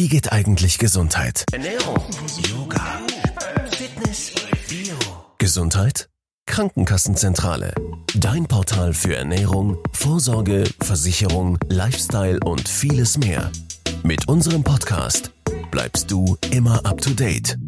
Wie 0.00 0.08
geht 0.08 0.32
eigentlich 0.32 0.78
Gesundheit? 0.78 1.44
Ernährung, 1.52 2.02
Yoga, 2.48 3.02
Fitness, 3.70 4.32
Bio. 4.66 4.96
Gesundheit? 5.36 6.08
Krankenkassenzentrale. 6.46 7.74
Dein 8.14 8.46
Portal 8.46 8.94
für 8.94 9.14
Ernährung, 9.14 9.76
Vorsorge, 9.92 10.64
Versicherung, 10.80 11.58
Lifestyle 11.68 12.40
und 12.46 12.66
vieles 12.66 13.18
mehr. 13.18 13.52
Mit 14.02 14.26
unserem 14.26 14.64
Podcast 14.64 15.32
bleibst 15.70 16.10
du 16.10 16.38
immer 16.50 16.82
up 16.86 17.02
to 17.02 17.10
date. 17.10 17.58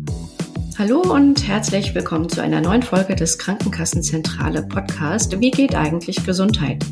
Hallo 0.78 1.02
und 1.02 1.46
herzlich 1.46 1.94
willkommen 1.94 2.30
zu 2.30 2.40
einer 2.40 2.62
neuen 2.62 2.82
Folge 2.82 3.14
des 3.14 3.36
Krankenkassenzentrale 3.36 4.62
Podcast. 4.62 5.38
Wie 5.38 5.50
geht 5.50 5.74
eigentlich 5.74 6.24
Gesundheit? 6.24 6.82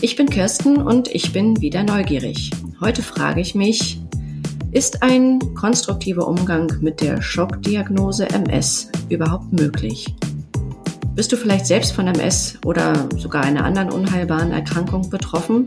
Ich 0.00 0.16
bin 0.16 0.28
Kirsten 0.28 0.78
und 0.78 1.06
ich 1.06 1.32
bin 1.32 1.60
wieder 1.60 1.84
neugierig. 1.84 2.50
Heute 2.80 3.04
frage 3.04 3.40
ich 3.40 3.54
mich, 3.54 4.00
ist 4.72 5.02
ein 5.02 5.38
konstruktiver 5.54 6.26
Umgang 6.26 6.72
mit 6.80 7.02
der 7.02 7.20
Schockdiagnose 7.20 8.28
MS 8.30 8.90
überhaupt 9.10 9.52
möglich? 9.52 10.14
Bist 11.14 11.30
du 11.30 11.36
vielleicht 11.36 11.66
selbst 11.66 11.92
von 11.92 12.06
MS 12.06 12.58
oder 12.64 13.06
sogar 13.18 13.44
einer 13.44 13.64
anderen 13.66 13.90
unheilbaren 13.90 14.50
Erkrankung 14.50 15.10
betroffen? 15.10 15.66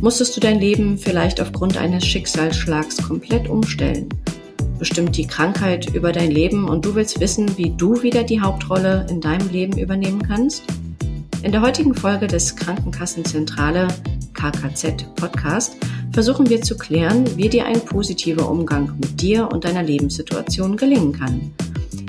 Musstest 0.00 0.36
du 0.36 0.40
dein 0.40 0.58
Leben 0.58 0.98
vielleicht 0.98 1.40
aufgrund 1.40 1.76
eines 1.76 2.04
Schicksalsschlags 2.04 2.96
komplett 3.06 3.48
umstellen? 3.48 4.08
Bestimmt 4.80 5.16
die 5.16 5.28
Krankheit 5.28 5.94
über 5.94 6.10
dein 6.10 6.32
Leben 6.32 6.68
und 6.68 6.84
du 6.84 6.96
willst 6.96 7.20
wissen, 7.20 7.56
wie 7.56 7.70
du 7.76 8.02
wieder 8.02 8.24
die 8.24 8.40
Hauptrolle 8.40 9.06
in 9.10 9.20
deinem 9.20 9.48
Leben 9.50 9.78
übernehmen 9.78 10.22
kannst? 10.22 10.64
In 11.42 11.52
der 11.52 11.62
heutigen 11.62 11.94
Folge 11.94 12.26
des 12.26 12.54
Krankenkassenzentrale 12.54 13.88
KKZ 14.34 15.14
Podcast 15.14 15.74
versuchen 16.12 16.50
wir 16.50 16.60
zu 16.60 16.76
klären, 16.76 17.34
wie 17.38 17.48
dir 17.48 17.64
ein 17.64 17.80
positiver 17.80 18.46
Umgang 18.50 18.94
mit 19.00 19.22
dir 19.22 19.48
und 19.50 19.64
deiner 19.64 19.82
Lebenssituation 19.82 20.76
gelingen 20.76 21.14
kann. 21.14 21.50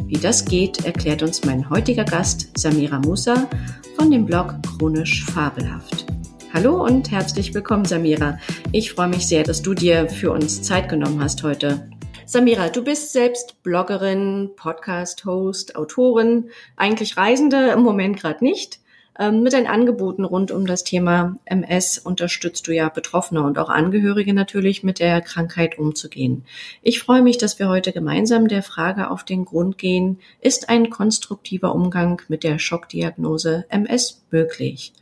Wie 0.06 0.18
das 0.18 0.44
geht, 0.44 0.84
erklärt 0.84 1.24
uns 1.24 1.46
mein 1.46 1.70
heutiger 1.70 2.04
Gast 2.04 2.58
Samira 2.58 3.00
Musa 3.00 3.48
von 3.96 4.12
dem 4.12 4.26
Blog 4.26 4.54
Chronisch 4.68 5.24
Fabelhaft. 5.24 6.06
Hallo 6.54 6.84
und 6.84 7.10
herzlich 7.10 7.54
willkommen, 7.54 7.86
Samira. 7.86 8.38
Ich 8.74 8.92
freue 8.92 9.08
mich 9.08 9.26
sehr, 9.26 9.44
dass 9.44 9.62
du 9.62 9.74
dir 9.74 10.10
für 10.10 10.32
uns 10.32 10.62
Zeit 10.62 10.90
genommen 10.90 11.24
hast 11.24 11.42
heute. 11.44 11.90
Samira, 12.26 12.68
du 12.68 12.84
bist 12.84 13.14
selbst 13.14 13.64
Bloggerin, 13.64 14.50
Podcast-Host, 14.58 15.78
Autorin, 15.78 16.50
eigentlich 16.76 17.16
Reisende, 17.16 17.70
im 17.70 17.82
Moment 17.82 18.20
gerade 18.20 18.44
nicht. 18.44 18.81
Ähm, 19.20 19.44
mit 19.44 19.54
deinen 19.54 19.68
Angeboten 19.68 20.24
rund 20.24 20.52
um 20.52 20.66
das 20.66 20.84
Thema 20.84 21.36
MS 21.46 21.98
unterstützt 21.98 22.68
du 22.68 22.72
ja 22.72 22.90
Betroffene 22.90 23.44
und 23.44 23.60
auch 23.60 23.70
Angehörige 23.70 24.34
natürlich 24.34 24.84
mit 24.84 25.00
der 25.00 25.22
Krankheit 25.22 25.78
umzugehen. 25.78 26.46
Ich 26.82 27.00
freue 27.00 27.22
mich, 27.22 27.38
dass 27.38 27.60
wir 27.60 27.68
heute 27.68 27.92
gemeinsam 27.92 28.48
der 28.48 28.64
Frage 28.64 29.12
auf 29.12 29.24
den 29.24 29.46
Grund 29.46 29.78
gehen, 29.78 30.20
ist 30.40 30.70
ein 30.70 30.90
konstruktiver 30.90 31.76
Umgang 31.76 32.22
mit 32.30 32.44
der 32.44 32.58
Schockdiagnose 32.58 33.66
MS 33.70 34.24
möglich? 34.32 34.94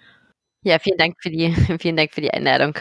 Ja, 0.63 0.79
vielen 0.79 0.97
Dank 0.97 1.15
für 1.21 1.29
die, 1.29 1.53
vielen 1.79 1.97
Dank 1.97 2.13
für 2.13 2.21
die 2.21 2.31
Einladung. 2.31 2.75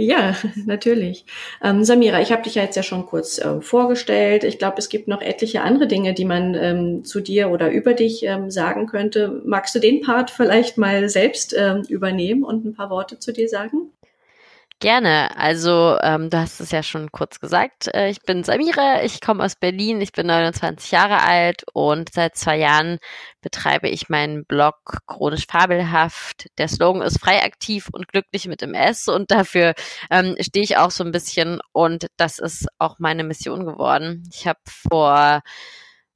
Ja, 0.00 0.36
natürlich. 0.64 1.26
Ähm, 1.60 1.82
Samira, 1.82 2.20
ich 2.20 2.30
habe 2.30 2.42
dich 2.42 2.54
ja 2.54 2.62
jetzt 2.62 2.76
ja 2.76 2.84
schon 2.84 3.04
kurz 3.04 3.38
äh, 3.38 3.60
vorgestellt. 3.60 4.44
Ich 4.44 4.58
glaube, 4.58 4.76
es 4.78 4.88
gibt 4.88 5.08
noch 5.08 5.20
etliche 5.20 5.62
andere 5.62 5.88
Dinge, 5.88 6.14
die 6.14 6.24
man 6.24 6.54
ähm, 6.54 7.04
zu 7.04 7.20
dir 7.20 7.50
oder 7.50 7.72
über 7.72 7.94
dich 7.94 8.22
ähm, 8.22 8.48
sagen 8.48 8.86
könnte. 8.86 9.42
Magst 9.44 9.74
du 9.74 9.80
den 9.80 10.00
Part 10.00 10.30
vielleicht 10.30 10.78
mal 10.78 11.08
selbst 11.08 11.52
ähm, 11.58 11.82
übernehmen 11.88 12.44
und 12.44 12.64
ein 12.64 12.74
paar 12.74 12.90
Worte 12.90 13.18
zu 13.18 13.32
dir 13.32 13.48
sagen? 13.48 13.90
Gerne. 14.80 15.36
Also, 15.36 15.98
ähm, 16.02 16.30
du 16.30 16.38
hast 16.38 16.60
es 16.60 16.70
ja 16.70 16.84
schon 16.84 17.10
kurz 17.10 17.40
gesagt. 17.40 17.88
Äh, 17.92 18.10
ich 18.10 18.20
bin 18.22 18.44
Samira, 18.44 19.02
ich 19.02 19.20
komme 19.20 19.44
aus 19.44 19.56
Berlin, 19.56 20.00
ich 20.00 20.12
bin 20.12 20.28
29 20.28 20.92
Jahre 20.92 21.20
alt 21.22 21.64
und 21.72 22.12
seit 22.12 22.36
zwei 22.36 22.58
Jahren 22.58 22.98
betreibe 23.40 23.88
ich 23.88 24.08
meinen 24.08 24.44
Blog 24.44 24.76
Chronisch 25.08 25.46
Fabelhaft. 25.48 26.46
Der 26.58 26.68
Slogan 26.68 27.02
ist 27.02 27.18
frei 27.18 27.42
aktiv 27.42 27.88
und 27.90 28.06
glücklich 28.06 28.46
mit 28.46 28.62
MS 28.62 29.08
und 29.08 29.32
dafür 29.32 29.74
ähm, 30.10 30.36
stehe 30.38 30.62
ich 30.62 30.76
auch 30.76 30.92
so 30.92 31.02
ein 31.02 31.10
bisschen 31.10 31.58
und 31.72 32.06
das 32.16 32.38
ist 32.38 32.68
auch 32.78 33.00
meine 33.00 33.24
Mission 33.24 33.66
geworden. 33.66 34.22
Ich 34.32 34.46
habe 34.46 34.60
vor 34.64 35.42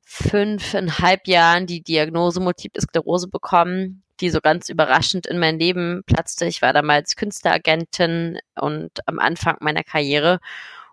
fünfeinhalb 0.05 1.27
Jahren 1.27 1.67
die 1.67 1.83
Diagnose 1.83 2.39
Multiple 2.39 2.81
Sklerose 2.81 3.27
bekommen 3.29 4.05
die 4.23 4.31
so 4.31 4.41
ganz 4.41 4.69
überraschend 4.69 5.27
in 5.27 5.39
mein 5.39 5.59
Leben 5.59 6.03
platzte. 6.07 6.47
Ich 6.47 6.63
war 6.63 6.73
damals 6.73 7.17
Künstleragentin 7.17 8.39
und 8.55 9.07
am 9.07 9.19
Anfang 9.19 9.57
meiner 9.61 9.85
Karriere. 9.85 10.41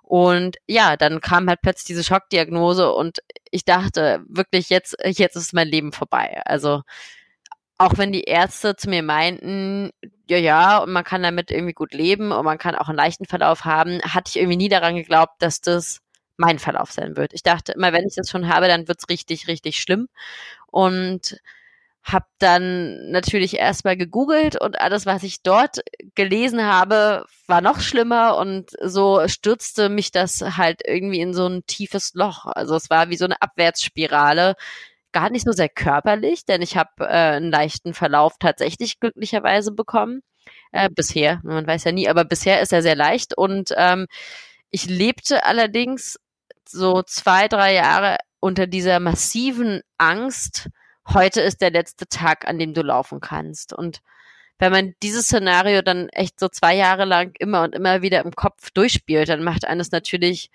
Und 0.03 0.57
ja, 0.67 0.97
dann 0.97 1.21
kam 1.21 1.47
halt 1.47 1.61
plötzlich 1.61 1.85
diese 1.85 2.03
Schockdiagnose 2.03 2.91
und 2.91 3.19
ich 3.51 3.63
dachte 3.63 4.23
wirklich, 4.27 4.69
jetzt, 4.69 4.97
jetzt 5.03 5.35
ist 5.35 5.53
mein 5.53 5.67
Leben 5.67 5.91
vorbei. 5.91 6.41
Also 6.45 6.81
auch 7.77 7.97
wenn 7.97 8.11
die 8.11 8.23
Ärzte 8.23 8.75
zu 8.75 8.89
mir 8.89 9.03
meinten, 9.03 9.91
ja, 10.29 10.37
ja, 10.37 10.79
und 10.79 10.91
man 10.91 11.03
kann 11.03 11.23
damit 11.23 11.51
irgendwie 11.51 11.73
gut 11.73 11.93
leben 11.93 12.31
und 12.31 12.43
man 12.43 12.57
kann 12.57 12.75
auch 12.75 12.89
einen 12.89 12.97
leichten 12.97 13.25
Verlauf 13.25 13.65
haben, 13.65 14.01
hatte 14.01 14.29
ich 14.29 14.37
irgendwie 14.37 14.57
nie 14.57 14.69
daran 14.69 14.95
geglaubt, 14.95 15.35
dass 15.39 15.61
das 15.61 16.01
mein 16.37 16.59
Verlauf 16.59 16.91
sein 16.91 17.15
wird. 17.15 17.33
Ich 17.33 17.43
dachte 17.43 17.73
immer, 17.73 17.93
wenn 17.93 18.07
ich 18.07 18.15
das 18.15 18.29
schon 18.29 18.49
habe, 18.49 18.67
dann 18.67 18.87
wird's 18.87 19.09
richtig, 19.09 19.47
richtig 19.47 19.77
schlimm. 19.77 20.07
Und 20.67 21.39
habe 22.03 22.25
dann 22.39 23.11
natürlich 23.11 23.57
erstmal 23.57 23.97
gegoogelt 23.97 24.59
und 24.59 24.79
alles, 24.79 25.05
was 25.05 25.23
ich 25.23 25.43
dort 25.43 25.79
gelesen 26.15 26.63
habe, 26.63 27.25
war 27.47 27.61
noch 27.61 27.81
schlimmer 27.81 28.37
und 28.37 28.71
so 28.81 29.27
stürzte 29.27 29.89
mich 29.89 30.11
das 30.11 30.41
halt 30.57 30.81
irgendwie 30.85 31.19
in 31.19 31.33
so 31.33 31.47
ein 31.47 31.65
tiefes 31.67 32.13
Loch. 32.13 32.45
Also 32.45 32.75
es 32.75 32.89
war 32.89 33.09
wie 33.09 33.17
so 33.17 33.25
eine 33.25 33.41
Abwärtsspirale, 33.41 34.55
gar 35.11 35.29
nicht 35.29 35.45
so 35.45 35.51
sehr 35.51 35.69
körperlich, 35.69 36.45
denn 36.45 36.61
ich 36.61 36.77
habe 36.77 36.89
äh, 36.99 37.35
einen 37.37 37.51
leichten 37.51 37.93
Verlauf 37.93 38.33
tatsächlich 38.39 38.99
glücklicherweise 38.99 39.71
bekommen. 39.71 40.21
Äh, 40.71 40.89
bisher, 40.89 41.41
man 41.43 41.67
weiß 41.67 41.83
ja 41.83 41.91
nie, 41.91 42.07
aber 42.07 42.25
bisher 42.25 42.61
ist 42.61 42.73
er 42.73 42.81
sehr 42.81 42.95
leicht 42.95 43.37
und 43.37 43.71
ähm, 43.75 44.07
ich 44.71 44.85
lebte 44.85 45.45
allerdings 45.45 46.19
so 46.67 47.01
zwei, 47.03 47.47
drei 47.47 47.73
Jahre 47.73 48.17
unter 48.39 48.67
dieser 48.67 48.99
massiven 48.99 49.81
Angst, 49.97 50.69
heute 51.13 51.41
ist 51.41 51.61
der 51.61 51.71
letzte 51.71 52.07
Tag, 52.07 52.47
an 52.47 52.59
dem 52.59 52.73
du 52.73 52.81
laufen 52.81 53.19
kannst. 53.21 53.73
Und 53.73 54.01
wenn 54.59 54.71
man 54.71 54.95
dieses 55.03 55.25
Szenario 55.25 55.81
dann 55.81 56.09
echt 56.09 56.39
so 56.39 56.49
zwei 56.49 56.75
Jahre 56.75 57.05
lang 57.05 57.33
immer 57.39 57.63
und 57.63 57.75
immer 57.75 58.01
wieder 58.01 58.23
im 58.23 58.35
Kopf 58.35 58.71
durchspielt, 58.71 59.29
dann 59.29 59.43
macht 59.43 59.65
eines 59.65 59.91
natürlich, 59.91 60.51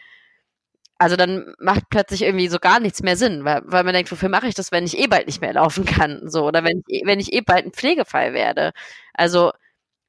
also 0.99 1.17
dann 1.17 1.55
macht 1.59 1.89
plötzlich 1.91 2.23
irgendwie 2.23 2.49
so 2.49 2.59
gar 2.59 2.81
nichts 2.81 3.03
mehr 3.03 3.17
Sinn, 3.17 3.45
weil, 3.45 3.63
weil 3.65 3.85
man 3.85 3.95
denkt, 3.95 4.13
wofür 4.13 4.29
mache 4.29 4.49
ich 4.49 4.55
das, 4.55 4.73
wenn 4.73 4.85
ich 4.85 4.99
eh 4.99 5.07
bald 5.07 5.27
nicht 5.27 5.41
mehr 5.41 5.55
laufen 5.55 5.85
kann, 5.85 6.29
so, 6.31 6.47
oder 6.47 6.65
wenn 6.65 6.83
ich, 6.87 7.03
wenn 7.05 7.21
ich 7.21 7.33
eh 7.33 7.41
bald 7.41 7.67
ein 7.67 7.73
Pflegefall 7.73 8.35
werde. 8.35 8.73
Also, 9.15 9.53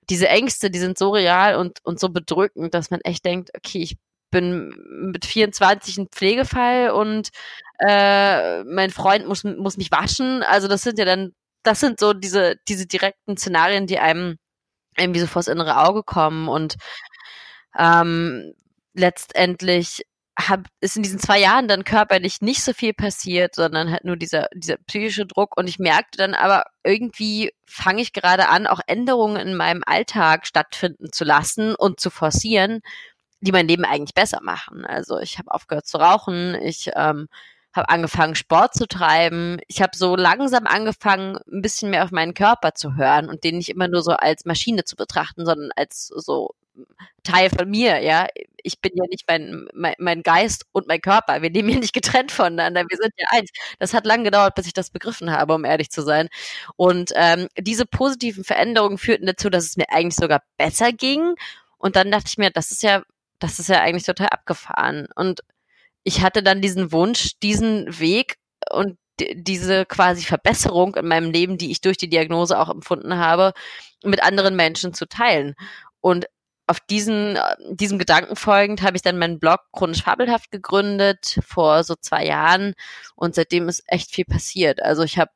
diese 0.10 0.30
Ängste, 0.30 0.70
die 0.70 0.80
sind 0.80 0.98
so 0.98 1.12
real 1.12 1.56
und, 1.56 1.80
und 1.84 2.00
so 2.00 2.10
bedrückend, 2.10 2.74
dass 2.74 2.92
man 2.92 3.02
echt 3.02 3.26
denkt, 3.26 3.52
okay, 3.56 3.80
ich 3.80 3.98
bin 4.36 4.76
mit 5.14 5.24
24 5.24 5.98
ein 5.98 6.08
Pflegefall 6.10 6.90
und 6.90 7.30
äh, 7.80 8.66
mein 8.66 8.92
Freund 8.92 9.30
muss, 9.30 9.46
muss 9.46 9.78
mich 9.78 9.92
waschen. 9.92 10.44
Also 10.44 10.68
das 10.68 10.82
sind 10.82 11.00
ja 11.00 11.06
dann, 11.06 11.32
das 11.64 11.80
sind 11.80 12.02
so 12.02 12.12
diese, 12.12 12.56
diese 12.68 12.86
direkten 12.86 13.38
Szenarien, 13.38 13.88
die 13.88 13.98
einem 13.98 14.36
irgendwie 14.98 15.22
so 15.22 15.28
vors 15.28 15.48
innere 15.48 15.78
Auge 15.88 16.04
kommen 16.04 16.50
und 16.50 16.76
ähm, 17.78 18.54
letztendlich 18.94 20.02
hab, 20.38 20.68
ist 20.82 20.98
in 20.98 21.04
diesen 21.04 21.20
zwei 21.20 21.40
Jahren 21.40 21.70
dann 21.70 21.86
körperlich 21.86 22.42
nicht 22.42 22.62
so 22.62 22.74
viel 22.74 22.94
passiert, 22.94 23.56
sondern 23.56 23.90
halt 23.90 24.04
nur 24.04 24.18
dieser, 24.18 24.48
dieser 24.54 24.76
psychische 24.86 25.26
Druck. 25.26 25.56
Und 25.56 25.70
ich 25.70 25.80
merkte 25.80 26.18
dann 26.18 26.34
aber, 26.34 26.66
irgendwie 26.84 27.54
fange 27.66 28.02
ich 28.02 28.12
gerade 28.12 28.50
an, 28.50 28.68
auch 28.68 28.82
Änderungen 28.86 29.38
in 29.38 29.56
meinem 29.56 29.82
Alltag 29.86 30.46
stattfinden 30.46 31.14
zu 31.14 31.24
lassen 31.24 31.74
und 31.74 32.02
zu 32.02 32.10
forcieren, 32.10 32.82
die 33.42 33.52
mein 33.52 33.68
Leben 33.68 33.86
eigentlich 33.86 34.14
besser 34.14 34.42
machen. 34.42 34.86
Also 34.86 35.20
ich 35.20 35.38
habe 35.38 35.52
aufgehört 35.52 35.88
zu 35.88 35.98
rauchen, 35.98 36.56
ich 36.56 36.92
ähm, 36.96 37.28
habe 37.74 37.90
angefangen, 37.90 38.36
Sport 38.36 38.74
zu 38.74 38.88
treiben. 38.88 39.60
Ich 39.68 39.82
habe 39.82 39.92
so 39.96 40.16
langsam 40.16 40.66
angefangen, 40.66 41.38
ein 41.52 41.62
bisschen 41.62 41.90
mehr 41.90 42.04
auf 42.06 42.12
meinen 42.12 42.34
Körper 42.34 42.74
zu 42.74 42.96
hören 42.96 43.30
und 43.30 43.44
den 43.44 43.58
nicht 43.58 43.70
immer 43.70 43.88
nur 43.88 44.02
so 44.02 44.12
als 44.12 44.46
Maschine 44.46 44.86
zu 44.86 44.96
betrachten, 44.96 45.46
sondern 45.46 45.72
als 45.76 46.08
so 46.08 46.52
Teil 47.24 47.50
von 47.50 47.70
mir, 47.70 48.00
ja. 48.02 48.28
Ich 48.64 48.82
bin 48.82 48.92
ja 48.96 49.04
nicht 49.10 49.26
mein, 49.28 49.68
mein, 49.74 49.94
mein 50.00 50.24
Geist 50.24 50.66
und 50.72 50.88
mein 50.88 51.02
Körper. 51.02 51.42
Wir 51.42 51.50
leben 51.50 51.70
ja 51.70 51.80
nicht 51.80 51.94
getrennt 51.94 52.32
voneinander. 52.32 52.84
Wir 52.88 52.98
sind 52.98 53.14
ja 53.18 53.28
eins. 53.32 53.50
Das 53.80 53.94
hat 53.94 54.06
lange 54.06 54.24
gedauert, 54.24 54.56
bis 54.56 54.68
ich 54.68 54.74
das 54.74 54.90
begriffen 54.90 55.32
habe, 55.32 55.54
um 55.54 55.66
ehrlich 55.66 55.92
zu 55.92 56.02
sein. 56.02 56.30
Und 56.76 57.12
ähm, 57.16 57.48
diese 57.58 57.86
positiven 57.86 58.44
Veränderungen 58.44 58.98
führten 58.98 59.26
dazu, 59.28 59.50
dass 59.50 59.66
es 59.66 59.78
mir 59.78 59.90
eigentlich 59.90 60.16
sogar 60.16 60.42
besser 60.58 60.92
ging. 60.92 61.36
Und 61.78 61.96
dann 61.96 62.12
dachte 62.12 62.26
ich 62.28 62.38
mir, 62.38 62.50
das 62.52 62.72
ist 62.72 62.84
ja 62.84 63.04
das 63.40 63.60
ist 63.60 63.70
ja 63.70 63.82
eigentlich 63.82 64.06
total 64.06 64.28
abgefahren. 64.30 65.08
Und 65.16 65.42
ich 66.04 66.22
hatte 66.22 66.44
dann 66.44 66.62
diesen 66.62 66.92
Wunsch, 66.92 67.40
diesen 67.42 68.00
Weg 68.00 68.38
und 68.72 68.98
diese 69.20 69.86
quasi 69.86 70.24
Verbesserung 70.24 70.96
in 70.96 71.08
meinem 71.08 71.32
Leben, 71.32 71.58
die 71.58 71.72
ich 71.72 71.82
durch 71.82 71.98
die 71.98 72.10
Diagnose 72.10 72.60
auch 72.60 72.70
empfunden 72.70 73.18
habe, 73.18 73.54
mit 74.04 74.24
anderen 74.24 74.56
Menschen 74.56 74.94
zu 74.94 75.08
teilen. 75.08 75.56
Und 76.02 76.28
auf 76.68 76.80
diesen, 76.80 77.38
diesem 77.72 78.00
Gedanken 78.00 78.36
folgend 78.36 78.82
habe 78.82 78.98
ich 78.98 79.04
dann 79.04 79.20
meinen 79.20 79.40
Blog 79.40 79.60
chronisch 79.72 80.04
fabelhaft 80.04 80.52
gegründet 80.52 81.40
vor 81.46 81.84
so 81.84 81.96
zwei 81.96 82.26
Jahren 82.26 82.74
und 83.16 83.36
seitdem 83.36 83.70
ist 83.70 83.84
echt 83.88 84.12
viel 84.12 84.26
passiert. 84.26 84.82
Also 84.82 85.04
ich 85.04 85.20
habe 85.20 85.32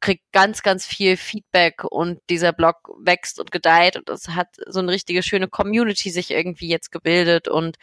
krieg 0.00 0.22
ganz, 0.32 0.62
ganz 0.62 0.86
viel 0.86 1.16
Feedback 1.16 1.84
und 1.84 2.20
dieser 2.30 2.52
Blog 2.52 2.76
wächst 3.00 3.40
und 3.40 3.50
gedeiht 3.52 3.96
und 3.96 4.08
es 4.10 4.28
hat 4.30 4.48
so 4.66 4.80
eine 4.80 4.92
richtige 4.92 5.22
schöne 5.22 5.48
Community 5.48 6.10
sich 6.10 6.30
irgendwie 6.30 6.68
jetzt 6.68 6.92
gebildet 6.92 7.48
und 7.48 7.76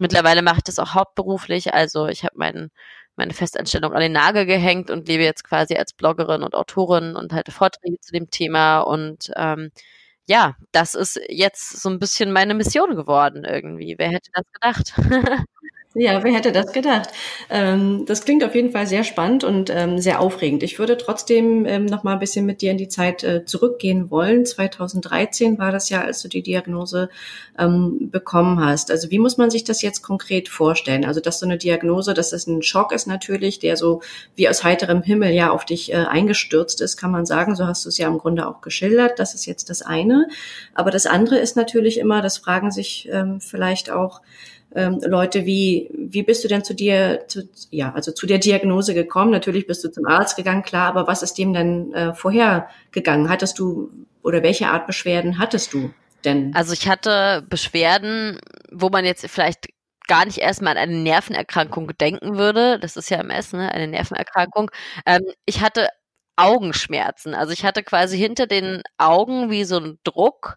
mittlerweile 0.00 0.42
mache 0.42 0.58
ich 0.58 0.64
das 0.64 0.78
auch 0.78 0.94
hauptberuflich. 0.94 1.74
Also 1.74 2.06
ich 2.08 2.24
habe 2.24 2.36
meinen 2.38 2.70
meine 3.16 3.34
Festanstellung 3.34 3.92
an 3.92 4.00
den 4.00 4.12
Nagel 4.12 4.46
gehängt 4.46 4.90
und 4.90 5.08
lebe 5.08 5.22
jetzt 5.24 5.44
quasi 5.44 5.74
als 5.76 5.92
Bloggerin 5.92 6.42
und 6.42 6.54
Autorin 6.54 7.14
und 7.16 7.32
halte 7.32 7.52
Vorträge 7.52 8.00
zu 8.00 8.12
dem 8.12 8.30
Thema 8.30 8.80
und 8.80 9.30
ähm, 9.36 9.70
ja, 10.26 10.56
das 10.72 10.94
ist 10.94 11.20
jetzt 11.28 11.82
so 11.82 11.90
ein 11.90 11.98
bisschen 11.98 12.32
meine 12.32 12.54
Mission 12.54 12.96
geworden 12.96 13.44
irgendwie. 13.44 13.96
Wer 13.98 14.10
hätte 14.10 14.30
das 14.32 14.44
gedacht? 14.52 14.94
Ja, 15.94 16.24
wer 16.24 16.32
hätte 16.32 16.52
das 16.52 16.72
gedacht? 16.72 17.10
Ähm, 17.50 18.04
das 18.06 18.24
klingt 18.24 18.42
auf 18.44 18.54
jeden 18.54 18.70
Fall 18.70 18.86
sehr 18.86 19.04
spannend 19.04 19.44
und 19.44 19.68
ähm, 19.68 19.98
sehr 19.98 20.22
aufregend. 20.22 20.62
Ich 20.62 20.78
würde 20.78 20.96
trotzdem 20.96 21.66
ähm, 21.66 21.84
noch 21.84 22.02
mal 22.02 22.14
ein 22.14 22.18
bisschen 22.18 22.46
mit 22.46 22.62
dir 22.62 22.70
in 22.70 22.78
die 22.78 22.88
Zeit 22.88 23.22
äh, 23.24 23.44
zurückgehen 23.44 24.10
wollen. 24.10 24.46
2013 24.46 25.58
war 25.58 25.70
das 25.70 25.90
Jahr, 25.90 26.04
als 26.04 26.22
du 26.22 26.28
die 26.28 26.42
Diagnose 26.42 27.10
ähm, 27.58 28.08
bekommen 28.10 28.64
hast. 28.64 28.90
Also 28.90 29.10
wie 29.10 29.18
muss 29.18 29.36
man 29.36 29.50
sich 29.50 29.64
das 29.64 29.82
jetzt 29.82 30.00
konkret 30.00 30.48
vorstellen? 30.48 31.04
Also 31.04 31.20
dass 31.20 31.40
so 31.40 31.44
eine 31.44 31.58
Diagnose, 31.58 32.14
dass 32.14 32.30
das 32.30 32.46
ein 32.46 32.62
Schock 32.62 32.92
ist 32.92 33.06
natürlich, 33.06 33.58
der 33.58 33.76
so 33.76 34.00
wie 34.34 34.48
aus 34.48 34.64
heiterem 34.64 35.02
Himmel 35.02 35.32
ja 35.32 35.50
auf 35.50 35.66
dich 35.66 35.92
äh, 35.92 35.96
eingestürzt 35.96 36.80
ist, 36.80 36.96
kann 36.96 37.10
man 37.10 37.26
sagen. 37.26 37.54
So 37.54 37.66
hast 37.66 37.84
du 37.84 37.90
es 37.90 37.98
ja 37.98 38.08
im 38.08 38.16
Grunde 38.16 38.48
auch 38.48 38.62
geschildert. 38.62 39.18
Das 39.18 39.34
ist 39.34 39.44
jetzt 39.44 39.68
das 39.68 39.82
eine. 39.82 40.28
Aber 40.72 40.90
das 40.90 41.04
andere 41.04 41.36
ist 41.36 41.54
natürlich 41.54 41.98
immer, 41.98 42.22
das 42.22 42.38
fragen 42.38 42.70
sich 42.70 43.10
vielleicht 43.40 43.90
auch 43.90 44.22
ähm, 44.74 45.00
Leute, 45.04 45.46
wie, 45.46 45.90
wie 45.94 46.22
bist 46.22 46.44
du 46.44 46.48
denn 46.48 46.64
zu 46.64 46.74
dir, 46.74 47.24
zu, 47.28 47.48
ja, 47.70 47.92
also 47.94 48.12
zu 48.12 48.26
der 48.26 48.38
Diagnose 48.38 48.94
gekommen? 48.94 49.30
Natürlich 49.30 49.66
bist 49.66 49.84
du 49.84 49.90
zum 49.90 50.06
Arzt 50.06 50.36
gegangen, 50.36 50.62
klar, 50.62 50.88
aber 50.88 51.06
was 51.06 51.22
ist 51.22 51.38
dem 51.38 51.52
denn 51.52 51.92
äh, 51.92 52.14
vorher 52.14 52.68
gegangen? 52.90 53.28
Hattest 53.28 53.58
du 53.58 53.90
oder 54.22 54.42
welche 54.42 54.68
Art 54.68 54.86
Beschwerden 54.86 55.38
hattest 55.38 55.72
du 55.72 55.90
denn? 56.24 56.54
Also 56.54 56.72
ich 56.72 56.88
hatte 56.88 57.44
Beschwerden, 57.48 58.38
wo 58.70 58.88
man 58.88 59.04
jetzt 59.04 59.26
vielleicht 59.26 59.68
gar 60.08 60.24
nicht 60.24 60.38
erstmal 60.38 60.76
an 60.76 60.90
eine 60.90 60.98
Nervenerkrankung 60.98 61.96
denken 61.98 62.36
würde. 62.36 62.78
Das 62.78 62.96
ist 62.96 63.10
ja 63.10 63.18
MS, 63.18 63.52
ne? 63.52 63.72
Eine 63.72 63.88
Nervenerkrankung. 63.88 64.70
Ähm, 65.06 65.22
ich 65.46 65.60
hatte 65.60 65.88
Augenschmerzen. 66.36 67.34
Also 67.34 67.52
ich 67.52 67.64
hatte 67.64 67.82
quasi 67.82 68.18
hinter 68.18 68.46
den 68.46 68.82
Augen 68.98 69.50
wie 69.50 69.64
so 69.64 69.78
ein 69.78 69.98
Druck 70.04 70.56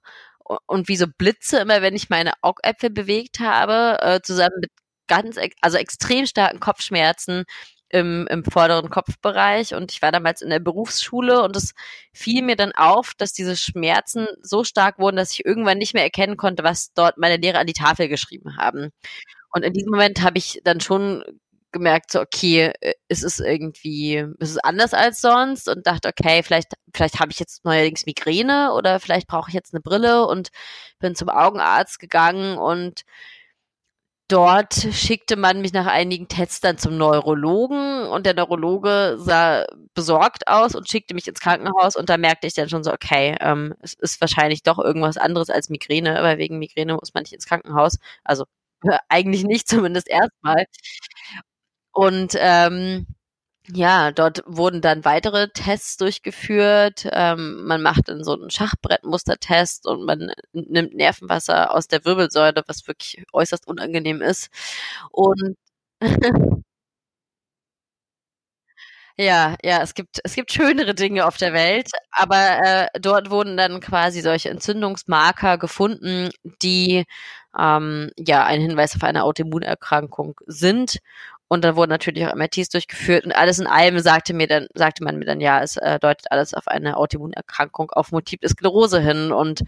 und 0.68 0.88
wie 0.88 0.98
so 0.98 1.06
Blitze 1.08 1.60
immer, 1.60 1.82
wenn 1.82 1.96
ich 1.96 2.10
meine 2.10 2.34
Augäpfel 2.42 2.90
bewegt 2.90 3.40
habe, 3.40 3.98
äh, 4.02 4.22
zusammen 4.22 4.56
mit 4.62 4.72
ganz, 5.08 5.38
also 5.62 5.78
extrem 5.78 6.26
starken 6.26 6.60
Kopfschmerzen 6.60 7.44
im, 7.90 8.28
im 8.30 8.44
vorderen 8.44 8.90
Kopfbereich. 8.90 9.74
Und 9.76 9.92
ich 9.92 10.02
war 10.02 10.12
damals 10.12 10.42
in 10.42 10.50
der 10.50 10.60
Berufsschule 10.60 11.44
und 11.44 11.56
es 11.56 11.74
fiel 12.14 12.44
mir 12.44 12.56
dann 12.56 12.74
auf, 12.74 13.14
dass 13.18 13.34
diese 13.34 13.56
Schmerzen 13.56 14.28
so 14.42 14.64
stark 14.64 15.00
wurden, 15.00 15.18
dass 15.18 15.32
ich 15.32 15.46
irgendwann 15.46 15.78
nicht 15.78 15.94
mehr 15.94 16.04
erkennen 16.04 16.38
konnte, 16.38 16.64
was 16.64 16.94
dort 16.94 17.18
meine 17.18 17.38
Lehrer 17.38 17.60
an 17.60 17.68
die 17.68 17.74
Tafel 17.74 18.08
geschrieben 18.08 18.58
haben. 18.58 18.92
Und 19.52 19.64
in 19.64 19.74
diesem 19.74 19.92
Moment 19.92 20.22
habe 20.22 20.38
ich 20.38 20.60
dann 20.64 20.82
schon 20.82 21.24
gemerkt, 21.76 22.12
so, 22.12 22.22
okay, 22.22 22.72
äh, 22.82 22.94
es 23.10 23.22
ist 23.24 23.40
irgendwie, 23.42 24.26
es 24.40 24.52
ist 24.52 24.66
anders 24.66 24.94
als 24.94 25.22
sonst 25.22 25.68
und 25.70 25.86
dachte, 25.88 26.10
okay, 26.10 26.42
vielleicht, 26.44 26.74
vielleicht 26.94 27.20
habe 27.20 27.32
ich 27.32 27.40
jetzt 27.40 27.66
neuerdings 27.66 28.06
Migräne 28.08 28.74
oder 28.74 29.00
vielleicht 29.02 29.28
brauche 29.28 29.50
ich 29.50 29.54
jetzt 29.56 29.74
eine 29.74 29.82
Brille 29.82 30.26
und 30.28 30.50
bin 31.00 31.16
zum 31.16 31.30
Augenarzt 31.30 32.00
gegangen 32.00 32.58
und 32.58 33.04
dort 34.28 34.74
schickte 34.74 35.36
man 35.36 35.62
mich 35.62 35.74
nach 35.74 35.86
einigen 35.86 36.28
Tests 36.28 36.60
dann 36.62 36.78
zum 36.80 36.98
Neurologen 36.98 38.08
und 38.08 38.26
der 38.26 38.34
Neurologe 38.34 39.18
sah 39.20 39.66
besorgt 39.94 40.48
aus 40.48 40.74
und 40.76 40.90
schickte 40.90 41.14
mich 41.14 41.28
ins 41.28 41.40
Krankenhaus 41.40 41.96
und 41.96 42.10
da 42.10 42.18
merkte 42.18 42.48
ich 42.48 42.54
dann 42.56 42.70
schon 42.70 42.84
so, 42.84 42.92
okay, 42.92 43.36
ähm, 43.40 43.76
es 43.82 43.94
ist 43.94 44.20
wahrscheinlich 44.22 44.64
doch 44.64 44.80
irgendwas 44.80 45.18
anderes 45.18 45.50
als 45.52 45.70
Migräne, 45.70 46.18
weil 46.24 46.38
wegen 46.40 46.58
Migräne 46.60 46.96
muss 46.96 47.14
man 47.14 47.24
nicht 47.24 47.34
ins 47.34 47.46
Krankenhaus. 47.46 47.98
Also 48.24 48.46
eigentlich 49.10 49.44
nicht, 49.44 49.68
zumindest 49.70 50.10
erstmal. 50.10 50.66
Und 51.96 52.36
ähm, 52.38 53.08
ja, 53.74 54.12
dort 54.12 54.44
wurden 54.48 54.82
dann 54.82 55.06
weitere 55.06 55.50
Tests 55.50 55.98
durchgeführt. 55.98 57.08
Ähm, 57.12 57.64
man 57.66 57.82
macht 57.82 58.10
dann 58.10 58.24
so 58.24 58.34
einen 58.34 58.50
Schachbrettmustertest 58.52 59.88
und 59.88 60.06
man 60.06 60.32
nimmt 60.54 60.94
Nervenwasser 60.96 61.74
aus 61.74 61.88
der 61.88 62.06
Wirbelsäule, 62.06 62.64
was 62.68 62.88
wirklich 62.88 63.24
äußerst 63.34 63.68
unangenehm 63.68 64.22
ist. 64.22 64.50
Und 65.12 65.58
Ja, 69.18 69.56
ja, 69.64 69.82
es 69.82 69.94
gibt, 69.94 70.20
es 70.26 70.36
gibt 70.36 70.52
schönere 70.52 70.94
Dinge 70.94 71.26
auf 71.26 71.38
der 71.38 71.54
Welt, 71.54 71.90
aber 72.12 72.60
äh, 72.94 73.00
dort 73.00 73.30
wurden 73.30 73.56
dann 73.56 73.80
quasi 73.80 74.20
solche 74.22 74.50
Entzündungsmarker 74.50 75.58
gefunden, 75.58 76.30
die 76.62 77.06
ähm, 77.58 78.12
ja 78.18 78.44
ein 78.44 78.60
Hinweis 78.60 78.94
auf 78.98 79.04
eine 79.04 79.24
Autoimmunerkrankung 79.24 80.36
sind. 80.48 80.98
Und 81.48 81.64
dann 81.64 81.76
wurden 81.76 81.92
natürlich 81.92 82.26
auch 82.26 82.36
MRTs 82.36 82.70
durchgeführt 82.70 83.26
und 83.26 83.32
alles 83.32 83.60
in 83.60 83.68
allem 83.68 84.00
sagte 84.00 84.34
mir 84.34 84.48
dann, 84.48 84.68
sagte 84.74 85.04
man 85.04 85.18
mir 85.18 85.26
dann, 85.26 85.42
ja, 85.42 85.62
es 85.62 85.78
äh, 85.78 86.00
deutet 86.00 86.32
alles 86.32 86.54
auf 86.56 86.68
eine 86.68 86.98
Autoimmunerkrankung, 86.98 87.92
auf 87.92 88.12
Multiple 88.12 88.50
Sklerose 88.50 89.00
hin. 89.00 89.32
Und 89.32 89.64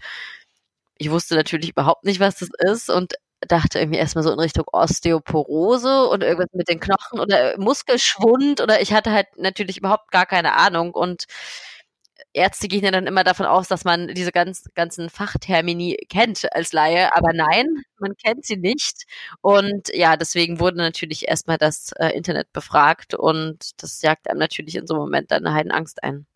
ich 0.98 1.10
wusste 1.10 1.36
natürlich 1.36 1.70
überhaupt 1.70 2.04
nicht, 2.04 2.20
was 2.20 2.36
das 2.38 2.50
ist 2.58 2.90
und 2.90 3.14
dachte 3.46 3.78
irgendwie 3.78 3.98
erstmal 3.98 4.24
so 4.24 4.32
in 4.32 4.40
Richtung 4.40 4.64
Osteoporose 4.72 6.06
und 6.08 6.22
irgendwas 6.24 6.52
mit 6.52 6.68
den 6.68 6.80
Knochen 6.80 7.20
oder 7.20 7.56
Muskelschwund 7.58 8.60
oder 8.60 8.80
ich 8.82 8.92
hatte 8.92 9.12
halt 9.12 9.26
natürlich 9.36 9.78
überhaupt 9.78 10.10
gar 10.10 10.26
keine 10.26 10.54
Ahnung 10.54 10.92
und 10.92 11.24
Ärzte 12.32 12.68
gehen 12.68 12.84
ja 12.84 12.90
dann 12.90 13.06
immer 13.06 13.24
davon 13.24 13.46
aus, 13.46 13.68
dass 13.68 13.84
man 13.84 14.08
diese 14.08 14.32
ganz, 14.32 14.64
ganzen 14.74 15.10
Fachtermini 15.10 15.96
kennt 16.08 16.46
als 16.52 16.72
Laie, 16.72 17.14
aber 17.16 17.32
nein, 17.32 17.66
man 17.98 18.14
kennt 18.16 18.44
sie 18.44 18.56
nicht. 18.56 19.04
Und 19.40 19.88
ja, 19.92 20.16
deswegen 20.16 20.60
wurde 20.60 20.76
natürlich 20.76 21.28
erstmal 21.28 21.58
das 21.58 21.92
äh, 21.98 22.10
Internet 22.10 22.52
befragt 22.52 23.14
und 23.14 23.82
das 23.82 24.02
jagt 24.02 24.28
einem 24.28 24.38
natürlich 24.38 24.76
in 24.76 24.86
so 24.86 24.94
einem 24.94 25.04
Moment 25.04 25.30
dann 25.30 25.46
eine 25.46 25.54
Heidenangst 25.54 26.02
ein. 26.02 26.26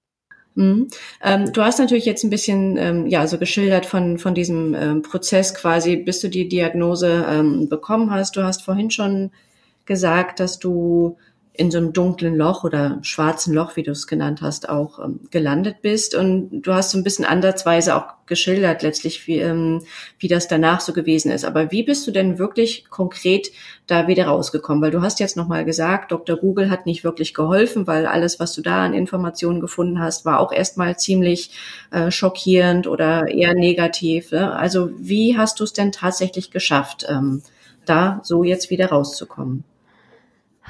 Mhm. 0.55 0.89
Ähm, 1.23 1.53
du 1.53 1.63
hast 1.63 1.79
natürlich 1.79 2.05
jetzt 2.05 2.25
ein 2.25 2.31
bisschen 2.31 2.77
ähm, 2.77 3.07
ja 3.07 3.27
so 3.27 3.39
geschildert 3.39 3.87
von 3.87 4.19
von 4.19 4.35
diesem 4.35 4.75
ähm, 4.75 5.03
Prozess 5.03 5.55
quasi, 5.55 5.97
bis 5.97 6.21
du 6.21 6.29
die 6.29 6.49
Diagnose 6.49 7.25
ähm, 7.29 7.69
bekommen 7.69 8.11
hast. 8.11 8.37
Du 8.37 8.43
hast 8.43 8.63
vorhin 8.63 8.91
schon 8.91 9.31
gesagt, 9.87 10.41
dass 10.41 10.59
du 10.59 11.17
in 11.55 11.71
so 11.71 11.77
einem 11.77 11.93
dunklen 11.93 12.35
Loch 12.35 12.65
oder 12.65 12.99
schwarzen 13.03 13.53
Loch, 13.53 13.77
wie 13.77 13.83
du 13.83 13.91
es 13.91 14.07
genannt 14.07 14.41
hast, 14.41 14.71
auch 14.71 14.99
ähm, 14.99 15.21
gelandet 15.31 15.83
bist. 15.83 16.15
Und 16.15 16.63
du 16.63 16.73
hast 16.73 16.91
so 16.91 16.99
ein 16.99 17.05
bisschen 17.05 17.27
andersweise 17.27 17.95
auch 17.95 18.07
geschildert 18.25 18.83
letztlich, 18.83 19.27
wie, 19.27 19.39
ähm, 19.39 19.83
wie 20.19 20.29
das 20.29 20.49
danach 20.49 20.81
so 20.81 20.95
gewesen 20.95 21.31
ist. 21.31 21.45
Aber 21.45 21.71
wie 21.71 21.83
bist 21.83 22.07
du 22.07 22.11
denn 22.11 22.39
wirklich 22.39 22.89
konkret 22.89 23.51
da 23.87 24.09
wieder 24.09 24.29
rausgekommen? 24.29 24.83
Weil 24.83 24.93
du 24.93 25.03
hast 25.03 25.21
jetzt 25.21 25.37
nochmal 25.37 25.67
gesagt, 25.67 26.11
Dr. 26.11 26.39
Google 26.39 26.71
hat 26.71 26.87
nicht 26.87 27.05
wirklich 27.05 27.35
geholfen, 27.35 27.87
weil 27.87 28.07
alles, 28.07 28.41
was 28.41 28.55
du 28.55 28.63
da 28.63 28.83
an 28.85 28.95
Informationen 28.95 29.61
gefunden 29.61 30.01
hast, 30.01 30.25
war 30.25 30.41
auch 30.41 30.53
erstmal 30.53 30.97
ziemlich 30.99 31.51
äh, 31.91 32.11
schockierend 32.11 32.87
oder 32.87 33.29
eher 33.29 33.53
negativ. 33.53 34.33
Ne? 34.33 34.57
Also 34.57 34.91
wie 34.97 35.37
hast 35.37 35.61
du 35.61 35.65
es 35.65 35.75
denn 35.75 35.93
tatsächlich 35.93 36.51
geschafft, 36.51 37.05
ähm, 37.11 37.43
da 37.85 38.21
so 38.23 38.43
jetzt 38.43 38.71
wieder 38.71 38.87
rauszukommen? 38.87 39.65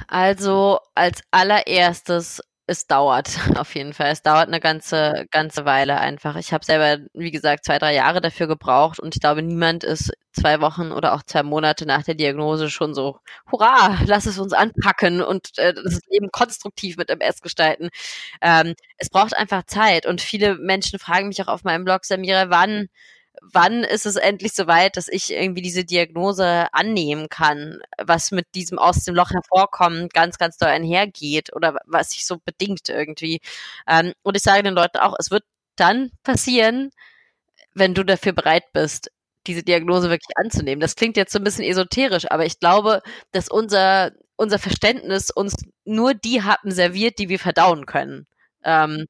Also 0.08 0.78
als 0.94 1.22
allererstes, 1.30 2.40
es 2.66 2.86
dauert 2.86 3.28
auf 3.58 3.74
jeden 3.74 3.92
Fall. 3.92 4.10
Es 4.12 4.22
dauert 4.22 4.48
eine 4.48 4.60
ganze, 4.60 5.26
ganze 5.30 5.64
Weile 5.64 5.98
einfach. 5.98 6.36
Ich 6.36 6.52
habe 6.52 6.64
selber, 6.64 7.04
wie 7.14 7.30
gesagt, 7.30 7.64
zwei, 7.64 7.78
drei 7.78 7.94
Jahre 7.94 8.20
dafür 8.20 8.46
gebraucht 8.46 9.00
und 9.00 9.14
ich 9.14 9.20
glaube, 9.20 9.42
niemand 9.42 9.84
ist 9.84 10.12
zwei 10.32 10.60
Wochen 10.60 10.92
oder 10.92 11.14
auch 11.14 11.22
zwei 11.24 11.42
Monate 11.42 11.86
nach 11.86 12.02
der 12.04 12.14
Diagnose 12.14 12.70
schon 12.70 12.94
so, 12.94 13.18
hurra, 13.50 13.98
lass 14.06 14.26
es 14.26 14.38
uns 14.38 14.52
anpacken 14.52 15.22
und 15.22 15.50
äh, 15.58 15.74
das 15.74 16.00
Leben 16.08 16.30
konstruktiv 16.32 16.96
mit 16.96 17.10
MS 17.10 17.40
gestalten. 17.42 17.88
Ähm, 18.40 18.74
es 18.98 19.10
braucht 19.10 19.36
einfach 19.36 19.64
Zeit 19.64 20.06
und 20.06 20.20
viele 20.20 20.54
Menschen 20.56 20.98
fragen 20.98 21.28
mich 21.28 21.42
auch 21.42 21.48
auf 21.48 21.64
meinem 21.64 21.84
Blog, 21.84 22.04
Samira, 22.04 22.48
wann 22.50 22.88
wann 23.40 23.84
ist 23.84 24.06
es 24.06 24.16
endlich 24.16 24.52
soweit, 24.52 24.96
dass 24.96 25.08
ich 25.08 25.32
irgendwie 25.32 25.62
diese 25.62 25.84
Diagnose 25.84 26.66
annehmen 26.72 27.28
kann, 27.28 27.80
was 27.98 28.30
mit 28.30 28.46
diesem 28.54 28.78
aus 28.78 29.04
dem 29.04 29.14
Loch 29.14 29.30
hervorkommen 29.30 30.08
ganz, 30.10 30.38
ganz 30.38 30.58
doll 30.58 30.68
einhergeht 30.68 31.54
oder 31.54 31.76
was 31.86 32.10
sich 32.10 32.26
so 32.26 32.38
bedingt 32.44 32.88
irgendwie. 32.88 33.40
Ähm, 33.88 34.12
und 34.22 34.36
ich 34.36 34.42
sage 34.42 34.62
den 34.62 34.74
Leuten 34.74 34.98
auch, 34.98 35.14
es 35.18 35.30
wird 35.30 35.44
dann 35.76 36.10
passieren, 36.22 36.90
wenn 37.74 37.94
du 37.94 38.04
dafür 38.04 38.32
bereit 38.32 38.64
bist, 38.72 39.10
diese 39.46 39.62
Diagnose 39.62 40.10
wirklich 40.10 40.36
anzunehmen. 40.36 40.80
Das 40.80 40.96
klingt 40.96 41.16
jetzt 41.16 41.32
so 41.32 41.38
ein 41.38 41.44
bisschen 41.44 41.64
esoterisch, 41.64 42.30
aber 42.30 42.46
ich 42.46 42.60
glaube, 42.60 43.02
dass 43.32 43.48
unser, 43.48 44.12
unser 44.36 44.58
Verständnis 44.58 45.30
uns 45.30 45.56
nur 45.84 46.14
die 46.14 46.42
Happen 46.42 46.70
serviert, 46.70 47.18
die 47.18 47.28
wir 47.28 47.38
verdauen 47.38 47.86
können. 47.86 48.26
Ähm, 48.64 49.06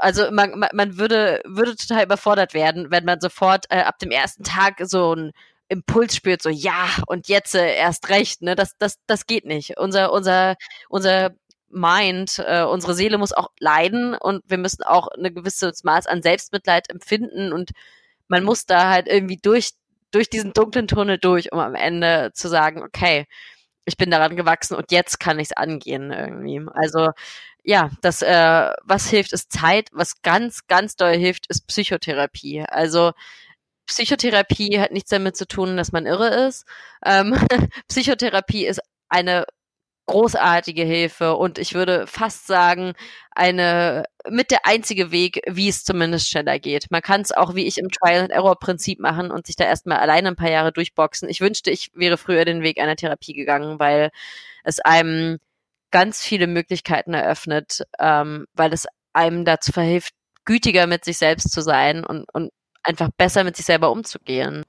also 0.00 0.30
man, 0.30 0.66
man, 0.72 0.98
würde, 0.98 1.40
würde 1.44 1.76
total 1.76 2.04
überfordert 2.04 2.54
werden, 2.54 2.90
wenn 2.90 3.04
man 3.04 3.20
sofort 3.20 3.66
äh, 3.70 3.80
ab 3.80 3.98
dem 3.98 4.10
ersten 4.10 4.44
Tag 4.44 4.76
so 4.82 5.14
ein 5.14 5.32
Impuls 5.68 6.14
spürt, 6.14 6.42
so 6.42 6.50
ja, 6.50 6.88
und 7.06 7.28
jetzt 7.28 7.54
äh, 7.54 7.74
erst 7.76 8.10
recht, 8.10 8.42
ne? 8.42 8.54
Das, 8.54 8.76
das, 8.78 8.98
das 9.06 9.26
geht 9.26 9.46
nicht. 9.46 9.78
Unser, 9.78 10.12
unser, 10.12 10.56
unser 10.88 11.30
Mind, 11.70 12.38
äh, 12.46 12.62
unsere 12.62 12.94
Seele 12.94 13.16
muss 13.16 13.32
auch 13.32 13.48
leiden 13.58 14.14
und 14.14 14.42
wir 14.46 14.58
müssen 14.58 14.82
auch 14.82 15.08
eine 15.08 15.32
gewisse 15.32 15.72
Maß 15.82 16.06
an 16.06 16.22
Selbstmitleid 16.22 16.90
empfinden 16.90 17.52
und 17.52 17.70
man 18.28 18.44
muss 18.44 18.66
da 18.66 18.90
halt 18.90 19.08
irgendwie 19.08 19.38
durch, 19.38 19.70
durch 20.10 20.28
diesen 20.28 20.52
dunklen 20.52 20.88
Tunnel 20.88 21.18
durch, 21.18 21.52
um 21.52 21.58
am 21.58 21.74
Ende 21.74 22.32
zu 22.34 22.48
sagen, 22.48 22.82
okay, 22.82 23.26
ich 23.84 23.96
bin 23.96 24.10
daran 24.10 24.36
gewachsen 24.36 24.76
und 24.76 24.92
jetzt 24.92 25.18
kann 25.18 25.38
ich 25.38 25.48
es 25.50 25.56
angehen 25.56 26.12
irgendwie. 26.12 26.60
Also 26.74 27.10
ja, 27.64 27.90
das, 28.00 28.22
äh, 28.22 28.70
was 28.82 29.08
hilft, 29.08 29.32
ist 29.32 29.52
Zeit. 29.52 29.88
Was 29.92 30.22
ganz, 30.22 30.66
ganz 30.66 30.96
doll 30.96 31.16
hilft, 31.16 31.46
ist 31.48 31.66
Psychotherapie. 31.66 32.64
Also 32.68 33.12
Psychotherapie 33.86 34.80
hat 34.80 34.92
nichts 34.92 35.10
damit 35.10 35.36
zu 35.36 35.46
tun, 35.46 35.76
dass 35.76 35.92
man 35.92 36.06
irre 36.06 36.46
ist. 36.46 36.64
Ähm, 37.04 37.34
Psychotherapie 37.88 38.66
ist 38.66 38.80
eine 39.08 39.44
großartige 40.06 40.82
Hilfe 40.82 41.36
und 41.36 41.58
ich 41.58 41.74
würde 41.74 42.06
fast 42.08 42.46
sagen, 42.46 42.94
eine 43.30 44.04
mit 44.28 44.50
der 44.50 44.66
einzige 44.66 45.12
Weg, 45.12 45.40
wie 45.48 45.68
es 45.68 45.84
zumindest 45.84 46.28
schneller 46.28 46.58
geht. 46.58 46.90
Man 46.90 47.02
kann 47.02 47.20
es 47.20 47.32
auch 47.32 47.54
wie 47.54 47.66
ich 47.66 47.78
im 47.78 47.90
Trial 47.90 48.22
and 48.22 48.30
Error 48.32 48.58
Prinzip 48.58 48.98
machen 48.98 49.30
und 49.30 49.46
sich 49.46 49.56
da 49.56 49.64
erstmal 49.64 49.98
alleine 49.98 50.28
ein 50.28 50.36
paar 50.36 50.50
Jahre 50.50 50.72
durchboxen. 50.72 51.28
Ich 51.28 51.40
wünschte, 51.40 51.70
ich 51.70 51.90
wäre 51.94 52.18
früher 52.18 52.44
den 52.44 52.62
Weg 52.62 52.80
einer 52.80 52.96
Therapie 52.96 53.34
gegangen, 53.34 53.78
weil 53.78 54.10
es 54.64 54.80
einem 54.80 55.38
ganz 55.92 56.22
viele 56.22 56.48
Möglichkeiten 56.48 57.14
eröffnet, 57.14 57.82
ähm, 58.00 58.46
weil 58.54 58.72
es 58.72 58.86
einem 59.12 59.44
dazu 59.44 59.70
verhilft, 59.70 60.14
gütiger 60.44 60.88
mit 60.88 61.04
sich 61.04 61.18
selbst 61.18 61.52
zu 61.52 61.60
sein 61.60 62.04
und, 62.04 62.24
und 62.32 62.50
einfach 62.82 63.10
besser 63.16 63.44
mit 63.44 63.56
sich 63.56 63.66
selber 63.66 63.92
umzugehen. 63.92 64.64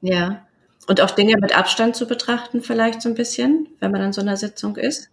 Ja. 0.00 0.46
Und 0.86 1.00
auch 1.00 1.10
Dinge 1.10 1.34
mit 1.40 1.56
Abstand 1.56 1.96
zu 1.96 2.06
betrachten, 2.06 2.62
vielleicht 2.62 3.02
so 3.02 3.08
ein 3.08 3.14
bisschen, 3.14 3.68
wenn 3.80 3.90
man 3.90 4.00
in 4.02 4.12
so 4.12 4.20
einer 4.20 4.36
Sitzung 4.36 4.76
ist? 4.76 5.10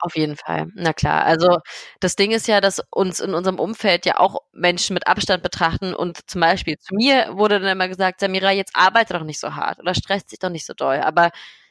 Auf 0.00 0.16
jeden 0.16 0.36
Fall, 0.36 0.68
na 0.74 0.92
klar. 0.92 1.24
Also 1.24 1.58
das 1.98 2.14
Ding 2.14 2.30
ist 2.30 2.46
ja, 2.46 2.60
dass 2.60 2.80
uns 2.90 3.18
in 3.18 3.34
unserem 3.34 3.58
Umfeld 3.58 4.06
ja 4.06 4.20
auch 4.20 4.38
Menschen 4.52 4.94
mit 4.94 5.08
Abstand 5.08 5.42
betrachten 5.42 5.92
und 5.92 6.30
zum 6.30 6.40
Beispiel 6.40 6.78
zu 6.78 6.94
mir 6.94 7.30
wurde 7.32 7.58
dann 7.58 7.72
immer 7.72 7.88
gesagt, 7.88 8.20
Samira, 8.20 8.52
jetzt 8.52 8.76
arbeite 8.76 9.14
doch 9.14 9.24
nicht 9.24 9.40
so 9.40 9.56
hart 9.56 9.80
oder 9.80 9.94
stresst 9.94 10.30
sich 10.30 10.38
doch 10.38 10.50
nicht 10.50 10.66
so 10.66 10.72
doll. 10.72 10.98
Aber 11.00 11.30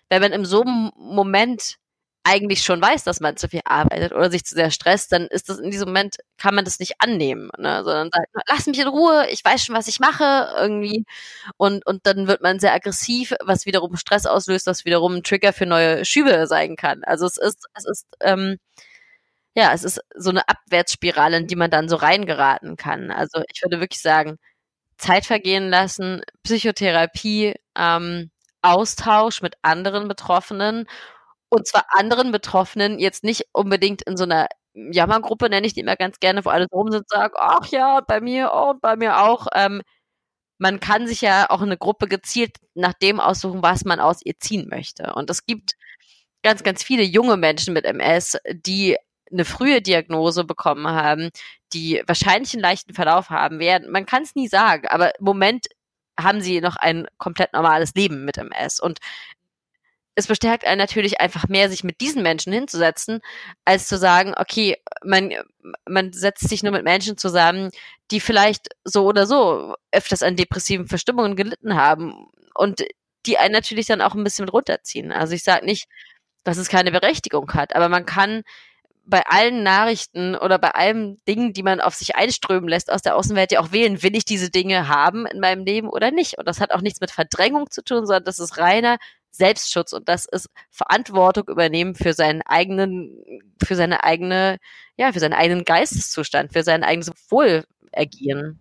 wenn 0.09 0.21
man 0.21 0.33
in 0.33 0.43
so 0.43 0.61
einem 0.61 0.91
Moment 0.97 1.77
eigentlich 2.27 2.61
schon 2.61 2.81
weiß, 2.81 3.05
dass 3.05 3.21
man 3.21 3.37
zu 3.37 3.47
viel 3.47 3.61
arbeitet 3.63 4.11
oder 4.11 4.29
sich 4.29 4.43
zu 4.43 4.53
sehr 4.53 4.69
stresst, 4.69 5.13
dann 5.13 5.27
ist 5.27 5.47
das 5.47 5.59
in 5.59 5.71
diesem 5.71 5.87
Moment, 5.87 6.17
kann 6.37 6.55
man 6.55 6.65
das 6.65 6.77
nicht 6.79 6.95
annehmen, 6.99 7.49
ne? 7.57 7.85
sondern 7.85 8.09
sagt, 8.11 8.27
lass 8.49 8.67
mich 8.67 8.79
in 8.79 8.87
Ruhe, 8.89 9.27
ich 9.29 9.45
weiß 9.45 9.63
schon, 9.63 9.75
was 9.75 9.87
ich 9.87 10.01
mache, 10.01 10.53
irgendwie. 10.57 11.05
Und, 11.55 11.85
und 11.85 12.05
dann 12.05 12.27
wird 12.27 12.41
man 12.41 12.59
sehr 12.59 12.73
aggressiv, 12.73 13.33
was 13.45 13.65
wiederum 13.65 13.95
Stress 13.95 14.25
auslöst, 14.25 14.67
was 14.67 14.83
wiederum 14.83 15.15
ein 15.15 15.23
Trigger 15.23 15.53
für 15.53 15.65
neue 15.65 16.03
Schübe 16.03 16.47
sein 16.47 16.75
kann. 16.75 17.01
Also 17.05 17.25
es 17.27 17.37
ist, 17.37 17.65
es 17.75 17.85
ist, 17.85 18.05
ähm, 18.19 18.57
ja, 19.55 19.71
es 19.73 19.85
ist 19.85 20.01
so 20.15 20.29
eine 20.29 20.47
Abwärtsspirale, 20.49 21.37
in 21.37 21.47
die 21.47 21.55
man 21.55 21.71
dann 21.71 21.87
so 21.87 21.95
reingeraten 21.95 22.75
kann. 22.75 23.09
Also 23.09 23.41
ich 23.53 23.63
würde 23.63 23.79
wirklich 23.79 24.01
sagen, 24.01 24.37
Zeit 24.97 25.25
vergehen 25.25 25.69
lassen, 25.69 26.21
Psychotherapie, 26.43 27.55
ähm, 27.77 28.31
Austausch 28.61 29.41
mit 29.41 29.55
anderen 29.61 30.07
Betroffenen 30.09 30.87
und 31.49 31.67
zwar 31.67 31.85
anderen 31.89 32.31
Betroffenen, 32.31 32.99
jetzt 32.99 33.23
nicht 33.23 33.47
unbedingt 33.53 34.01
in 34.03 34.17
so 34.17 34.23
einer 34.23 34.47
Jammergruppe, 34.73 35.49
nenne 35.49 35.65
ich 35.67 35.73
die 35.73 35.79
immer 35.81 35.95
ganz 35.95 36.19
gerne, 36.19 36.45
wo 36.45 36.49
alle 36.49 36.67
rum 36.71 36.91
sind 36.91 37.09
sagen, 37.09 37.33
ach 37.37 37.67
ja, 37.67 38.01
bei 38.01 38.21
mir 38.21 38.51
oh, 38.53 38.71
und 38.71 38.81
bei 38.81 38.95
mir 38.95 39.21
auch. 39.21 39.47
Ähm, 39.55 39.81
man 40.59 40.79
kann 40.79 41.07
sich 41.07 41.21
ja 41.21 41.49
auch 41.49 41.61
eine 41.61 41.77
Gruppe 41.77 42.07
gezielt 42.07 42.57
nach 42.73 42.93
dem 42.93 43.19
aussuchen, 43.19 43.61
was 43.63 43.85
man 43.85 43.99
aus 43.99 44.21
ihr 44.23 44.39
ziehen 44.39 44.67
möchte. 44.69 45.13
Und 45.13 45.29
es 45.29 45.45
gibt 45.45 45.73
ganz, 46.43 46.63
ganz 46.63 46.83
viele 46.83 47.03
junge 47.03 47.37
Menschen 47.37 47.73
mit 47.73 47.85
MS, 47.85 48.37
die 48.51 48.97
eine 49.31 49.45
frühe 49.45 49.81
Diagnose 49.81 50.45
bekommen 50.45 50.87
haben, 50.87 51.29
die 51.73 52.01
wahrscheinlich 52.07 52.53
einen 52.53 52.61
leichten 52.63 52.93
Verlauf 52.93 53.29
haben 53.29 53.59
werden. 53.59 53.91
Man 53.91 54.05
kann 54.05 54.23
es 54.23 54.35
nie 54.35 54.47
sagen, 54.47 54.87
aber 54.87 55.17
im 55.19 55.25
Moment 55.25 55.67
haben 56.19 56.41
sie 56.41 56.61
noch 56.61 56.77
ein 56.77 57.07
komplett 57.17 57.53
normales 57.53 57.93
Leben 57.93 58.25
mit 58.25 58.37
MS. 58.37 58.79
Und 58.79 58.99
es 60.17 60.25
bestärkt 60.25 60.65
einen 60.65 60.79
natürlich 60.79 61.21
einfach 61.21 61.47
mehr, 61.47 61.69
sich 61.69 61.83
mit 61.83 62.01
diesen 62.01 62.23
Menschen 62.23 62.51
hinzusetzen, 62.51 63.19
als 63.65 63.87
zu 63.87 63.99
sagen, 63.99 64.33
okay, 64.35 64.75
man, 65.03 65.31
man 65.87 66.11
setzt 66.11 66.49
sich 66.49 66.63
nur 66.63 66.71
mit 66.71 66.83
Menschen 66.83 67.17
zusammen, 67.19 67.69
die 68.09 68.19
vielleicht 68.19 68.69
so 68.83 69.05
oder 69.05 69.27
so 69.27 69.75
öfters 69.91 70.23
an 70.23 70.35
depressiven 70.35 70.87
Verstimmungen 70.87 71.35
gelitten 71.35 71.75
haben 71.75 72.29
und 72.55 72.83
die 73.27 73.37
einen 73.37 73.53
natürlich 73.53 73.85
dann 73.85 74.01
auch 74.01 74.15
ein 74.15 74.23
bisschen 74.23 74.49
runterziehen. 74.49 75.11
Also 75.11 75.35
ich 75.35 75.43
sage 75.43 75.67
nicht, 75.67 75.87
dass 76.43 76.57
es 76.57 76.67
keine 76.67 76.91
Berechtigung 76.91 77.53
hat, 77.53 77.75
aber 77.75 77.87
man 77.87 78.07
kann 78.07 78.41
bei 79.05 79.23
allen 79.27 79.61
Nachrichten 79.61 80.35
oder 80.35 80.57
bei 80.57 80.71
allen 80.71 81.23
Dingen, 81.27 81.53
die 81.53 81.63
man 81.63 81.79
auf 81.79 81.93
sich 81.93 82.15
einströmen 82.15 82.67
lässt 82.67 82.91
aus 82.91 83.03
der 83.03 83.15
Außenwelt, 83.15 83.51
ja 83.51 83.59
auch 83.59 83.71
wählen, 83.71 84.01
will 84.01 84.15
ich 84.15 84.25
diese 84.25 84.49
Dinge 84.49 84.87
haben 84.87 85.27
in 85.27 85.39
meinem 85.39 85.63
Leben 85.63 85.89
oder 85.89 86.09
nicht. 86.09 86.39
Und 86.39 86.47
das 86.47 86.59
hat 86.59 86.71
auch 86.71 86.81
nichts 86.81 87.01
mit 87.01 87.11
Verdrängung 87.11 87.69
zu 87.69 87.83
tun, 87.83 88.07
sondern 88.07 88.23
das 88.23 88.39
ist 88.39 88.57
reiner 88.57 88.97
Selbstschutz 89.37 89.93
und 89.93 90.09
das 90.09 90.25
ist 90.25 90.49
Verantwortung 90.69 91.47
übernehmen 91.47 91.95
für 91.95 92.13
seinen 92.13 92.41
eigenen, 92.41 93.41
für 93.63 93.75
seine 93.75 94.03
eigene, 94.03 94.57
ja, 94.97 95.11
für 95.11 95.19
seinen 95.19 95.33
eigenen 95.33 95.65
Geisteszustand, 95.65 96.53
für 96.53 96.63
sein 96.63 96.83
eigenes 96.83 97.11
Wohlergehen. 97.29 98.59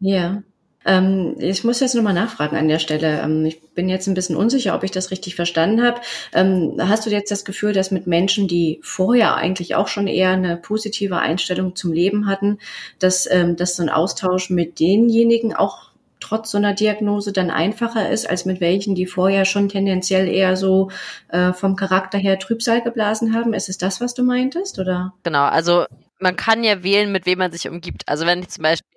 Ja. 0.00 0.42
Ähm, 0.84 1.36
ich 1.38 1.62
muss 1.62 1.80
jetzt 1.80 1.94
nochmal 1.94 2.14
nachfragen 2.14 2.56
an 2.56 2.68
der 2.68 2.78
Stelle. 2.78 3.20
Ähm, 3.20 3.44
ich 3.46 3.60
bin 3.74 3.88
jetzt 3.88 4.06
ein 4.06 4.14
bisschen 4.14 4.36
unsicher, 4.36 4.74
ob 4.74 4.82
ich 4.82 4.90
das 4.90 5.10
richtig 5.10 5.36
verstanden 5.36 5.82
habe. 5.82 6.00
Ähm, 6.34 6.74
hast 6.78 7.06
du 7.06 7.10
jetzt 7.10 7.30
das 7.30 7.44
Gefühl, 7.44 7.72
dass 7.72 7.90
mit 7.90 8.06
Menschen, 8.06 8.48
die 8.48 8.80
vorher 8.82 9.36
eigentlich 9.36 9.74
auch 9.76 9.88
schon 9.88 10.06
eher 10.06 10.30
eine 10.30 10.56
positive 10.56 11.18
Einstellung 11.18 11.76
zum 11.76 11.92
Leben 11.92 12.26
hatten, 12.26 12.58
dass, 12.98 13.30
ähm, 13.30 13.56
dass 13.56 13.76
so 13.76 13.82
ein 13.82 13.90
Austausch 13.90 14.50
mit 14.50 14.80
denjenigen 14.80 15.54
auch 15.54 15.91
trotz 16.22 16.50
so 16.50 16.58
einer 16.58 16.74
Diagnose 16.74 17.32
dann 17.32 17.50
einfacher 17.50 18.08
ist, 18.08 18.28
als 18.28 18.44
mit 18.44 18.60
welchen, 18.60 18.94
die 18.94 19.06
vorher 19.06 19.44
schon 19.44 19.68
tendenziell 19.68 20.28
eher 20.28 20.56
so 20.56 20.90
äh, 21.28 21.52
vom 21.52 21.76
Charakter 21.76 22.18
her 22.18 22.38
Trübsal 22.38 22.82
geblasen 22.82 23.34
haben. 23.34 23.52
Ist 23.52 23.68
es 23.68 23.78
das, 23.78 24.00
was 24.00 24.14
du 24.14 24.22
meintest, 24.22 24.78
oder? 24.78 25.12
Genau, 25.22 25.44
also 25.44 25.84
man 26.18 26.36
kann 26.36 26.64
ja 26.64 26.82
wählen, 26.82 27.12
mit 27.12 27.26
wem 27.26 27.38
man 27.38 27.52
sich 27.52 27.68
umgibt. 27.68 28.08
Also 28.08 28.24
wenn 28.26 28.40
ich 28.40 28.48
zum 28.48 28.62
Beispiel 28.62 28.88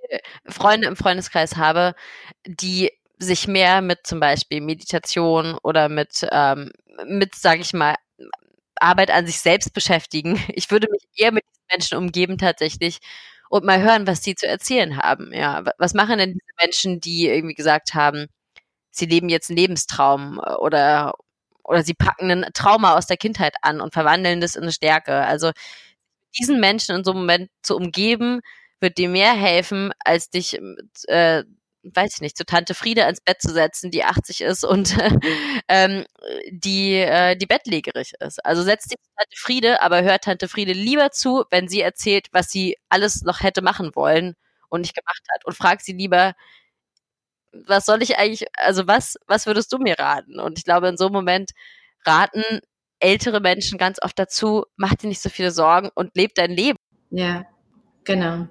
Freunde 0.48 0.88
im 0.88 0.96
Freundeskreis 0.96 1.58
habe, 1.58 1.96
die 2.46 2.91
sich 3.17 3.48
mehr 3.48 3.82
mit 3.82 4.05
zum 4.05 4.20
Beispiel 4.20 4.62
Meditation 4.62 5.58
oder 5.63 5.89
mit, 5.89 6.27
ähm, 6.32 6.72
mit, 7.05 7.36
sage 7.36 7.62
ich 7.62 7.74
mal, 7.74 7.96
Arbeit 8.75 9.10
an 9.10 9.25
sich 9.25 9.39
selbst 9.39 9.74
beschäftigen. 9.74 10.39
Ich 10.53 10.70
würde 10.72 10.88
mich 10.91 11.01
eher 11.15 11.32
mit 11.32 11.44
diesen 11.46 11.65
Menschen 11.72 11.98
umgeben 11.98 12.38
tatsächlich 12.38 13.00
und 13.49 13.65
mal 13.65 13.81
hören, 13.81 14.07
was 14.07 14.21
die 14.21 14.35
zu 14.35 14.47
erzählen 14.47 14.97
haben. 14.97 15.31
Ja, 15.33 15.63
was 15.77 15.93
machen 15.93 16.17
denn 16.17 16.33
diese 16.33 16.53
Menschen, 16.61 16.99
die 16.99 17.27
irgendwie 17.27 17.55
gesagt 17.55 17.93
haben, 17.93 18.27
sie 18.91 19.05
leben 19.05 19.29
jetzt 19.29 19.49
einen 19.49 19.57
Lebenstraum 19.57 20.41
äh, 20.43 20.53
oder 20.55 21.13
oder 21.63 21.83
sie 21.83 21.95
packen 21.95 22.29
ein 22.31 22.45
Trauma 22.53 22.95
aus 22.95 23.07
der 23.07 23.17
Kindheit 23.17 23.55
an 23.63 23.81
und 23.81 23.93
verwandeln 23.93 24.39
das 24.41 24.55
in 24.55 24.63
eine 24.63 24.71
Stärke. 24.71 25.25
Also 25.25 25.51
diesen 26.39 26.59
Menschen 26.59 26.95
in 26.95 27.03
so 27.03 27.11
einem 27.11 27.21
Moment 27.21 27.49
zu 27.63 27.75
umgeben, 27.75 28.41
wird 28.79 28.97
dir 28.97 29.09
mehr 29.09 29.33
helfen, 29.33 29.91
als 29.99 30.29
dich 30.29 30.59
äh, 31.07 31.43
weiß 31.94 32.15
ich 32.15 32.22
nicht, 32.22 32.38
zu 32.38 32.46
Tante 32.46 32.74
Friede 32.74 33.06
ans 33.06 33.22
Bett 33.22 33.42
zu 33.42 33.54
setzen, 33.54 33.92
die 33.92 34.04
80 34.04 34.42
ist 34.42 34.63
und 34.63 34.96
ähm, 35.68 36.06
die, 36.50 36.96
äh, 36.96 37.36
die 37.36 37.46
bettlägerig 37.46 38.13
ist. 38.20 38.44
Also 38.46 38.63
setzt 38.63 38.92
dich 38.92 39.00
zu 39.01 39.10
Tante 39.18 39.38
Friede, 39.38 39.82
aber 39.82 40.04
hört 40.04 40.24
Tante 40.24 40.48
Friede 40.48 40.74
lieber 40.74 41.12
zu, 41.12 41.46
wenn 41.51 41.68
sie 41.68 41.82
erzählt, 41.82 42.27
was 42.32 42.50
sie 42.50 42.77
alles 42.89 43.22
noch 43.24 43.42
hätte 43.42 43.62
machen 43.62 43.96
wollen 43.96 44.36
und 44.70 44.82
nicht 44.82 44.96
gemacht 44.96 45.24
hat. 45.34 45.46
Und 45.46 45.56
fragt 45.56 45.84
sie 45.84 45.94
lieber, 45.94 46.34
was 47.51 47.86
soll 47.86 48.01
ich 48.01 48.18
eigentlich, 48.18 48.48
also 48.58 48.88
was, 48.88 49.18
was 49.27 49.46
würdest 49.46 49.72
du 49.72 49.77
mir 49.77 49.98
raten? 49.98 50.39
Und 50.39 50.58
ich 50.58 50.63
glaube, 50.65 50.88
in 50.88 50.98
so 50.98 51.06
einem 51.06 51.13
Moment 51.13 51.51
raten 52.06 52.44
ältere 53.00 53.39
Menschen 53.39 53.77
ganz 53.77 54.00
oft 54.01 54.18
dazu, 54.18 54.65
mach 54.75 54.96
dir 54.96 55.08
nicht 55.08 55.22
so 55.22 55.30
viele 55.30 55.51
Sorgen 55.51 55.89
und 55.94 56.15
leb 56.15 56.34
dein 56.36 56.51
Leben. 56.51 56.77
Ja, 57.12 57.46
genau. 58.04 58.48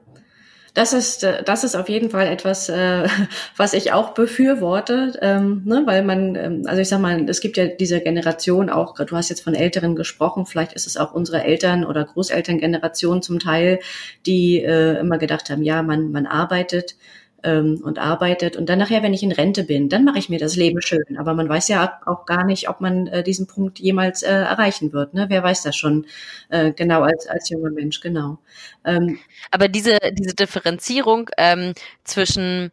Das 0.75 0.93
ist, 0.93 1.23
äh, 1.23 1.45
das 1.45 1.63
ist 1.63 1.77
auf 1.77 1.89
jeden 1.89 2.11
Fall 2.11 2.27
etwas, 2.27 2.69
äh, 2.69 3.09
was 3.57 3.73
ich 3.75 3.93
auch 3.93 4.13
befürworte, 4.13 5.17
ähm, 5.23 5.63
ne, 5.65 5.83
weil 5.87 6.03
man, 6.05 6.35
ähm, 6.35 6.63
also 6.67 6.83
ich 6.83 6.89
sag 6.89 7.01
mal, 7.01 7.29
es 7.29 7.41
gibt 7.41 7.57
ja 7.57 7.67
diese 7.67 8.01
Generation 8.01 8.69
auch, 8.71 8.97
du 8.97 9.17
hast 9.17 9.29
jetzt 9.31 9.43
von 9.43 9.55
Älteren 9.55 9.95
gesprochen, 9.95 10.47
vielleicht 10.47 10.73
ist 10.73 10.89
es 10.89 10.97
auch 10.97 11.15
unsere 11.15 11.45
Eltern- 11.45 11.85
oder 11.85 12.05
Großelterngeneration 12.05 13.23
zum 13.23 13.39
Teil, 13.39 13.79
die 14.27 14.63
äh, 14.63 14.99
immer 14.99 15.19
gedacht 15.19 15.49
haben, 15.49 15.63
ja, 15.63 15.83
man, 15.83 16.11
man 16.11 16.27
arbeitet 16.27 16.97
ähm, 17.45 17.81
und 17.85 17.99
arbeitet. 17.99 18.57
Und 18.57 18.69
dann 18.69 18.79
nachher, 18.79 19.03
wenn 19.03 19.15
ich 19.15 19.23
in 19.23 19.33
Rente 19.33 19.65
bin, 19.65 19.89
dann 19.89 20.05
mache 20.05 20.19
ich 20.19 20.29
mir 20.29 20.39
das 20.39 20.57
Leben 20.57 20.81
schön. 20.83 21.17
Aber 21.19 21.35
man 21.35 21.49
weiß 21.49 21.69
ja 21.69 22.01
auch 22.07 22.27
gar 22.27 22.45
nicht, 22.45 22.69
ob 22.69 22.81
man 22.81 23.07
äh, 23.07 23.23
diesen 23.23 23.47
Punkt 23.47 23.79
jemals 23.79 24.23
äh, 24.23 24.33
erreichen 24.33 24.93
wird. 24.93 25.15
Ne? 25.15 25.27
Wer 25.29 25.43
weiß 25.43 25.63
das 25.63 25.77
schon 25.77 26.07
äh, 26.49 26.73
genau 26.73 27.03
als, 27.03 27.27
als 27.27 27.49
junger 27.51 27.71
Mensch, 27.71 28.01
genau. 28.01 28.39
Ähm, 28.85 29.19
Aber 29.51 29.69
diese, 29.69 29.99
diese 30.13 30.35
Differenzierung 30.35 31.31
ähm, 31.39 31.75
zwischen 32.03 32.73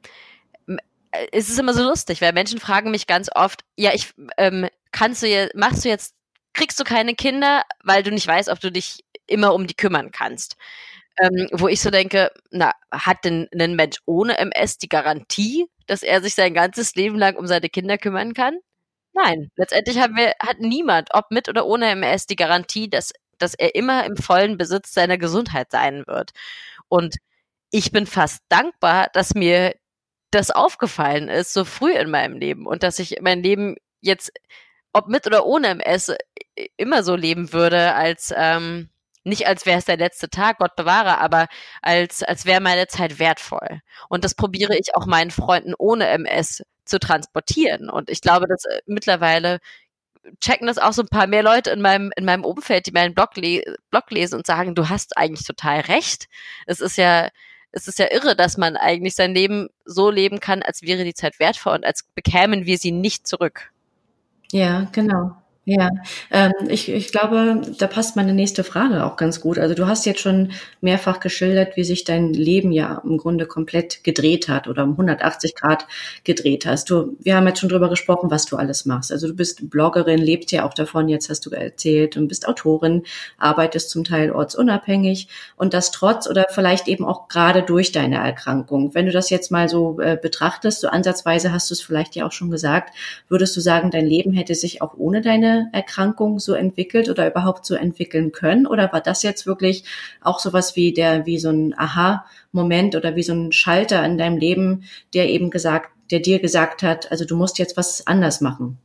es 1.32 1.50
ist 1.50 1.60
immer 1.60 1.74
so 1.74 1.84
lustig, 1.84 2.22
weil 2.22 2.32
Menschen 2.32 2.60
fragen 2.60 2.90
mich 2.90 3.06
ganz 3.06 3.30
oft, 3.36 3.66
ja, 3.76 3.92
ich 3.94 4.14
ähm, 4.38 4.68
kannst 4.94 5.22
du 5.22 5.28
jetzt, 5.28 5.56
machst 5.56 5.84
du 5.84 5.90
jetzt, 5.90 6.16
kriegst 6.54 6.80
du 6.80 6.86
keine 6.86 7.16
Kinder, 7.16 7.64
weil 7.84 8.02
du 8.02 8.12
nicht 8.12 8.28
weißt, 8.28 8.48
ob 8.48 8.62
du 8.62 8.72
dich 8.72 9.04
immer 9.28 9.54
um 9.54 9.68
die 9.68 9.74
kümmern 9.74 10.12
kannst. 10.12 10.56
Ähm, 11.20 11.48
wo 11.52 11.68
ich 11.68 11.82
so 11.82 11.90
denke, 11.92 12.32
na, 12.52 12.74
hat 12.92 13.26
denn 13.26 13.48
ein 13.54 13.76
Mensch 13.76 13.98
ohne 14.06 14.38
MS 14.38 14.78
die 14.78 14.90
Garantie, 14.90 15.68
dass 15.88 16.04
er 16.04 16.22
sich 16.22 16.36
sein 16.36 16.54
ganzes 16.54 16.96
Leben 16.96 17.18
lang 17.18 17.36
um 17.36 17.48
seine 17.48 17.70
Kinder 17.70 17.98
kümmern 17.98 18.34
kann? 18.34 18.58
Nein, 19.14 19.52
letztendlich 19.58 20.00
haben 20.00 20.16
wir, 20.16 20.34
hat 20.42 20.60
niemand, 20.60 21.10
ob 21.14 21.32
mit 21.32 21.50
oder 21.50 21.66
ohne 21.66 21.88
MS, 21.92 22.28
die 22.28 22.36
Garantie, 22.38 22.90
dass, 22.90 23.14
dass 23.40 23.54
er 23.56 23.76
immer 23.76 24.06
im 24.06 24.16
vollen 24.18 24.58
Besitz 24.58 24.94
seiner 24.94 25.18
Gesundheit 25.18 25.72
sein 25.72 26.06
wird. 26.08 26.32
Und 26.90 27.18
ich 27.72 27.92
bin 27.92 28.08
fast 28.08 28.44
dankbar, 28.50 29.10
dass 29.14 29.36
mir 29.36 29.76
das 30.32 30.52
aufgefallen 30.52 31.30
ist, 31.30 31.54
so 31.54 31.66
früh 31.66 31.94
in 31.94 32.12
meinem 32.12 32.38
Leben 32.38 32.68
und 32.68 32.84
dass 32.84 33.00
ich 33.00 33.18
mein 33.22 33.44
Leben 33.44 33.76
jetzt, 34.02 34.32
ob 34.94 35.08
mit 35.10 35.28
oder 35.28 35.46
ohne 35.46 35.70
MS, 35.70 36.16
immer 36.78 37.04
so 37.04 37.16
leben 37.16 37.54
würde, 37.54 37.96
als 37.96 38.34
ähm, 38.38 38.91
nicht 39.24 39.48
als 39.48 39.66
wäre 39.66 39.80
es 39.80 39.86
der 39.86 39.98
letzte 39.98 40.30
Tag, 40.30 40.58
Gott 40.60 40.76
bewahre, 40.76 41.20
aber 41.20 41.48
als, 41.82 42.24
als 42.24 42.46
wäre 42.46 42.62
meine 42.62 42.88
Zeit 42.88 43.20
wertvoll. 43.20 43.82
Und 44.10 44.24
das 44.24 44.36
probiere 44.36 44.78
ich 44.78 44.96
auch 44.96 45.06
meinen 45.06 45.32
Freunden 45.32 45.74
ohne 45.78 46.08
MS 46.08 46.64
zu 46.86 47.00
transportieren. 47.00 47.90
Und 47.90 48.10
ich 48.10 48.22
glaube, 48.22 48.48
dass 48.48 48.66
äh, 48.66 48.82
mittlerweile 48.86 49.60
checken 50.40 50.68
das 50.68 50.78
auch 50.78 50.94
so 50.94 51.02
ein 51.02 51.08
paar 51.08 51.28
mehr 51.28 51.44
Leute 51.44 51.72
in 51.72 51.82
meinem, 51.82 52.12
in 52.16 52.26
meinem 52.26 52.46
Umfeld, 52.46 52.86
die 52.86 52.92
meinen 52.92 53.14
Blog, 53.14 53.36
le 53.38 53.64
Blog 53.90 54.12
lesen 54.12 54.36
und 54.36 54.46
sagen, 54.46 54.76
du 54.76 54.90
hast 54.90 55.18
eigentlich 55.18 55.46
total 55.46 55.82
recht. 55.82 56.28
Es 56.68 56.80
ist 56.80 56.98
ja, 56.98 57.30
es 57.72 57.88
ist 57.88 58.00
ja 58.00 58.12
irre, 58.12 58.36
dass 58.36 58.58
man 58.58 58.78
eigentlich 58.78 59.16
sein 59.16 59.34
Leben 59.34 59.70
so 59.86 60.10
leben 60.10 60.40
kann, 60.40 60.62
als 60.62 60.82
wäre 60.82 61.04
die 61.04 61.14
Zeit 61.14 61.40
wertvoll 61.40 61.76
und 61.76 61.86
als 61.86 62.04
bekämen 62.16 62.66
wir 62.66 62.78
sie 62.78 62.92
nicht 62.92 63.28
zurück. 63.28 63.72
Ja, 64.52 64.88
genau. 64.92 65.41
Ja, 65.66 65.90
ähm, 66.32 66.54
ich, 66.70 66.90
ich 66.90 67.12
glaube, 67.12 67.62
da 67.78 67.86
passt 67.86 68.16
meine 68.16 68.34
nächste 68.34 68.64
Frage 68.64 69.06
auch 69.06 69.16
ganz 69.16 69.42
gut. 69.42 69.60
Also 69.60 69.76
du 69.76 69.86
hast 69.86 70.08
jetzt 70.08 70.20
schon 70.20 70.54
mehrfach 70.82 71.20
geschildert, 71.20 71.78
wie 71.78 71.84
sich 71.84 72.04
dein 72.04 72.34
Leben 72.34 72.72
ja 72.72 73.00
im 73.06 73.18
Grunde 73.20 73.46
komplett 73.46 74.04
gedreht 74.04 74.50
hat 74.50 74.68
oder 74.68 74.84
um 74.84 74.94
180 74.94 75.54
Grad 75.54 75.86
gedreht 76.24 76.66
hast. 76.66 76.90
Du, 76.90 77.16
wir 77.20 77.36
haben 77.36 77.46
jetzt 77.46 77.60
schon 77.60 77.70
drüber 77.70 77.90
gesprochen, 77.90 78.32
was 78.32 78.48
du 78.48 78.58
alles 78.58 78.88
machst. 78.88 79.12
Also 79.12 79.28
du 79.28 79.36
bist 79.36 79.70
Bloggerin, 79.70 80.18
lebst 80.18 80.52
ja 80.52 80.66
auch 80.66 80.74
davon, 80.74 81.08
jetzt 81.10 81.30
hast 81.30 81.46
du 81.46 81.52
erzählt, 81.52 82.18
und 82.18 82.28
bist 82.28 82.48
Autorin, 82.48 83.04
arbeitest 83.38 83.92
zum 83.92 84.04
Teil 84.04 84.32
ortsunabhängig 84.32 85.28
und 85.58 85.76
das 85.76 85.92
trotz 85.92 86.28
oder 86.28 86.48
vielleicht 86.50 86.88
eben 86.88 87.06
auch 87.06 87.28
gerade 87.28 87.62
durch 87.62 87.92
deine 87.92 88.16
Erkrankung. 88.16 88.96
Wenn 88.96 89.06
du 89.06 89.12
das 89.12 89.30
jetzt 89.30 89.52
mal 89.52 89.70
so 89.70 90.00
äh, 90.00 90.18
betrachtest, 90.20 90.82
so 90.82 90.88
ansatzweise 90.88 91.54
hast 91.54 91.70
du 91.70 91.76
es 91.76 91.82
vielleicht 91.82 92.16
ja 92.16 92.26
auch 92.26 92.32
schon 92.32 92.50
gesagt, 92.50 92.96
würdest 93.28 93.56
du 93.56 93.62
sagen, 93.62 93.92
dein 93.92 94.08
Leben 94.08 94.34
hätte 94.34 94.56
sich 94.56 94.82
auch 94.82 94.96
ohne 94.98 95.22
deine 95.22 95.51
Erkrankung 95.72 96.40
so 96.40 96.54
entwickelt 96.54 97.10
oder 97.10 97.28
überhaupt 97.28 97.66
so 97.66 97.76
entwickeln 97.76 98.32
können? 98.32 98.68
Oder 98.68 98.92
war 98.92 99.02
das 99.02 99.24
jetzt 99.24 99.46
wirklich 99.46 99.84
auch 100.22 100.40
sowas 100.40 100.76
wie 100.76 100.94
der, 100.94 101.26
wie 101.26 101.40
so 101.40 101.50
ein 101.50 101.78
Aha-Moment 101.78 102.96
oder 102.96 103.16
wie 103.16 103.24
so 103.24 103.34
ein 103.34 103.52
Schalter 103.52 104.04
in 104.06 104.18
deinem 104.18 104.38
Leben, 104.38 104.84
der 105.14 105.30
eben 105.30 105.50
gesagt, 105.50 105.92
der 106.12 106.20
dir 106.20 106.40
gesagt 106.40 106.84
hat, 106.84 107.12
also 107.12 107.26
du 107.26 107.36
musst 107.36 107.58
jetzt 107.60 107.78
was 107.78 108.06
anders 108.08 108.42
machen? 108.42 108.78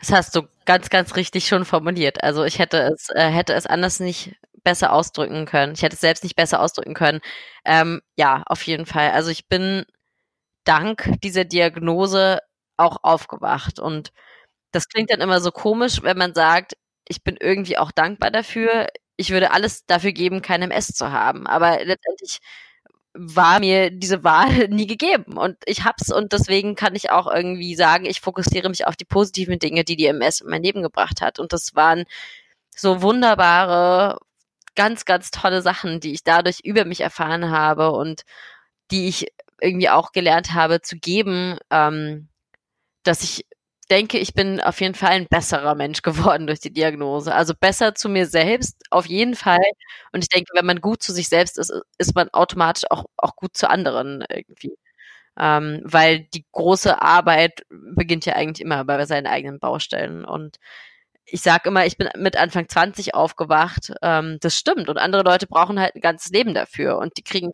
Das 0.00 0.12
hast 0.12 0.36
du 0.36 0.42
ganz, 0.66 0.90
ganz 0.90 1.16
richtig 1.16 1.46
schon 1.46 1.64
formuliert. 1.64 2.22
Also 2.22 2.44
ich 2.44 2.58
hätte 2.58 2.92
es, 2.94 3.08
äh, 3.10 3.28
hätte 3.30 3.54
es 3.54 3.66
anders 3.66 4.00
nicht 4.00 4.36
besser 4.62 4.92
ausdrücken 4.92 5.46
können. 5.46 5.74
Ich 5.74 5.82
hätte 5.82 5.94
es 5.94 6.00
selbst 6.00 6.24
nicht 6.24 6.36
besser 6.36 6.60
ausdrücken 6.60 6.94
können. 6.94 7.20
Ähm, 7.64 8.02
ja, 8.16 8.42
auf 8.46 8.62
jeden 8.62 8.86
Fall. 8.86 9.12
Also 9.12 9.30
ich 9.30 9.48
bin 9.48 9.84
dank 10.64 11.10
dieser 11.22 11.44
Diagnose 11.44 12.40
auch 12.76 12.98
aufgewacht 13.02 13.78
und 13.78 14.12
das 14.74 14.88
klingt 14.88 15.10
dann 15.12 15.20
immer 15.20 15.40
so 15.40 15.50
komisch, 15.52 16.02
wenn 16.02 16.18
man 16.18 16.34
sagt, 16.34 16.74
ich 17.08 17.22
bin 17.24 17.36
irgendwie 17.40 17.78
auch 17.78 17.92
dankbar 17.92 18.30
dafür. 18.30 18.86
Ich 19.16 19.30
würde 19.30 19.52
alles 19.52 19.86
dafür 19.86 20.12
geben, 20.12 20.42
kein 20.42 20.62
MS 20.62 20.88
zu 20.88 21.12
haben. 21.12 21.46
Aber 21.46 21.84
letztendlich 21.84 22.38
war 23.14 23.60
mir 23.60 23.90
diese 23.90 24.24
Wahl 24.24 24.48
nie 24.68 24.86
gegeben 24.86 25.36
und 25.38 25.56
ich 25.66 25.84
hab's 25.84 26.12
und 26.12 26.32
deswegen 26.32 26.74
kann 26.76 26.94
ich 26.96 27.10
auch 27.10 27.26
irgendwie 27.32 27.76
sagen, 27.76 28.04
ich 28.06 28.20
fokussiere 28.20 28.68
mich 28.68 28.86
auf 28.86 28.96
die 28.96 29.04
positiven 29.04 29.58
Dinge, 29.60 29.84
die 29.84 29.96
die 29.96 30.06
MS 30.06 30.40
in 30.42 30.50
mein 30.50 30.62
Leben 30.64 30.82
gebracht 30.82 31.20
hat 31.22 31.38
und 31.38 31.52
das 31.52 31.74
waren 31.76 32.04
so 32.76 33.02
wunderbare, 33.02 34.18
ganz, 34.76 35.04
ganz 35.06 35.30
tolle 35.30 35.62
Sachen, 35.62 36.00
die 36.00 36.12
ich 36.14 36.24
dadurch 36.24 36.60
über 36.64 36.84
mich 36.86 37.00
erfahren 37.02 37.50
habe 37.50 37.92
und 37.92 38.22
die 38.90 39.08
ich 39.08 39.28
irgendwie 39.60 39.90
auch 39.90 40.12
gelernt 40.12 40.54
habe 40.54 40.80
zu 40.82 40.96
geben, 40.98 41.58
ähm, 41.70 42.28
dass 43.04 43.22
ich 43.24 43.46
denke, 43.86 44.18
ich 44.18 44.34
bin 44.34 44.60
auf 44.60 44.80
jeden 44.80 44.94
Fall 44.94 45.10
ein 45.10 45.26
besserer 45.28 45.74
Mensch 45.74 46.02
geworden 46.02 46.46
durch 46.46 46.60
die 46.60 46.72
Diagnose. 46.72 47.34
Also 47.34 47.54
besser 47.58 47.94
zu 47.94 48.08
mir 48.08 48.26
selbst, 48.26 48.82
auf 48.90 49.06
jeden 49.06 49.34
Fall. 49.36 49.58
Und 50.12 50.22
ich 50.22 50.28
denke, 50.28 50.50
wenn 50.54 50.66
man 50.66 50.80
gut 50.80 51.02
zu 51.02 51.12
sich 51.12 51.28
selbst 51.28 51.58
ist, 51.58 51.72
ist 51.98 52.14
man 52.14 52.28
automatisch 52.30 52.84
auch, 52.90 53.04
auch 53.16 53.36
gut 53.36 53.56
zu 53.56 53.68
anderen 53.70 54.24
irgendwie. 54.28 54.76
Ähm, 55.38 55.82
weil 55.84 56.20
die 56.34 56.44
große 56.52 57.02
Arbeit 57.02 57.64
beginnt 57.70 58.26
ja 58.26 58.34
eigentlich 58.36 58.62
immer 58.64 58.84
bei 58.84 59.04
seinen 59.06 59.26
eigenen 59.26 59.60
Baustellen. 59.60 60.24
Und 60.24 60.58
ich 61.26 61.42
sage 61.42 61.68
immer, 61.70 61.86
ich 61.86 61.96
bin 61.98 62.08
mit 62.16 62.36
Anfang 62.36 62.68
20 62.68 63.14
aufgewacht. 63.14 63.92
Ähm, 64.02 64.38
das 64.40 64.56
stimmt. 64.58 64.88
Und 64.88 64.98
andere 64.98 65.22
Leute 65.24 65.46
brauchen 65.48 65.80
halt 65.80 65.94
ein 65.96 66.00
ganzes 66.02 66.32
Leben 66.32 66.54
dafür. 66.54 66.98
Und 66.98 67.16
die 67.18 67.22
kriegen, 67.24 67.52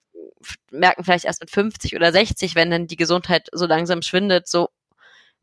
merken 0.71 1.05
vielleicht 1.05 1.25
erst 1.27 1.41
mit 1.41 1.51
50 1.51 1.97
oder 1.97 2.13
60, 2.13 2.55
wenn 2.55 2.71
dann 2.71 2.87
die 2.87 2.97
Gesundheit 2.97 3.49
so 3.53 3.67
langsam 3.67 4.03
schwindet, 4.03 4.49
so, 4.49 4.69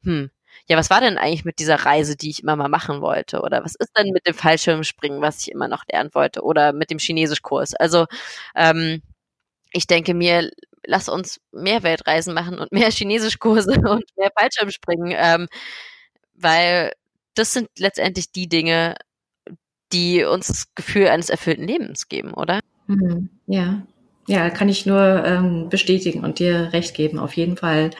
hm, 0.04 0.32
ja, 0.70 0.78
was 0.78 0.90
war 0.90 1.02
denn 1.02 1.18
eigentlich 1.18 1.46
mit 1.46 1.60
dieser 1.60 1.76
Reise, 1.76 2.16
die 2.18 2.30
ich 2.30 2.44
immer 2.44 2.56
mal 2.56 2.68
machen 2.70 3.02
wollte? 3.02 3.42
Oder 3.42 3.64
was 3.64 3.76
ist 3.76 3.92
denn 3.98 4.12
mit 4.12 4.28
dem 4.28 4.34
Fallschirmspringen, 4.34 5.22
was 5.22 5.42
ich 5.42 5.52
immer 5.52 5.68
noch 5.68 5.86
lernen 5.92 6.10
wollte? 6.14 6.44
Oder 6.44 6.74
mit 6.74 6.92
dem 6.92 7.00
Chinesischkurs? 7.00 7.74
Also 7.76 8.06
ähm, 8.56 9.02
ich 9.72 9.88
denke 9.88 10.14
mir, 10.14 10.52
lass 10.86 11.10
uns 11.10 11.40
mehr 11.52 11.84
Weltreisen 11.84 12.34
machen 12.34 12.60
und 12.60 12.72
mehr 12.72 12.92
Chinesischkurse 12.92 13.74
und 13.80 14.06
mehr 14.18 14.32
Fallschirmspringen, 14.38 15.14
ähm, 15.18 15.48
weil 16.34 16.92
das 17.36 17.54
sind 17.54 17.70
letztendlich 17.78 18.32
die 18.32 18.50
Dinge, 18.50 18.96
die 19.94 20.24
uns 20.24 20.48
das 20.48 20.76
Gefühl 20.76 21.08
eines 21.08 21.30
erfüllten 21.30 21.66
Lebens 21.66 22.10
geben, 22.10 22.34
oder? 22.34 22.60
Mhm. 22.88 23.30
Ja, 23.46 23.84
ja, 24.28 24.50
kann 24.50 24.68
ich 24.68 24.86
nur 24.86 25.24
ähm, 25.26 25.70
bestätigen 25.70 26.24
und 26.24 26.40
dir 26.40 26.74
recht 26.74 26.94
geben, 26.94 27.18
auf 27.18 27.34
jeden 27.38 27.56
Fall. 27.56 27.92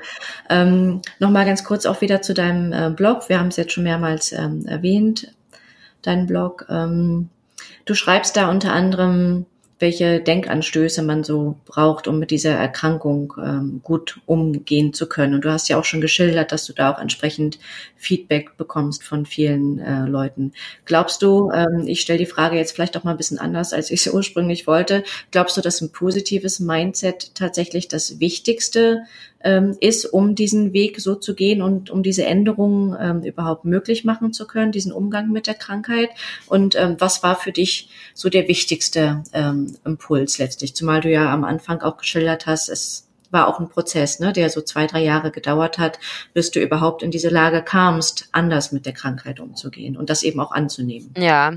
Ähm, 0.50 1.02
Nochmal 1.20 1.46
ganz 1.46 1.64
kurz 1.64 1.86
auch 1.86 2.02
wieder 2.02 2.22
zu 2.22 2.34
deinem 2.34 2.74
äh, 2.74 2.90
Blog. 2.90 3.30
Wir 3.30 3.40
haben 3.40 3.48
es 3.48 3.56
jetzt 3.56 3.72
schon 3.72 3.86
mehrmals 3.86 4.34
ähm, 4.34 4.66
erwähnt, 4.66 5.34
deinen 6.02 6.28
Blog. 6.28 6.66
Ähm, 6.70 7.30
du 7.86 7.94
schreibst 7.94 8.36
da 8.36 8.50
unter 8.50 8.74
anderem 8.74 9.46
welche 9.80 10.20
Denkanstöße 10.20 11.04
man 11.04 11.24
so 11.24 11.58
braucht, 11.66 12.08
um 12.08 12.18
mit 12.18 12.32
dieser 12.32 12.52
Erkrankung 12.52 13.34
ähm, 13.42 13.82
gut 13.84 14.20
umgehen 14.26 14.94
zu 14.94 15.08
können. 15.08 15.36
Und 15.36 15.46
du 15.46 15.52
hast 15.52 15.70
ja 15.70 15.78
auch 15.78 15.86
schon 15.86 16.02
geschildert, 16.02 16.52
dass 16.52 16.66
du 16.66 16.74
da 16.74 16.94
auch 16.94 17.00
entsprechend 17.00 17.60
Feedback 17.96 18.58
bekommst 18.58 19.04
von 19.04 19.26
vielen 19.26 19.80
äh, 19.80 20.06
Leuten. 20.06 20.54
Glaubst 20.86 21.22
du, 21.22 21.52
ähm, 21.52 21.84
ich 21.86 22.02
stelle 22.02 22.20
die 22.20 22.26
Frage 22.26 22.58
jetzt 22.58 22.72
vielleicht 22.72 22.98
auch 22.98 23.04
mal 23.04 23.12
ein 23.12 23.18
bisschen 23.18 23.40
anders, 23.40 23.74
als 23.74 23.92
ich 23.92 24.06
es 24.06 24.14
ursprünglich 24.18 24.66
wollte, 24.66 25.04
glaubst 25.32 25.58
du, 25.58 25.62
dass 25.62 25.82
ein 25.82 25.92
positives 25.92 26.60
Mindset 26.60 27.36
tatsächlich 27.36 27.88
das 27.88 28.20
Wichtigste 28.20 29.04
ähm, 29.48 29.78
ist, 29.80 30.06
um 30.06 30.36
diesen 30.36 30.74
Weg 30.74 31.00
so 31.00 31.16
zu 31.16 31.34
gehen 31.34 31.62
und 31.62 31.90
um 31.90 32.04
diese 32.04 32.26
Änderungen 32.26 32.98
ähm, 33.00 33.24
überhaupt 33.24 33.64
möglich 33.64 34.04
machen 34.04 34.34
zu 34.34 34.46
können, 34.46 34.74
diesen 34.74 34.92
Umgang 34.92 35.32
mit 35.32 35.48
der 35.48 35.54
Krankheit? 35.54 36.10
Und 36.48 36.76
ähm, 36.76 36.98
was 37.00 37.24
war 37.24 37.38
für 37.38 37.54
dich 37.54 37.90
so 38.14 38.30
der 38.30 38.50
wichtigste 38.50 39.24
ähm, 39.32 39.78
Impuls 39.86 40.38
letztlich? 40.38 40.76
Zumal 40.76 41.00
du 41.00 41.10
ja 41.10 41.32
am 41.32 41.46
Anfang 41.46 41.82
auch 41.82 41.96
geschildert 41.96 42.46
hast, 42.46 42.68
es 42.68 43.08
war 43.32 43.48
auch 43.48 43.60
ein 43.60 43.70
Prozess, 43.70 44.20
ne, 44.20 44.34
der 44.34 44.50
so 44.50 44.62
zwei, 44.62 44.86
drei 44.86 45.02
Jahre 45.02 45.32
gedauert 45.32 45.78
hat, 45.78 45.98
bis 46.34 46.52
du 46.52 46.60
überhaupt 46.60 47.02
in 47.02 47.12
diese 47.12 47.30
Lage 47.30 47.64
kamst, 47.64 48.28
anders 48.34 48.74
mit 48.74 48.86
der 48.86 48.94
Krankheit 48.94 49.40
umzugehen 49.40 49.96
und 49.96 50.10
das 50.10 50.24
eben 50.24 50.42
auch 50.42 50.52
anzunehmen. 50.52 51.14
Ja. 51.18 51.54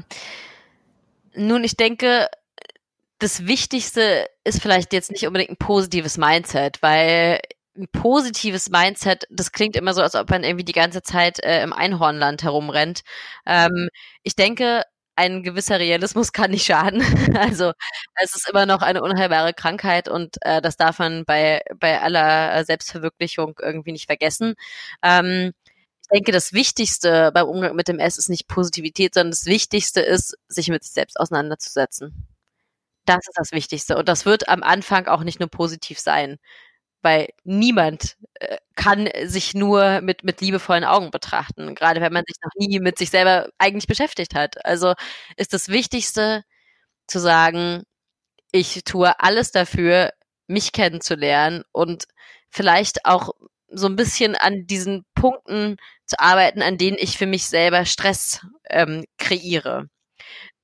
Nun, 1.35 1.65
ich 1.65 1.77
denke, 1.77 2.29
das 3.19 3.47
Wichtigste 3.47 4.27
ist 4.45 4.63
vielleicht 4.63 4.93
jetzt 4.93 5.11
nicht 5.11 5.27
unbedingt 5.27 5.51
ein 5.51 5.57
positives 5.57 6.19
Mindset, 6.19 6.83
weil 6.83 7.41
ein 7.77 7.89
positives 7.89 8.71
Mindset, 8.71 9.25
das 9.31 9.53
klingt 9.53 9.77
immer 9.77 9.95
so, 9.95 10.03
als 10.03 10.15
ob 10.15 10.31
man 10.31 10.45
irgendwie 10.45 10.65
die 10.65 10.73
ganze 10.73 11.03
Zeit 11.03 11.43
äh, 11.45 11.63
im 11.63 11.73
Einhornland 11.73 12.43
herumrennt. 12.43 13.03
Ähm, 13.47 13.89
ich 14.23 14.35
denke, 14.37 14.85
ein 15.17 15.43
gewisser 15.43 15.79
Realismus 15.79 16.33
kann 16.33 16.51
nicht 16.51 16.67
schaden. 16.67 17.03
Also 17.37 17.73
es 18.23 18.35
ist 18.35 18.49
immer 18.49 18.67
noch 18.67 18.83
eine 18.83 19.03
unheilbare 19.03 19.55
Krankheit 19.55 20.09
und 20.09 20.37
äh, 20.43 20.61
das 20.63 20.77
darf 20.77 20.99
man 20.99 21.25
bei, 21.25 21.61
bei 21.79 22.01
aller 22.01 22.65
Selbstverwirklichung 22.65 23.59
irgendwie 23.61 23.93
nicht 23.93 24.07
vergessen. 24.07 24.55
Ähm, 25.03 25.53
ich 26.03 26.09
denke, 26.13 26.33
das 26.33 26.53
Wichtigste 26.53 27.31
beim 27.33 27.47
Umgang 27.47 27.77
mit 27.77 27.89
dem 27.89 28.01
S 28.01 28.19
ist 28.19 28.29
nicht 28.31 28.49
Positivität, 28.49 29.15
sondern 29.15 29.31
das 29.31 29.47
Wichtigste 29.47 30.01
ist, 30.01 30.37
sich 30.49 30.69
mit 30.69 30.83
sich 30.83 30.93
selbst 30.93 31.21
auseinanderzusetzen. 31.21 32.27
Das 33.07 33.19
ist 33.19 33.37
das 33.37 33.53
Wichtigste. 33.53 33.97
Und 33.97 34.09
das 34.09 34.27
wird 34.27 34.49
am 34.49 34.63
Anfang 34.63 35.07
auch 35.07 35.23
nicht 35.25 35.41
nur 35.41 35.49
positiv 35.51 35.99
sein 36.01 36.39
weil 37.03 37.29
niemand 37.45 38.17
äh, 38.35 38.59
kann 38.75 39.09
sich 39.25 39.55
nur 39.55 40.01
mit, 40.03 40.25
mit 40.25 40.41
liebevollen 40.41 40.85
Augen 40.85 41.11
betrachten, 41.11 41.75
gerade 41.75 42.01
wenn 42.01 42.13
man 42.13 42.25
sich 42.27 42.37
noch 42.43 42.51
nie 42.57 42.81
mit 42.81 42.99
sich 42.99 43.11
selber 43.11 43.49
eigentlich 43.59 43.87
beschäftigt 43.87 44.35
hat. 44.35 44.65
Also 44.65 44.95
ist 45.37 45.53
das 45.53 45.69
Wichtigste 45.69 46.45
zu 47.07 47.21
sagen, 47.21 47.85
ich 48.53 48.85
tue 48.85 49.19
alles 49.21 49.53
dafür, 49.53 50.13
mich 50.47 50.73
kennenzulernen 50.73 51.65
und 51.73 52.07
vielleicht 52.51 53.07
auch 53.07 53.31
so 53.69 53.87
ein 53.87 53.97
bisschen 53.97 54.35
an 54.37 54.67
diesen 54.67 55.05
Punkten 55.15 55.77
zu 56.07 56.19
arbeiten, 56.19 56.63
an 56.63 56.79
denen 56.79 56.97
ich 56.99 57.19
für 57.19 57.27
mich 57.27 57.47
selber 57.47 57.85
Stress 57.87 58.45
ähm, 58.69 59.05
kreiere 59.19 59.89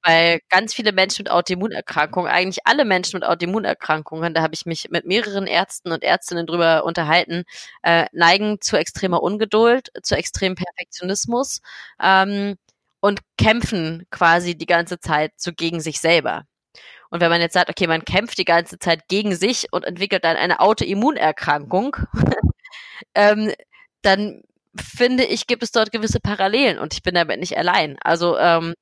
weil 0.06 0.38
ganz 0.50 0.72
viele 0.72 0.92
Menschen 0.92 1.24
mit 1.24 1.32
Autoimmunerkrankungen, 1.32 2.30
eigentlich 2.30 2.64
alle 2.64 2.84
Menschen 2.84 3.18
mit 3.18 3.28
Autoimmunerkrankungen, 3.28 4.34
da 4.34 4.42
habe 4.42 4.54
ich 4.54 4.64
mich 4.64 4.88
mit 4.90 5.04
mehreren 5.04 5.48
Ärzten 5.48 5.90
und 5.90 6.04
Ärztinnen 6.04 6.46
drüber 6.46 6.84
unterhalten, 6.84 7.42
äh, 7.82 8.06
neigen 8.12 8.60
zu 8.60 8.76
extremer 8.76 9.20
Ungeduld, 9.20 9.88
zu 10.02 10.16
extremem 10.16 10.54
Perfektionismus 10.54 11.60
ähm, 12.00 12.54
und 13.00 13.20
kämpfen 13.36 14.06
quasi 14.10 14.56
die 14.56 14.66
ganze 14.66 15.00
Zeit 15.00 15.32
so 15.38 15.52
gegen 15.52 15.80
sich 15.80 16.00
selber. 16.00 16.44
Und 17.10 17.20
wenn 17.20 17.30
man 17.30 17.40
jetzt 17.40 17.54
sagt, 17.54 17.68
okay, 17.70 17.88
man 17.88 18.04
kämpft 18.04 18.38
die 18.38 18.44
ganze 18.44 18.78
Zeit 18.78 19.08
gegen 19.08 19.34
sich 19.34 19.72
und 19.72 19.84
entwickelt 19.84 20.22
dann 20.24 20.36
eine 20.36 20.60
Autoimmunerkrankung, 20.60 21.96
ähm, 23.14 23.52
dann 24.02 24.42
finde 24.80 25.24
ich, 25.24 25.48
gibt 25.48 25.64
es 25.64 25.72
dort 25.72 25.90
gewisse 25.90 26.20
Parallelen 26.20 26.78
und 26.78 26.94
ich 26.94 27.02
bin 27.02 27.14
damit 27.14 27.40
nicht 27.40 27.56
allein. 27.58 27.96
Also 28.02 28.38
ähm, 28.38 28.74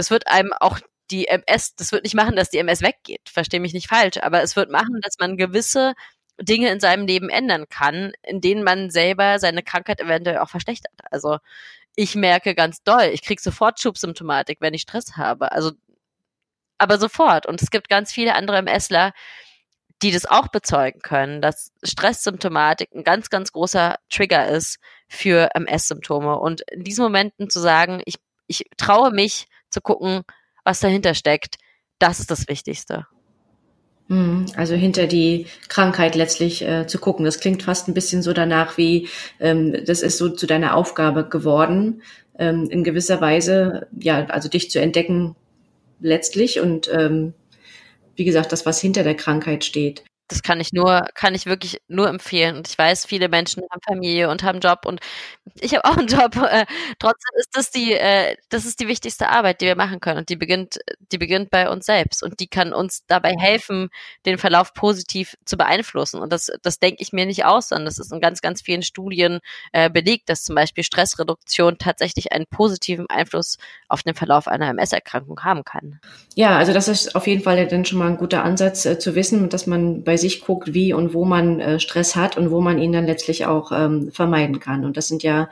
das 0.00 0.10
wird 0.10 0.26
einem 0.26 0.52
auch 0.58 0.80
die 1.10 1.28
MS, 1.28 1.74
das 1.76 1.92
wird 1.92 2.04
nicht 2.04 2.14
machen, 2.14 2.36
dass 2.36 2.50
die 2.50 2.58
MS 2.58 2.82
weggeht, 2.82 3.28
verstehe 3.28 3.60
mich 3.60 3.74
nicht 3.74 3.88
falsch, 3.88 4.18
aber 4.22 4.42
es 4.42 4.56
wird 4.56 4.70
machen, 4.70 5.00
dass 5.02 5.18
man 5.18 5.36
gewisse 5.36 5.94
Dinge 6.40 6.70
in 6.70 6.80
seinem 6.80 7.06
Leben 7.06 7.28
ändern 7.28 7.66
kann, 7.68 8.12
in 8.22 8.40
denen 8.40 8.64
man 8.64 8.90
selber 8.90 9.38
seine 9.38 9.62
Krankheit 9.62 10.00
eventuell 10.00 10.38
auch 10.38 10.48
verschlechtert. 10.48 10.94
Also 11.10 11.38
ich 11.96 12.14
merke 12.14 12.54
ganz 12.54 12.82
doll, 12.82 13.10
ich 13.12 13.22
kriege 13.22 13.42
sofort 13.42 13.80
Schubsymptomatik, 13.80 14.58
wenn 14.60 14.72
ich 14.72 14.82
Stress 14.82 15.16
habe. 15.16 15.52
Also 15.52 15.72
aber 16.78 16.98
sofort. 16.98 17.44
Und 17.44 17.60
es 17.60 17.70
gibt 17.70 17.90
ganz 17.90 18.10
viele 18.10 18.34
andere 18.34 18.62
MSler, 18.62 19.12
die 20.02 20.12
das 20.12 20.24
auch 20.24 20.48
bezeugen 20.48 21.00
können, 21.00 21.42
dass 21.42 21.72
Stresssymptomatik 21.82 22.88
ein 22.94 23.04
ganz, 23.04 23.28
ganz 23.28 23.52
großer 23.52 23.96
Trigger 24.08 24.48
ist 24.48 24.78
für 25.08 25.54
MS-Symptome. 25.54 26.38
Und 26.38 26.62
in 26.70 26.84
diesen 26.84 27.04
Momenten 27.04 27.50
zu 27.50 27.60
sagen, 27.60 28.00
ich, 28.06 28.16
ich 28.46 28.64
traue 28.78 29.10
mich, 29.10 29.46
zu 29.70 29.80
gucken, 29.80 30.22
was 30.64 30.80
dahinter 30.80 31.14
steckt. 31.14 31.56
Das 31.98 32.20
ist 32.20 32.30
das 32.30 32.48
Wichtigste. 32.48 33.06
Mhm. 34.08 34.46
Also 34.56 34.74
hinter 34.74 35.06
die 35.06 35.46
Krankheit 35.68 36.14
letztlich 36.16 36.62
äh, 36.62 36.86
zu 36.86 36.98
gucken. 36.98 37.24
Das 37.24 37.40
klingt 37.40 37.62
fast 37.62 37.88
ein 37.88 37.94
bisschen 37.94 38.22
so 38.22 38.32
danach, 38.32 38.76
wie 38.76 39.08
ähm, 39.38 39.84
das 39.86 40.02
ist 40.02 40.18
so 40.18 40.28
zu 40.28 40.46
deiner 40.46 40.74
Aufgabe 40.74 41.28
geworden, 41.28 42.02
ähm, 42.38 42.68
in 42.70 42.82
gewisser 42.84 43.20
Weise, 43.20 43.86
ja, 43.96 44.26
also 44.26 44.48
dich 44.48 44.70
zu 44.70 44.80
entdecken 44.80 45.36
letztlich 46.00 46.60
und 46.60 46.90
ähm, 46.92 47.34
wie 48.16 48.24
gesagt, 48.24 48.52
das, 48.52 48.66
was 48.66 48.80
hinter 48.80 49.04
der 49.04 49.14
Krankheit 49.14 49.64
steht 49.64 50.02
das 50.30 50.42
kann 50.42 50.60
ich 50.60 50.72
nur, 50.72 51.06
kann 51.14 51.34
ich 51.34 51.46
wirklich 51.46 51.82
nur 51.88 52.08
empfehlen. 52.08 52.56
Und 52.56 52.68
ich 52.68 52.78
weiß, 52.78 53.04
viele 53.04 53.28
Menschen 53.28 53.62
haben 53.70 53.80
Familie 53.86 54.30
und 54.30 54.42
haben 54.44 54.60
Job 54.60 54.86
und 54.86 55.00
ich 55.54 55.74
habe 55.74 55.84
auch 55.84 55.96
einen 55.96 56.08
Job. 56.08 56.30
Äh, 56.50 56.66
trotzdem 56.98 57.30
ist 57.38 57.50
das 57.52 57.70
die, 57.70 57.92
äh, 57.92 58.34
das 58.48 58.64
ist 58.64 58.80
die 58.80 58.88
wichtigste 58.88 59.28
Arbeit, 59.28 59.60
die 59.60 59.66
wir 59.66 59.76
machen 59.76 60.00
können. 60.00 60.18
Und 60.18 60.28
die 60.30 60.36
beginnt, 60.36 60.80
die 61.12 61.18
beginnt 61.18 61.50
bei 61.50 61.68
uns 61.68 61.86
selbst. 61.86 62.24
Und 62.24 62.40
die 62.40 62.48
kann 62.48 62.72
uns 62.72 63.04
dabei 63.06 63.36
helfen, 63.38 63.90
den 64.26 64.38
Verlauf 64.38 64.74
positiv 64.74 65.36
zu 65.44 65.56
beeinflussen. 65.56 66.20
Und 66.20 66.32
das, 66.32 66.50
das 66.62 66.78
denke 66.78 67.02
ich 67.02 67.12
mir 67.12 67.26
nicht 67.26 67.44
aus, 67.44 67.68
sondern 67.68 67.84
das 67.84 67.98
ist 67.98 68.12
in 68.12 68.20
ganz, 68.20 68.40
ganz 68.40 68.62
vielen 68.62 68.82
Studien 68.82 69.38
äh, 69.72 69.90
belegt, 69.90 70.28
dass 70.28 70.42
zum 70.42 70.56
Beispiel 70.56 70.82
Stressreduktion 70.82 71.78
tatsächlich 71.78 72.32
einen 72.32 72.46
positiven 72.46 73.08
Einfluss 73.08 73.58
auf 73.88 74.02
den 74.02 74.14
Verlauf 74.14 74.48
einer 74.48 74.70
MS-Erkrankung 74.70 75.44
haben 75.44 75.64
kann. 75.64 76.00
Ja, 76.34 76.58
also 76.58 76.72
das 76.72 76.88
ist 76.88 77.14
auf 77.14 77.26
jeden 77.28 77.42
Fall 77.42 77.64
dann 77.68 77.84
schon 77.84 77.98
mal 77.98 78.08
ein 78.08 78.16
guter 78.16 78.42
Ansatz 78.42 78.86
äh, 78.86 78.98
zu 78.98 79.14
wissen, 79.14 79.48
dass 79.50 79.66
man 79.66 80.02
bei 80.02 80.16
sich 80.20 80.42
guckt, 80.42 80.74
wie 80.74 80.92
und 80.92 81.14
wo 81.14 81.24
man 81.24 81.60
äh, 81.60 81.80
Stress 81.80 82.14
hat 82.14 82.36
und 82.36 82.50
wo 82.50 82.60
man 82.60 82.78
ihn 82.78 82.92
dann 82.92 83.06
letztlich 83.06 83.46
auch 83.46 83.72
ähm, 83.72 84.10
vermeiden 84.12 84.60
kann. 84.60 84.84
Und 84.84 84.96
das 84.96 85.08
sind 85.08 85.22
ja 85.22 85.48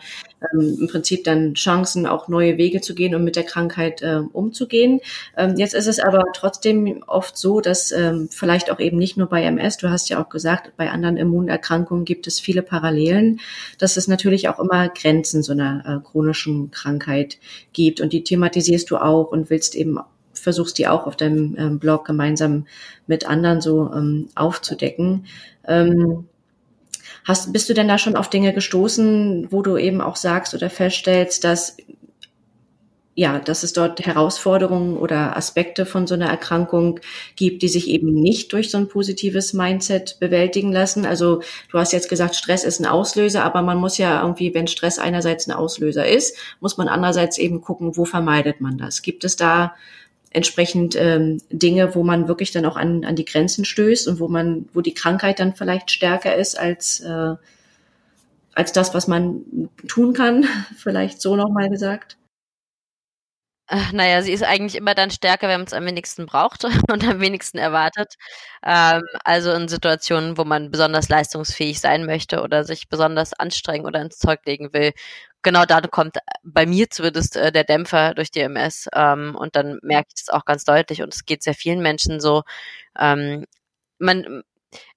ähm, 0.52 0.78
im 0.80 0.88
Prinzip 0.88 1.24
dann 1.24 1.54
Chancen, 1.54 2.06
auch 2.06 2.28
neue 2.28 2.58
Wege 2.58 2.80
zu 2.80 2.94
gehen 2.94 3.14
und 3.14 3.24
mit 3.24 3.36
der 3.36 3.44
Krankheit 3.44 4.02
äh, 4.02 4.20
umzugehen. 4.32 5.00
Ähm, 5.36 5.56
jetzt 5.56 5.74
ist 5.74 5.86
es 5.86 5.98
aber 5.98 6.24
trotzdem 6.34 7.02
oft 7.06 7.36
so, 7.36 7.60
dass 7.60 7.90
ähm, 7.90 8.28
vielleicht 8.30 8.70
auch 8.70 8.78
eben 8.78 8.98
nicht 8.98 9.16
nur 9.16 9.28
bei 9.28 9.42
MS, 9.42 9.78
du 9.78 9.90
hast 9.90 10.08
ja 10.10 10.22
auch 10.22 10.28
gesagt, 10.28 10.76
bei 10.76 10.90
anderen 10.90 11.16
Immunerkrankungen 11.16 12.04
gibt 12.04 12.26
es 12.26 12.38
viele 12.38 12.62
Parallelen, 12.62 13.40
dass 13.78 13.96
es 13.96 14.06
natürlich 14.06 14.48
auch 14.48 14.60
immer 14.60 14.88
Grenzen 14.88 15.42
so 15.42 15.52
einer 15.52 15.84
äh, 15.86 16.08
chronischen 16.08 16.70
Krankheit 16.70 17.38
gibt. 17.72 18.00
Und 18.00 18.12
die 18.12 18.22
thematisierst 18.22 18.90
du 18.90 18.98
auch 18.98 19.32
und 19.32 19.50
willst 19.50 19.74
eben 19.74 19.98
versuchst 20.38 20.78
die 20.78 20.88
auch 20.88 21.06
auf 21.06 21.16
deinem 21.16 21.56
ähm, 21.58 21.78
Blog 21.78 22.04
gemeinsam 22.04 22.66
mit 23.06 23.28
anderen 23.28 23.60
so 23.60 23.90
ähm, 23.92 24.28
aufzudecken. 24.34 25.26
Ähm, 25.66 26.28
hast, 27.24 27.52
bist 27.52 27.68
du 27.68 27.74
denn 27.74 27.88
da 27.88 27.98
schon 27.98 28.16
auf 28.16 28.30
Dinge 28.30 28.52
gestoßen, 28.52 29.48
wo 29.50 29.62
du 29.62 29.76
eben 29.76 30.00
auch 30.00 30.16
sagst 30.16 30.54
oder 30.54 30.70
feststellst, 30.70 31.44
dass 31.44 31.76
ja, 33.18 33.40
dass 33.40 33.64
es 33.64 33.72
dort 33.72 33.98
Herausforderungen 34.06 34.96
oder 34.96 35.36
Aspekte 35.36 35.86
von 35.86 36.06
so 36.06 36.14
einer 36.14 36.28
Erkrankung 36.28 37.00
gibt, 37.34 37.62
die 37.62 37.68
sich 37.68 37.88
eben 37.88 38.14
nicht 38.14 38.52
durch 38.52 38.70
so 38.70 38.78
ein 38.78 38.86
positives 38.86 39.52
Mindset 39.52 40.20
bewältigen 40.20 40.70
lassen. 40.70 41.04
Also 41.04 41.42
du 41.72 41.80
hast 41.80 41.92
jetzt 41.92 42.08
gesagt, 42.08 42.36
Stress 42.36 42.62
ist 42.62 42.78
ein 42.78 42.86
Auslöser, 42.86 43.42
aber 43.42 43.62
man 43.62 43.76
muss 43.76 43.98
ja 43.98 44.22
irgendwie, 44.22 44.54
wenn 44.54 44.68
Stress 44.68 45.00
einerseits 45.00 45.48
ein 45.48 45.52
Auslöser 45.52 46.06
ist, 46.06 46.36
muss 46.60 46.76
man 46.76 46.86
andererseits 46.86 47.38
eben 47.38 47.60
gucken, 47.60 47.96
wo 47.96 48.04
vermeidet 48.04 48.60
man 48.60 48.78
das? 48.78 49.02
Gibt 49.02 49.24
es 49.24 49.34
da 49.34 49.74
entsprechend 50.30 50.94
ähm, 50.96 51.40
Dinge, 51.50 51.94
wo 51.94 52.02
man 52.02 52.28
wirklich 52.28 52.50
dann 52.50 52.66
auch 52.66 52.76
an, 52.76 53.04
an 53.04 53.16
die 53.16 53.24
Grenzen 53.24 53.64
stößt 53.64 54.08
und 54.08 54.20
wo 54.20 54.28
man, 54.28 54.68
wo 54.74 54.80
die 54.80 54.94
Krankheit 54.94 55.40
dann 55.40 55.54
vielleicht 55.54 55.90
stärker 55.90 56.36
ist 56.36 56.58
als, 56.58 57.00
äh, 57.00 57.34
als 58.54 58.72
das, 58.72 58.94
was 58.94 59.08
man 59.08 59.70
tun 59.86 60.12
kann, 60.12 60.44
vielleicht 60.76 61.20
so 61.20 61.36
nochmal 61.36 61.70
gesagt. 61.70 62.18
Äh, 63.70 63.92
naja, 63.92 64.22
sie 64.22 64.32
ist 64.32 64.44
eigentlich 64.44 64.76
immer 64.76 64.94
dann 64.94 65.10
stärker, 65.10 65.46
wenn 65.46 65.60
man 65.60 65.66
es 65.66 65.74
am 65.74 65.84
wenigsten 65.84 66.24
braucht 66.24 66.64
und 66.90 67.04
am 67.06 67.20
wenigsten 67.20 67.58
erwartet. 67.58 68.14
Ähm, 68.64 69.02
also 69.24 69.52
in 69.52 69.68
Situationen, 69.68 70.38
wo 70.38 70.44
man 70.44 70.70
besonders 70.70 71.10
leistungsfähig 71.10 71.78
sein 71.80 72.06
möchte 72.06 72.40
oder 72.42 72.64
sich 72.64 72.88
besonders 72.88 73.34
anstrengen 73.34 73.84
oder 73.84 74.00
ins 74.00 74.18
Zeug 74.18 74.40
legen 74.46 74.72
will 74.72 74.92
genau 75.42 75.64
da 75.64 75.80
kommt 75.82 76.18
bei 76.42 76.66
mir 76.66 76.90
zumindest 76.90 77.36
äh, 77.36 77.52
der 77.52 77.64
Dämpfer 77.64 78.14
durch 78.14 78.30
die 78.30 78.40
MS 78.40 78.88
ähm, 78.94 79.36
und 79.36 79.56
dann 79.56 79.78
merke 79.82 80.08
ich 80.14 80.24
das 80.24 80.34
auch 80.34 80.44
ganz 80.44 80.64
deutlich 80.64 81.02
und 81.02 81.14
es 81.14 81.24
geht 81.24 81.42
sehr 81.42 81.54
vielen 81.54 81.80
Menschen 81.82 82.20
so. 82.20 82.42
Ähm, 82.98 83.46
man, 83.98 84.42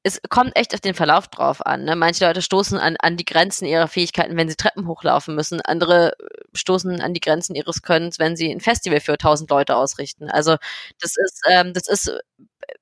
es 0.04 0.22
kommt 0.30 0.56
echt 0.56 0.74
auf 0.74 0.82
den 0.82 0.94
Verlauf 0.94 1.28
drauf 1.28 1.66
an. 1.66 1.86
Ne? 1.86 1.96
Manche 1.96 2.26
Leute 2.26 2.42
stoßen 2.42 2.78
an, 2.78 2.98
an 3.00 3.18
die 3.18 3.26
Grenzen 3.26 3.66
ihrer 3.66 3.88
Fähigkeiten, 3.88 4.38
wenn 4.38 4.50
sie 4.50 4.56
Treppen 4.56 4.88
hochlaufen 4.88 5.36
müssen. 5.36 5.62
Andere 5.62 6.14
stoßen 6.54 7.02
an 7.02 7.14
die 7.14 7.22
Grenzen 7.22 7.56
ihres 7.56 7.82
Könnens, 7.82 8.20
wenn 8.20 8.36
sie 8.36 8.52
ein 8.52 8.60
Festival 8.62 9.00
für 9.00 9.18
tausend 9.18 9.50
Leute 9.50 9.76
ausrichten. 9.76 10.30
Also 10.30 10.58
das 11.00 11.16
ist, 11.18 11.42
ähm, 11.50 11.74
das 11.74 11.88
ist 11.88 12.12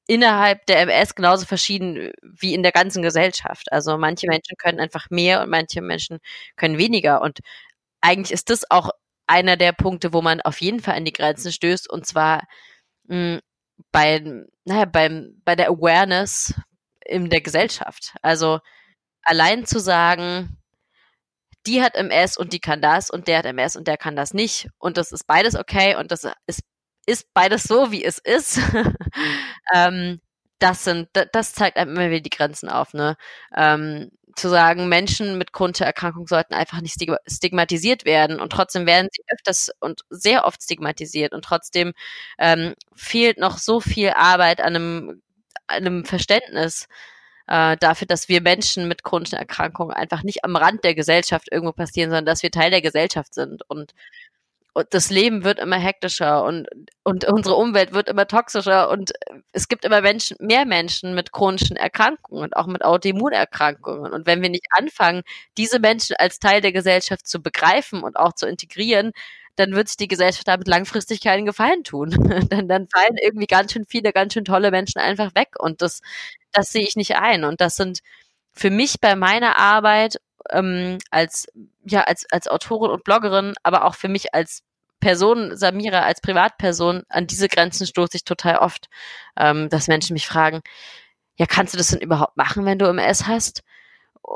innerhalb 0.10 0.65
der 0.65 0.80
MS 0.82 1.13
genauso 1.13 1.45
verschieden 1.45 2.12
wie 2.24 2.56
in 2.56 2.63
der 2.63 2.72
ganzen 2.72 3.04
Gesellschaft. 3.04 3.72
Also 3.72 3.95
manche 4.00 4.28
Menschen 4.28 4.58
können 4.58 4.80
einfach 4.80 5.12
mehr 5.12 5.43
und 5.43 5.50
manche 5.52 5.82
Menschen 5.82 6.17
können 6.56 6.80
weniger. 6.80 7.22
Und 7.22 7.39
eigentlich 8.02 8.32
ist 8.32 8.50
das 8.50 8.69
auch 8.72 8.89
einer 9.28 9.56
der 9.56 9.72
Punkte, 9.72 10.12
wo 10.12 10.24
man 10.24 10.41
auf 10.41 10.62
jeden 10.62 10.80
Fall 10.80 10.95
an 10.95 11.06
die 11.06 11.13
Grenzen 11.13 11.52
stößt. 11.52 11.88
Und 11.88 12.08
zwar 12.08 12.48
mh, 13.04 13.36
hm, 13.36 13.39
bei, 13.91 14.45
naja, 14.65 14.86
beim, 14.86 15.41
bei 15.45 15.56
der 15.56 15.69
Awareness 15.69 16.56
in 17.06 17.30
der 17.30 17.41
Gesellschaft. 17.41 18.15
Also 18.24 18.62
allein 19.22 19.67
zu 19.67 19.80
sagen, 19.80 20.58
die 21.67 21.84
hat 21.84 21.95
MS 21.95 22.36
und 22.38 22.54
die 22.54 22.60
kann 22.60 22.82
das 22.82 23.12
und 23.12 23.28
der 23.28 23.39
hat 23.39 23.45
MS 23.45 23.76
und 23.76 23.88
der 23.88 23.98
kann 23.98 24.15
das 24.15 24.34
nicht. 24.34 24.69
Und 24.80 24.98
das 24.98 25.12
ist 25.12 25.28
beides 25.28 25.56
okay 25.56 25.95
und 25.95 26.12
das 26.12 26.26
ist 26.48 26.62
ist 27.10 27.34
beides 27.34 27.63
so, 27.63 27.91
wie 27.91 28.04
es 28.04 28.19
ist. 28.19 28.60
ähm, 29.74 30.22
das 30.60 30.84
sind, 30.84 31.10
das 31.32 31.54
zeigt 31.54 31.78
einem 31.78 31.95
immer 31.95 32.10
wieder 32.10 32.22
die 32.22 32.30
Grenzen 32.30 32.69
auf, 32.69 32.93
ne? 32.93 33.15
Ähm, 33.56 34.12
zu 34.36 34.50
sagen, 34.50 34.88
Menschen 34.88 35.38
mit 35.38 35.54
chronischer 35.54 35.86
Erkrankung 35.86 36.28
sollten 36.28 36.54
einfach 36.54 36.82
nicht 36.82 36.95
stigmatisiert 37.28 38.06
werden 38.06 38.39
und 38.39 38.52
trotzdem 38.52 38.86
werden 38.86 39.10
sie 39.12 39.24
öfters 39.28 39.69
und 39.80 40.02
sehr 40.10 40.45
oft 40.45 40.63
stigmatisiert 40.63 41.34
und 41.34 41.43
trotzdem 41.43 41.93
ähm, 42.38 42.76
fehlt 42.95 43.38
noch 43.38 43.58
so 43.58 43.82
viel 43.82 44.12
Arbeit 44.12 44.62
an 44.62 44.76
einem, 44.76 45.22
an 45.67 45.78
einem 45.78 46.06
Verständnis 46.06 46.88
äh, 47.48 47.76
dafür, 47.78 48.08
dass 48.08 48.30
wir 48.30 48.41
Menschen 48.41 48.88
mit 48.88 49.04
chronischen 49.04 49.38
Erkrankungen 49.38 49.93
einfach 49.93 50.24
nicht 50.24 50.45
am 50.45 50.56
Rand 50.56 50.84
der 50.84 50.95
Gesellschaft 50.95 51.48
irgendwo 51.52 51.74
passieren, 51.74 52.12
sondern 52.12 52.26
dass 52.26 52.43
wir 52.43 52.52
Teil 52.52 52.72
der 52.72 52.82
Gesellschaft 52.82 53.34
sind 53.34 53.63
und 53.67 53.93
das 54.89 55.10
Leben 55.10 55.43
wird 55.43 55.60
immer 55.60 55.77
hektischer 55.77 56.43
und, 56.43 56.67
und 57.03 57.25
unsere 57.25 57.55
Umwelt 57.55 57.93
wird 57.93 58.08
immer 58.08 58.27
toxischer 58.27 58.89
und 58.89 59.12
es 59.51 59.67
gibt 59.67 59.84
immer 59.84 60.01
Menschen, 60.01 60.38
mehr 60.39 60.65
Menschen 60.65 61.15
mit 61.15 61.32
chronischen 61.32 61.75
Erkrankungen 61.75 62.43
und 62.43 62.55
auch 62.55 62.67
mit 62.67 62.84
Autoimmunerkrankungen. 62.84 64.12
Und 64.12 64.27
wenn 64.27 64.41
wir 64.41 64.49
nicht 64.49 64.67
anfangen, 64.71 65.23
diese 65.58 65.79
Menschen 65.79 66.15
als 66.17 66.39
Teil 66.39 66.62
der 66.62 66.71
Gesellschaft 66.71 67.27
zu 67.27 67.41
begreifen 67.41 68.03
und 68.03 68.15
auch 68.15 68.34
zu 68.34 68.47
integrieren, 68.47 69.12
dann 69.55 69.73
wird 69.73 69.89
sich 69.89 69.97
die 69.97 70.08
Gesellschaft 70.08 70.47
damit 70.47 70.67
langfristig 70.67 71.21
keinen 71.21 71.45
Gefallen 71.45 71.84
tun. 71.84 72.12
dann, 72.49 72.67
dann 72.67 72.88
fallen 72.88 73.17
irgendwie 73.21 73.47
ganz 73.47 73.73
schön 73.73 73.86
viele, 73.86 74.13
ganz 74.13 74.34
schön 74.34 74.45
tolle 74.45 74.71
Menschen 74.71 74.99
einfach 74.99 75.36
weg. 75.36 75.49
Und 75.60 75.82
das, 75.82 76.01
das 76.53 76.71
sehe 76.71 76.84
ich 76.84 76.95
nicht 76.95 77.17
ein. 77.17 77.43
Und 77.43 77.60
das 77.60 77.75
sind 77.75 77.99
für 78.53 78.69
mich 78.69 78.99
bei 79.01 79.15
meiner 79.15 79.58
Arbeit 79.58 80.19
ähm, 80.51 80.97
als 81.12 81.47
ja 81.85 82.01
als 82.03 82.25
als 82.31 82.47
Autorin 82.47 82.91
und 82.91 83.03
Bloggerin, 83.03 83.55
aber 83.63 83.85
auch 83.85 83.95
für 83.95 84.09
mich 84.09 84.33
als 84.33 84.63
Person, 84.99 85.55
Samira 85.55 86.01
als 86.01 86.21
Privatperson, 86.21 87.03
an 87.09 87.27
diese 87.27 87.47
Grenzen 87.47 87.88
stoße 87.88 88.17
ich 88.17 88.23
total 88.25 88.57
oft, 88.57 88.89
ähm, 89.38 89.69
dass 89.69 89.88
Menschen 89.88 90.13
mich 90.13 90.27
fragen, 90.27 90.62
ja, 91.38 91.45
kannst 91.45 91.73
du 91.73 91.77
das 91.77 91.89
denn 91.89 92.01
überhaupt 92.01 92.38
machen, 92.38 92.65
wenn 92.65 92.79
du 92.79 92.85
MS 92.85 93.27
hast? 93.27 93.63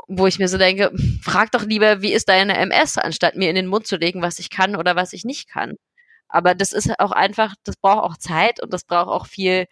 Wo 0.08 0.26
ich 0.26 0.38
mir 0.38 0.48
so 0.48 0.58
denke, 0.58 0.90
frag 1.22 1.52
doch 1.52 1.64
lieber, 1.64 2.02
wie 2.02 2.12
ist 2.12 2.28
deine 2.28 2.56
MS, 2.56 2.98
anstatt 2.98 3.36
mir 3.36 3.50
in 3.50 3.56
den 3.56 3.66
Mund 3.66 3.86
zu 3.86 3.96
legen, 3.96 4.22
was 4.22 4.38
ich 4.38 4.50
kann 4.50 4.76
oder 4.76 4.96
was 4.96 5.12
ich 5.12 5.24
nicht 5.24 5.48
kann. 5.48 5.76
Aber 6.28 6.54
das 6.54 6.72
ist 6.72 6.90
auch 6.98 7.12
einfach, 7.12 7.54
das 7.64 7.76
braucht 7.76 8.02
auch 8.04 8.16
Zeit 8.16 8.62
und 8.62 8.72
das 8.72 8.84
braucht 8.84 9.08
auch 9.08 9.26
viel 9.26 9.66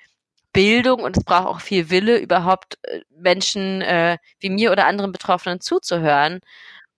Bildung 0.52 1.02
und 1.02 1.16
es 1.16 1.24
braucht 1.24 1.46
auch 1.46 1.60
viel 1.60 1.90
Wille, 1.90 2.18
überhaupt 2.18 2.78
äh, 2.82 3.00
Menschen 3.10 3.82
äh, 3.82 4.18
wie 4.38 4.50
mir 4.50 4.72
oder 4.72 4.86
anderen 4.86 5.12
Betroffenen 5.12 5.60
zuzuhören. 5.60 6.40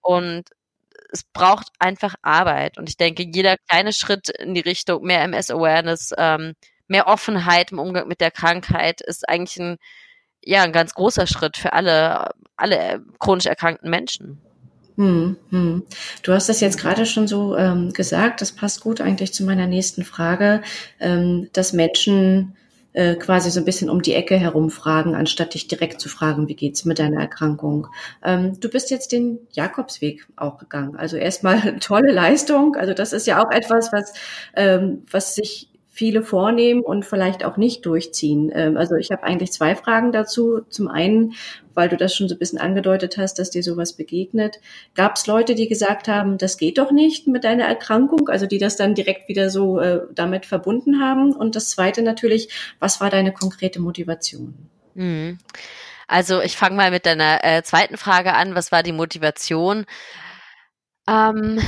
Und 0.00 0.50
es 1.12 1.22
braucht 1.22 1.68
einfach 1.78 2.16
Arbeit. 2.22 2.76
Und 2.76 2.88
ich 2.88 2.96
denke, 2.96 3.22
jeder 3.22 3.56
kleine 3.68 3.92
Schritt 3.92 4.28
in 4.28 4.54
die 4.54 4.60
Richtung 4.60 5.04
mehr 5.04 5.22
MS-Awareness, 5.22 6.12
ähm, 6.18 6.54
mehr 6.88 7.06
Offenheit 7.06 7.72
im 7.72 7.78
Umgang 7.78 8.08
mit 8.08 8.20
der 8.20 8.30
Krankheit 8.30 9.00
ist 9.00 9.28
eigentlich 9.28 9.58
ein, 9.58 9.76
ja, 10.44 10.62
ein 10.62 10.72
ganz 10.72 10.94
großer 10.94 11.26
Schritt 11.26 11.56
für 11.56 11.72
alle, 11.72 12.30
alle 12.56 13.02
chronisch 13.18 13.46
erkrankten 13.46 13.88
Menschen. 13.88 14.40
Hm, 14.96 15.36
hm. 15.50 15.84
Du 16.22 16.32
hast 16.32 16.48
das 16.48 16.60
jetzt 16.60 16.78
gerade 16.78 17.06
schon 17.06 17.26
so 17.26 17.56
ähm, 17.56 17.92
gesagt, 17.92 18.40
das 18.40 18.52
passt 18.52 18.80
gut 18.80 19.00
eigentlich 19.00 19.32
zu 19.32 19.44
meiner 19.44 19.66
nächsten 19.66 20.04
Frage, 20.04 20.62
ähm, 21.00 21.48
dass 21.52 21.72
Menschen 21.72 22.56
äh, 22.94 23.16
quasi 23.16 23.50
so 23.50 23.60
ein 23.60 23.64
bisschen 23.64 23.90
um 23.90 24.02
die 24.02 24.14
Ecke 24.14 24.36
herumfragen, 24.36 25.14
anstatt 25.14 25.54
dich 25.54 25.68
direkt 25.68 26.00
zu 26.00 26.08
fragen, 26.08 26.48
wie 26.48 26.54
geht's 26.54 26.84
mit 26.84 26.98
deiner 26.98 27.20
Erkrankung. 27.20 27.88
Ähm, 28.24 28.58
du 28.58 28.68
bist 28.68 28.90
jetzt 28.90 29.12
den 29.12 29.40
Jakobsweg 29.52 30.26
auch 30.36 30.58
gegangen. 30.58 30.96
Also 30.96 31.16
erstmal 31.16 31.78
tolle 31.80 32.12
Leistung. 32.12 32.76
Also 32.76 32.94
das 32.94 33.12
ist 33.12 33.26
ja 33.26 33.44
auch 33.44 33.50
etwas, 33.50 33.92
was, 33.92 34.14
ähm, 34.54 35.02
was 35.10 35.34
sich 35.34 35.68
viele 35.94 36.24
vornehmen 36.24 36.82
und 36.82 37.06
vielleicht 37.06 37.44
auch 37.44 37.56
nicht 37.56 37.86
durchziehen. 37.86 38.50
Ähm, 38.52 38.76
also 38.76 38.96
ich 38.96 39.12
habe 39.12 39.22
eigentlich 39.22 39.52
zwei 39.52 39.76
Fragen 39.76 40.10
dazu. 40.10 40.62
Zum 40.68 40.88
einen, 40.88 41.34
weil 41.72 41.88
du 41.88 41.96
das 41.96 42.14
schon 42.14 42.28
so 42.28 42.34
ein 42.34 42.38
bisschen 42.38 42.58
angedeutet 42.58 43.16
hast, 43.16 43.38
dass 43.38 43.50
dir 43.50 43.62
sowas 43.62 43.92
begegnet. 43.92 44.58
Gab 44.96 45.16
es 45.16 45.28
Leute, 45.28 45.54
die 45.54 45.68
gesagt 45.68 46.08
haben, 46.08 46.36
das 46.36 46.58
geht 46.58 46.78
doch 46.78 46.90
nicht 46.90 47.28
mit 47.28 47.44
deiner 47.44 47.64
Erkrankung, 47.64 48.28
also 48.28 48.46
die 48.46 48.58
das 48.58 48.76
dann 48.76 48.94
direkt 48.94 49.28
wieder 49.28 49.50
so 49.50 49.78
äh, 49.78 50.00
damit 50.12 50.46
verbunden 50.46 51.00
haben? 51.00 51.32
Und 51.32 51.54
das 51.54 51.70
zweite 51.70 52.02
natürlich, 52.02 52.48
was 52.80 53.00
war 53.00 53.08
deine 53.08 53.32
konkrete 53.32 53.80
Motivation? 53.80 54.68
Mhm. 54.94 55.38
Also 56.08 56.40
ich 56.42 56.56
fange 56.56 56.76
mal 56.76 56.90
mit 56.90 57.06
deiner 57.06 57.44
äh, 57.44 57.62
zweiten 57.62 57.96
Frage 57.96 58.34
an. 58.34 58.56
Was 58.56 58.72
war 58.72 58.82
die 58.82 58.92
Motivation? 58.92 59.86
Ähm, 61.08 61.60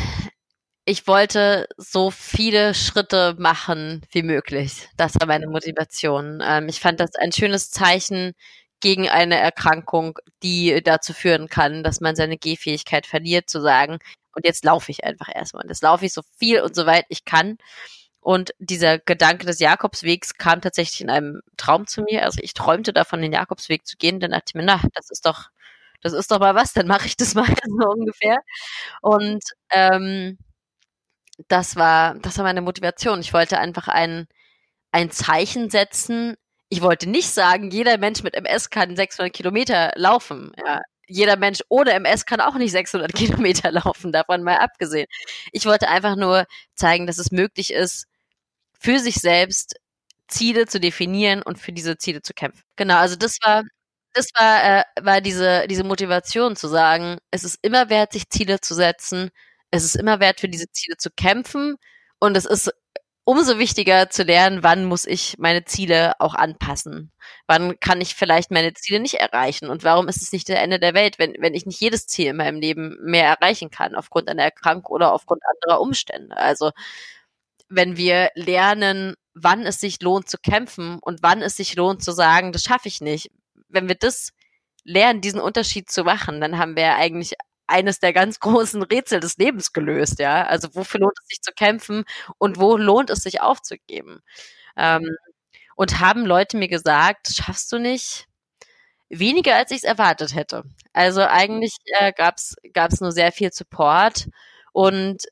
ich 0.87 1.09
wollte 1.09 1.69
so 1.77 2.13
viele 2.13 2.73
Schritte 2.73 3.35
machen 3.39 4.03
wie 4.13 4.23
möglich. 4.23 4.89
Das 4.97 5.15
war 5.19 5.27
meine 5.27 5.49
Motivation. 5.49 6.41
Ähm, 6.45 6.69
ich 6.69 6.79
fand 6.81 7.01
das 7.01 7.17
ein 7.17 7.33
schönes 7.33 7.71
Zeichen 7.73 8.35
gegen 8.81 9.09
eine 9.09 9.37
Erkrankung, 9.37 10.19
die 10.45 10.81
dazu 10.85 11.13
führen 11.13 11.49
kann, 11.49 11.83
dass 11.83 12.01
man 12.01 12.15
seine 12.15 12.39
Gehfähigkeit 12.39 13.05
verliert, 13.07 13.51
zu 13.51 13.61
sagen, 13.61 13.99
und 14.35 14.45
jetzt 14.45 14.65
laufe 14.65 14.93
ich 14.93 15.03
einfach 15.03 15.29
erstmal. 15.35 15.65
Und 15.65 15.71
jetzt 15.71 15.83
laufe 15.83 16.05
ich 16.07 16.13
so 16.13 16.23
viel 16.39 16.61
und 16.61 16.77
so 16.77 16.87
weit 16.87 17.07
ich 17.09 17.25
kann. 17.25 17.57
Und 18.21 18.53
dieser 18.59 18.99
Gedanke 18.99 19.47
des 19.47 19.61
Jakobswegs 19.61 20.35
kam 20.35 20.61
tatsächlich 20.61 21.01
in 21.01 21.11
einem 21.11 21.41
Traum 21.57 21.87
zu 21.87 22.03
mir. 22.03 22.25
Also 22.25 22.41
ich 22.43 22.55
träumte 22.55 22.93
davon, 22.93 23.23
den 23.23 23.33
Jakobsweg 23.33 23.87
zu 23.87 23.97
gehen. 23.97 24.21
Dann 24.21 24.33
dachte 24.33 24.45
ich 24.49 24.55
mir, 24.55 24.65
na, 24.65 24.81
das 24.95 25.11
ist 25.11 25.27
doch, 25.27 25.49
das 26.03 26.13
ist 26.13 26.31
doch 26.31 26.39
mal 26.41 26.55
was, 26.55 26.75
dann 26.75 26.87
mache 26.87 27.07
ich 27.07 27.17
das 27.17 27.35
mal 27.35 27.47
so 27.47 27.89
ungefähr. 27.89 28.39
Und 29.03 29.43
ähm, 29.73 30.39
das 31.49 31.77
war, 31.77 32.15
das 32.17 32.39
war 32.39 32.45
meine 32.45 32.63
Motivation. 32.63 33.21
Ich 33.21 33.33
wollte 33.33 33.59
einfach 33.59 33.89
ein, 33.89 34.27
ein 34.93 35.11
Zeichen 35.11 35.71
setzen. 35.71 36.37
Ich 36.69 36.83
wollte 36.83 37.09
nicht 37.09 37.31
sagen, 37.31 37.71
jeder 37.71 37.99
Mensch 37.99 38.23
mit 38.23 38.35
MS 38.37 38.71
kann 38.71 38.97
600 38.97 39.33
Kilometer 39.35 39.93
laufen. 39.97 40.53
Ja. 40.67 40.81
Jeder 41.09 41.37
Mensch 41.37 41.61
ohne 41.69 41.93
MS 41.93 42.27
kann 42.27 42.41
auch 42.41 42.57
nicht 42.57 42.73
600 42.73 43.15
Kilometer 43.15 43.73
laufen, 43.73 44.13
davon 44.13 44.43
mal 44.43 44.59
abgesehen. 44.59 45.07
Ich 45.53 45.67
wollte 45.67 45.89
einfach 45.89 46.17
nur 46.17 46.47
zeigen, 46.75 47.07
dass 47.07 47.19
es 47.19 47.31
möglich 47.33 47.73
ist, 47.73 48.07
für 48.81 48.99
sich 48.99 49.17
selbst 49.17 49.77
Ziele 50.29 50.67
zu 50.67 50.81
definieren 50.81 51.43
und 51.43 51.59
für 51.59 51.73
diese 51.73 51.99
Ziele 51.99 52.23
zu 52.23 52.35
kämpfen. 52.35 52.63
Genau, 52.77 52.97
also 52.99 53.17
das 53.17 53.39
war, 53.43 53.63
das 54.15 54.29
war, 54.37 54.81
äh, 54.81 54.85
war 55.03 55.21
diese, 55.21 55.67
diese 55.69 55.85
Motivation 55.85 56.57
zu 56.57 56.69
sagen, 56.69 57.19
es 57.31 57.45
ist 57.45 57.59
immer 57.63 57.91
wert, 57.91 58.13
sich 58.13 58.29
Ziele 58.31 58.61
zu 58.61 58.75
setzen, 58.75 59.31
es 59.77 59.85
ist 59.85 59.97
immer 59.97 60.21
wert, 60.21 60.41
für 60.41 60.49
diese 60.49 60.71
Ziele 60.71 60.97
zu 60.97 61.11
kämpfen 61.11 61.77
und 62.19 62.37
es 62.37 62.47
ist 62.47 62.71
umso 63.27 63.59
wichtiger 63.59 64.09
zu 64.09 64.23
lernen, 64.23 64.63
wann 64.63 64.85
muss 64.85 65.05
ich 65.05 65.37
meine 65.39 65.65
Ziele 65.65 66.13
auch 66.21 66.35
anpassen? 66.35 67.11
Wann 67.49 67.79
kann 67.81 68.01
ich 68.01 68.15
vielleicht 68.15 68.53
meine 68.53 68.73
Ziele 68.75 69.01
nicht 69.01 69.15
erreichen? 69.15 69.69
Und 69.69 69.83
warum 69.83 70.07
ist 70.09 70.23
es 70.23 70.33
nicht 70.33 70.49
der 70.49 70.63
Ende 70.63 70.79
der 70.79 70.95
Welt, 70.95 71.19
wenn, 71.19 71.35
wenn 71.41 71.55
ich 71.55 71.67
nicht 71.67 71.81
jedes 71.81 72.07
Ziel 72.07 72.29
in 72.29 72.37
meinem 72.37 72.61
Leben 72.61 72.97
mehr 73.03 73.27
erreichen 73.27 73.71
kann, 73.71 73.97
aufgrund 73.97 74.29
einer 74.29 74.45
Erkrankung 74.45 74.95
oder 74.95 75.13
aufgrund 75.13 75.43
anderer 75.45 75.81
Umstände? 75.81 76.37
Also, 76.37 76.71
wenn 77.69 77.97
wir 77.97 78.31
lernen, 78.35 79.15
wann 79.35 79.67
es 79.67 79.81
sich 79.81 80.01
lohnt 80.03 80.29
zu 80.29 80.39
kämpfen 80.39 80.99
und 81.01 81.23
wann 81.25 81.43
es 81.43 81.57
sich 81.57 81.75
lohnt 81.75 82.05
zu 82.05 82.13
sagen, 82.13 82.53
das 82.53 82.63
schaffe 82.63 82.87
ich 82.87 83.01
nicht. 83.01 83.31
Wenn 83.69 83.89
wir 83.89 83.97
das 83.97 84.31
lernen, 84.85 85.21
diesen 85.21 85.41
Unterschied 85.41 85.91
zu 85.91 86.05
machen, 86.05 86.41
dann 86.41 86.59
haben 86.59 86.77
wir 86.77 86.95
eigentlich 86.95 87.35
eines 87.67 88.01
der 88.01 88.13
ganz 88.13 88.41
großen 88.41 88.83
Rätsel 88.83 89.21
des 89.21 89.37
Lebens 89.39 89.73
gelöst, 89.73 90.19
ja. 90.19 90.45
Also 90.47 90.75
wofür 90.75 91.01
lohnt 91.01 91.19
es 91.23 91.29
sich 91.29 91.43
zu 91.43 91.53
kämpfen 91.53 92.05
und 92.39 92.59
wo 92.59 92.77
lohnt 92.77 93.11
es 93.11 93.21
sich 93.21 93.41
aufzugeben? 93.41 94.21
Ähm, 94.77 95.07
und 95.77 96.01
haben 96.01 96.27
Leute 96.27 96.57
mir 96.59 96.69
gesagt, 96.69 97.29
schaffst 97.35 97.73
du 97.73 97.79
nicht? 97.79 98.27
Weniger 99.11 99.57
als 99.57 99.71
ich 99.73 99.79
es 99.79 99.85
erwartet 99.85 100.35
hätte. 100.35 100.65
Also 100.93 101.23
eigentlich 101.23 101.77
äh, 102.01 102.13
gab 102.13 102.37
es 102.39 103.01
nur 103.01 103.13
sehr 103.13 103.33
viel 103.33 103.53
Support 103.53 104.29
und 104.73 105.23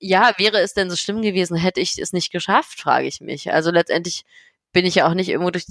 ja, 0.00 0.32
wäre 0.38 0.60
es 0.60 0.74
denn 0.74 0.90
so 0.90 0.96
schlimm 0.96 1.22
gewesen, 1.22 1.56
hätte 1.56 1.80
ich 1.80 1.98
es 1.98 2.12
nicht 2.12 2.30
geschafft, 2.32 2.80
frage 2.80 3.06
ich 3.06 3.20
mich. 3.20 3.52
Also 3.52 3.70
letztendlich 3.70 4.24
bin 4.76 4.86
ich 4.86 4.96
ja 4.96 5.08
auch 5.08 5.14
nicht 5.14 5.30
irgendwo 5.30 5.50
durch, 5.50 5.64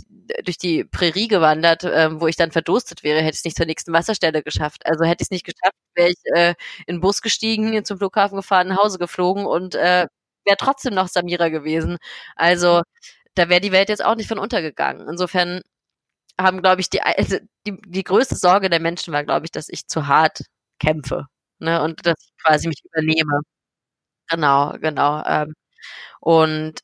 durch 0.46 0.58
die 0.58 0.84
Prärie 0.86 1.28
gewandert, 1.28 1.84
ähm, 1.86 2.22
wo 2.22 2.28
ich 2.28 2.38
dann 2.38 2.52
verdurstet 2.52 3.04
wäre, 3.04 3.20
hätte 3.20 3.32
ich 3.36 3.38
es 3.39 3.46
nicht 3.46 3.58
zur 3.58 3.68
nächsten 3.68 3.94
Wasserstelle 3.94 4.41
geschafft. 4.44 4.86
Also 4.88 5.06
hätte 5.06 5.22
ich 5.24 5.28
es 5.28 5.32
nicht 5.32 5.46
geschafft, 5.46 5.76
wäre 5.96 6.10
ich 6.10 6.18
äh, 6.36 6.56
in 6.88 6.96
den 6.98 7.02
Bus 7.02 7.22
gestiegen, 7.22 7.86
zum 7.86 8.00
Flughafen 8.00 8.38
gefahren, 8.38 8.70
nach 8.70 8.78
Hause 8.84 8.98
geflogen 9.00 9.46
und 9.46 9.76
äh, 9.76 10.08
wäre 10.46 10.58
trotzdem 10.58 10.96
noch 10.96 11.08
Samira 11.10 11.50
gewesen. 11.50 11.98
Also 12.36 12.82
da 13.36 13.50
wäre 13.50 13.62
die 13.62 13.72
Welt 13.74 13.89
jetzt 13.89 14.04
auch 14.06 14.15
nicht 14.15 14.28
von 14.30 14.39
untergegangen. 14.39 15.08
Insofern 15.10 15.62
haben, 16.39 16.62
glaube 16.62 16.82
ich, 16.82 16.89
die, 16.89 17.02
also 17.02 17.38
die, 17.68 17.78
die 17.88 18.04
größte 18.04 18.36
Sorge 18.36 18.70
der 18.70 18.80
Menschen 18.82 19.13
war, 19.13 19.24
glaube 19.24 19.46
ich, 19.46 19.52
dass 19.52 19.70
ich 19.70 19.88
zu 19.88 20.08
hart 20.08 20.41
kämpfe. 20.80 21.28
Ne? 21.60 21.82
Und 21.84 22.06
dass 22.08 22.15
ich 22.22 22.32
quasi 22.44 22.68
mich 22.70 22.82
übernehme. 22.86 23.41
Genau, 24.30 24.74
genau. 24.82 25.24
Ähm, 25.26 25.54
und 26.22 26.80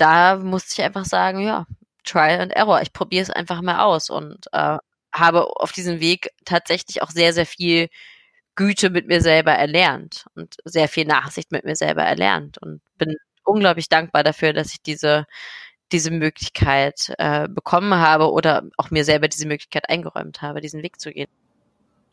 da 0.00 0.36
musste 0.36 0.74
ich 0.80 0.82
einfach 0.84 1.04
sagen, 1.04 1.40
ja, 1.40 1.66
Trial 2.04 2.40
and 2.40 2.52
Error. 2.52 2.82
Ich 2.82 2.92
probiere 2.92 3.22
es 3.22 3.30
einfach 3.30 3.62
mal 3.62 3.80
aus 3.80 4.10
und 4.10 4.46
äh, 4.52 4.78
habe 5.12 5.46
auf 5.60 5.72
diesem 5.72 6.00
Weg 6.00 6.30
tatsächlich 6.44 7.02
auch 7.02 7.10
sehr, 7.10 7.32
sehr 7.34 7.46
viel 7.46 7.88
Güte 8.56 8.90
mit 8.90 9.06
mir 9.08 9.22
selber 9.22 9.52
erlernt 9.52 10.26
und 10.34 10.56
sehr 10.64 10.88
viel 10.88 11.06
Nachsicht 11.06 11.52
mit 11.52 11.64
mir 11.64 11.76
selber 11.76 12.02
erlernt 12.04 12.58
und 12.58 12.82
bin 12.98 13.16
unglaublich 13.44 13.88
dankbar 13.88 14.24
dafür, 14.24 14.52
dass 14.52 14.72
ich 14.72 14.82
diese 14.82 15.26
diese 15.92 16.10
Möglichkeit 16.12 17.12
äh, 17.18 17.48
bekommen 17.48 17.94
habe 17.94 18.30
oder 18.32 18.62
auch 18.76 18.90
mir 18.90 19.04
selber 19.04 19.28
diese 19.28 19.46
Möglichkeit 19.48 19.88
eingeräumt 19.88 20.42
habe, 20.42 20.60
diesen 20.60 20.82
Weg 20.82 21.00
zu 21.00 21.12
gehen. 21.12 21.28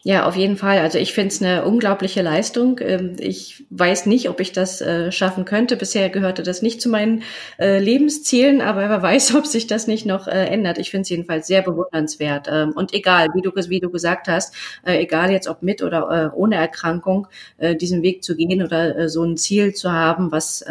Ja, 0.04 0.26
auf 0.28 0.36
jeden 0.36 0.58
Fall. 0.58 0.78
Also 0.80 1.00
ich 1.00 1.12
finde 1.12 1.30
es 1.30 1.42
eine 1.42 1.66
unglaubliche 1.66 2.22
Leistung. 2.22 2.80
Ähm, 2.82 3.16
ich 3.20 3.66
weiß 3.72 4.06
nicht, 4.06 4.30
ob 4.30 4.40
ich 4.40 4.52
das 4.52 4.80
äh, 4.80 5.12
schaffen 5.12 5.44
könnte. 5.44 5.76
Bisher 5.76 6.10
gehörte 6.10 6.44
das 6.44 6.62
nicht 6.62 6.82
zu 6.82 6.88
meinen 6.88 7.24
äh, 7.60 7.80
Lebenszielen, 7.80 8.62
aber 8.62 8.90
wer 8.90 9.02
weiß, 9.02 9.34
ob 9.36 9.48
sich 9.48 9.66
das 9.66 9.88
nicht 9.88 10.06
noch 10.06 10.28
äh, 10.28 10.46
ändert. 10.46 10.78
Ich 10.78 10.92
finde 10.92 11.02
es 11.02 11.10
jedenfalls 11.10 11.48
sehr 11.48 11.64
bewundernswert. 11.64 12.48
Ähm, 12.50 12.74
und 12.76 12.94
egal, 12.94 13.30
wie 13.34 13.42
du, 13.42 13.52
wie 13.70 13.80
du 13.80 13.90
gesagt 13.90 14.28
hast, 14.28 14.54
egal 14.84 15.32
jetzt 15.32 15.48
ob 15.48 15.64
mit 15.64 15.82
oder 15.82 16.34
ohne 16.36 16.56
Erkrankung, 16.56 17.28
diesen 17.60 18.04
Weg 18.04 18.24
zu 18.24 18.36
gehen 18.36 18.64
oder 18.64 19.10
so 19.10 19.24
ein 19.24 19.38
Ziel 19.38 19.74
zu 19.74 19.92
haben, 19.92 20.32
was 20.32 20.64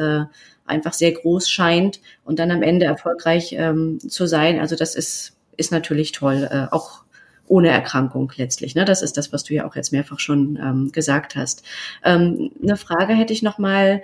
einfach 0.65 0.93
sehr 0.93 1.13
groß 1.13 1.49
scheint 1.49 2.01
und 2.25 2.39
dann 2.39 2.51
am 2.51 2.63
Ende 2.63 2.87
erfolgreich 2.87 3.55
ähm, 3.59 3.99
zu 4.01 4.27
sein. 4.27 4.61
Also 4.61 4.77
das 4.77 4.95
ist, 4.95 5.37
ist 5.57 5.73
natürlich 5.73 6.13
toll. 6.13 6.69
auch 6.71 7.06
ohne 7.47 7.69
Erkrankung 7.69 8.33
letztlich. 8.37 8.75
Ne? 8.75 8.85
Das 8.85 9.03
ist 9.03 9.17
das, 9.17 9.33
was 9.33 9.45
du 9.45 9.55
ja 9.55 9.67
auch 9.67 9.77
jetzt 9.77 9.93
mehrfach 9.93 10.21
schon 10.21 10.59
ähm, 10.63 10.93
gesagt 10.93 11.37
hast. 11.37 11.63
Ähm, 12.05 12.51
eine 12.63 12.77
Frage 12.77 13.15
hätte 13.15 13.33
ich 13.33 13.43
noch 13.43 13.59
mal. 13.59 14.03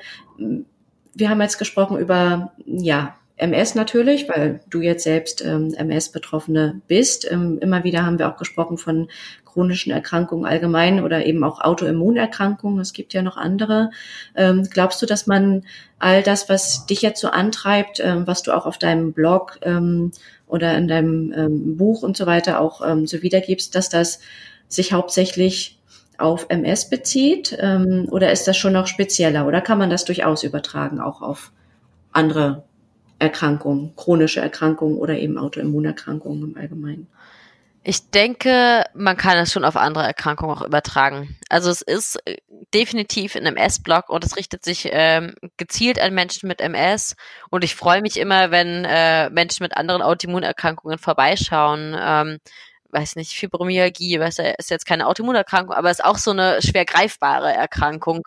Wir 1.15 1.29
haben 1.29 1.41
jetzt 1.43 1.59
gesprochen 1.59 1.99
über 1.99 2.53
ja 2.67 3.15
MS 3.37 3.75
natürlich, 3.75 4.29
weil 4.29 4.61
du 4.71 4.81
jetzt 4.81 5.05
selbst 5.05 5.45
ähm, 5.45 5.75
MS-Betroffene 5.75 6.81
bist. 6.87 7.31
Ähm, 7.31 7.59
immer 7.61 7.83
wieder 7.83 8.07
haben 8.07 8.19
wir 8.19 8.29
auch 8.29 8.37
gesprochen 8.37 8.79
von 8.79 9.09
chronischen 9.45 9.93
Erkrankungen 9.93 10.47
allgemein 10.47 11.03
oder 11.03 11.27
eben 11.27 11.43
auch 11.45 11.61
Autoimmunerkrankungen. 11.61 12.81
Es 12.81 12.93
gibt 12.93 13.13
ja 13.15 13.23
noch 13.23 13.37
andere. 13.37 13.91
Ähm, 14.37 14.69
glaubst 14.71 15.03
du, 15.03 15.07
dass 15.07 15.27
man 15.27 15.65
all 15.99 16.23
das, 16.23 16.49
was 16.49 16.87
dich 16.87 17.03
jetzt 17.03 17.21
so 17.21 17.29
antreibt, 17.29 18.01
ähm, 18.01 18.27
was 18.27 18.43
du 18.43 18.53
auch 18.53 18.65
auf 18.65 18.79
deinem 18.79 19.13
Blog 19.13 19.59
ähm, 19.63 20.13
oder 20.53 20.77
in 20.77 20.87
deinem 20.87 21.33
ähm, 21.35 21.77
Buch 21.79 22.03
und 22.03 22.15
so 22.15 22.27
weiter 22.27 22.61
auch 22.61 22.87
ähm, 22.87 23.07
so 23.07 23.23
wiedergibst, 23.23 23.75
dass 23.75 23.89
das 23.89 24.21
sich 24.69 24.93
hauptsächlich 24.93 25.79
auf 26.19 26.47
MS 26.51 26.91
bezieht 26.91 27.57
ähm, 27.59 28.07
oder 28.11 28.31
ist 28.31 28.47
das 28.47 28.59
schon 28.59 28.75
noch 28.75 28.87
spezieller 28.87 29.47
oder 29.47 29.63
kann 29.63 29.79
man 29.79 29.89
das 29.89 30.05
durchaus 30.05 30.45
übertragen 30.45 31.01
auch 31.01 31.23
auf 31.23 31.53
andere 32.13 32.65
Erkrankungen, 33.19 33.93
chronische 33.97 34.41
Erkrankungen 34.41 34.99
oder 34.99 35.19
eben 35.19 35.39
Autoimmunerkrankungen 35.39 36.43
im 36.43 36.57
Allgemeinen? 36.59 37.07
Ich 37.85 38.11
denke, 38.11 38.85
man 38.95 39.17
kann 39.17 39.37
es 39.39 39.53
schon 39.53 39.65
auf 39.65 39.77
andere 39.77 40.05
Erkrankungen 40.05 40.57
auch 40.57 40.63
übertragen. 40.63 41.37
Also 41.49 41.69
es 41.69 41.83
ist 41.83 42.17
äh, 42.27 42.37
definitiv 42.73 43.35
in 43.35 43.45
MS-Block 43.45 44.09
und 44.09 44.25
es 44.25 44.37
richtet 44.37 44.65
sich 44.65 44.89
ähm, 44.93 45.35
gezielt 45.57 46.01
an 46.01 46.15
Menschen 46.15 46.47
mit 46.47 46.61
MS. 46.61 47.17
Und 47.51 47.65
ich 47.65 47.75
freue 47.75 48.01
mich 48.01 48.19
immer, 48.19 48.53
wenn 48.53 48.85
äh, 48.85 49.31
Menschen 49.31 49.65
mit 49.65 49.77
anderen 49.77 50.01
Autoimmunerkrankungen 50.01 50.99
vorbeischauen. 50.99 51.97
Ähm, 51.99 52.39
weiß 52.91 53.17
nicht, 53.17 53.33
Fibromyalgie, 53.33 54.21
weiß 54.21 54.39
ist 54.59 54.71
jetzt 54.71 54.87
keine 54.87 55.07
Autoimmunerkrankung, 55.09 55.75
aber 55.75 55.91
ist 55.91 56.05
auch 56.05 56.19
so 56.19 56.31
eine 56.31 56.63
schwer 56.63 56.85
greifbare 56.85 57.53
Erkrankung, 57.53 58.23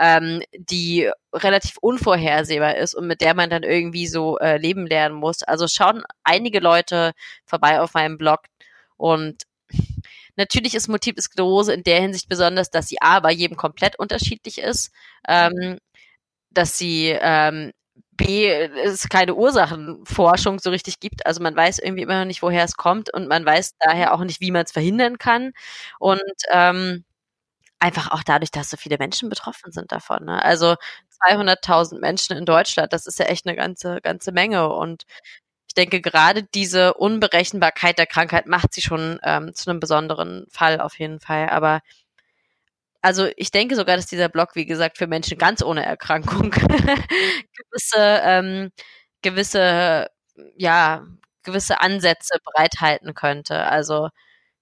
ähm, 0.00 0.42
die 0.56 1.10
relativ 1.32 1.76
unvorhersehbar 1.80 2.76
ist 2.76 2.94
und 2.94 3.06
mit 3.06 3.20
der 3.20 3.34
man 3.34 3.50
dann 3.50 3.62
irgendwie 3.62 4.06
so 4.06 4.38
äh, 4.38 4.56
leben 4.56 4.86
lernen 4.86 5.14
muss. 5.14 5.42
Also 5.42 5.68
schauen 5.68 6.02
einige 6.24 6.60
Leute 6.60 7.12
vorbei 7.44 7.80
auf 7.80 7.94
meinem 7.94 8.18
Blog, 8.18 8.40
und 8.96 9.42
natürlich 10.36 10.74
ist 10.74 10.88
Multiple 10.88 11.22
Sklerose 11.22 11.72
in 11.72 11.82
der 11.84 12.00
Hinsicht 12.00 12.28
besonders, 12.28 12.70
dass 12.70 12.88
sie 12.88 13.00
A 13.00 13.20
bei 13.20 13.32
jedem 13.32 13.56
komplett 13.56 13.98
unterschiedlich 13.98 14.58
ist, 14.58 14.92
ähm, 15.28 15.78
dass 16.50 16.78
sie 16.78 17.16
ähm, 17.20 17.72
B, 18.12 18.48
es 18.50 19.08
keine 19.10 19.34
Ursachenforschung 19.34 20.58
so 20.60 20.70
richtig 20.70 21.00
gibt. 21.00 21.26
Also 21.26 21.42
man 21.42 21.56
weiß 21.56 21.78
irgendwie 21.80 22.02
immer 22.02 22.20
noch 22.20 22.26
nicht, 22.26 22.42
woher 22.42 22.64
es 22.64 22.76
kommt 22.76 23.12
und 23.14 23.28
man 23.28 23.44
weiß 23.46 23.72
daher 23.80 24.14
auch 24.14 24.24
nicht, 24.24 24.40
wie 24.40 24.50
man 24.52 24.64
es 24.64 24.72
verhindern 24.72 25.18
kann. 25.18 25.52
Und 26.00 26.22
ähm, 26.52 27.04
einfach 27.80 28.10
auch 28.12 28.22
dadurch, 28.24 28.50
dass 28.50 28.70
so 28.70 28.76
viele 28.76 28.98
Menschen 28.98 29.28
betroffen 29.30 29.72
sind 29.72 29.92
davon. 29.92 30.24
Ne? 30.26 30.42
Also 30.44 30.76
200.000 31.22 32.00
Menschen 32.00 32.36
in 32.36 32.44
Deutschland, 32.46 32.92
das 32.92 33.06
ist 33.06 33.18
ja 33.18 33.26
echt 33.26 33.46
eine 33.46 33.56
ganze, 33.56 34.00
ganze 34.02 34.32
Menge. 34.32 34.68
Und 34.72 35.04
denke, 35.76 36.00
gerade 36.02 36.42
diese 36.44 36.94
Unberechenbarkeit 36.94 37.98
der 37.98 38.06
Krankheit 38.06 38.46
macht 38.46 38.74
sie 38.74 38.82
schon 38.82 39.20
ähm, 39.24 39.54
zu 39.54 39.70
einem 39.70 39.80
besonderen 39.80 40.46
Fall 40.50 40.80
auf 40.80 40.98
jeden 40.98 41.20
Fall. 41.20 41.48
Aber 41.50 41.82
also 43.02 43.28
ich 43.36 43.50
denke 43.50 43.76
sogar, 43.76 43.96
dass 43.96 44.06
dieser 44.06 44.28
Blog, 44.28 44.50
wie 44.54 44.66
gesagt, 44.66 44.98
für 44.98 45.06
Menschen 45.06 45.38
ganz 45.38 45.62
ohne 45.62 45.84
Erkrankung 45.84 46.50
gewisse, 47.70 48.20
ähm, 48.24 48.70
gewisse, 49.22 50.08
ja, 50.56 51.04
gewisse 51.44 51.80
Ansätze 51.80 52.38
bereithalten 52.44 53.14
könnte. 53.14 53.64
Also 53.66 54.08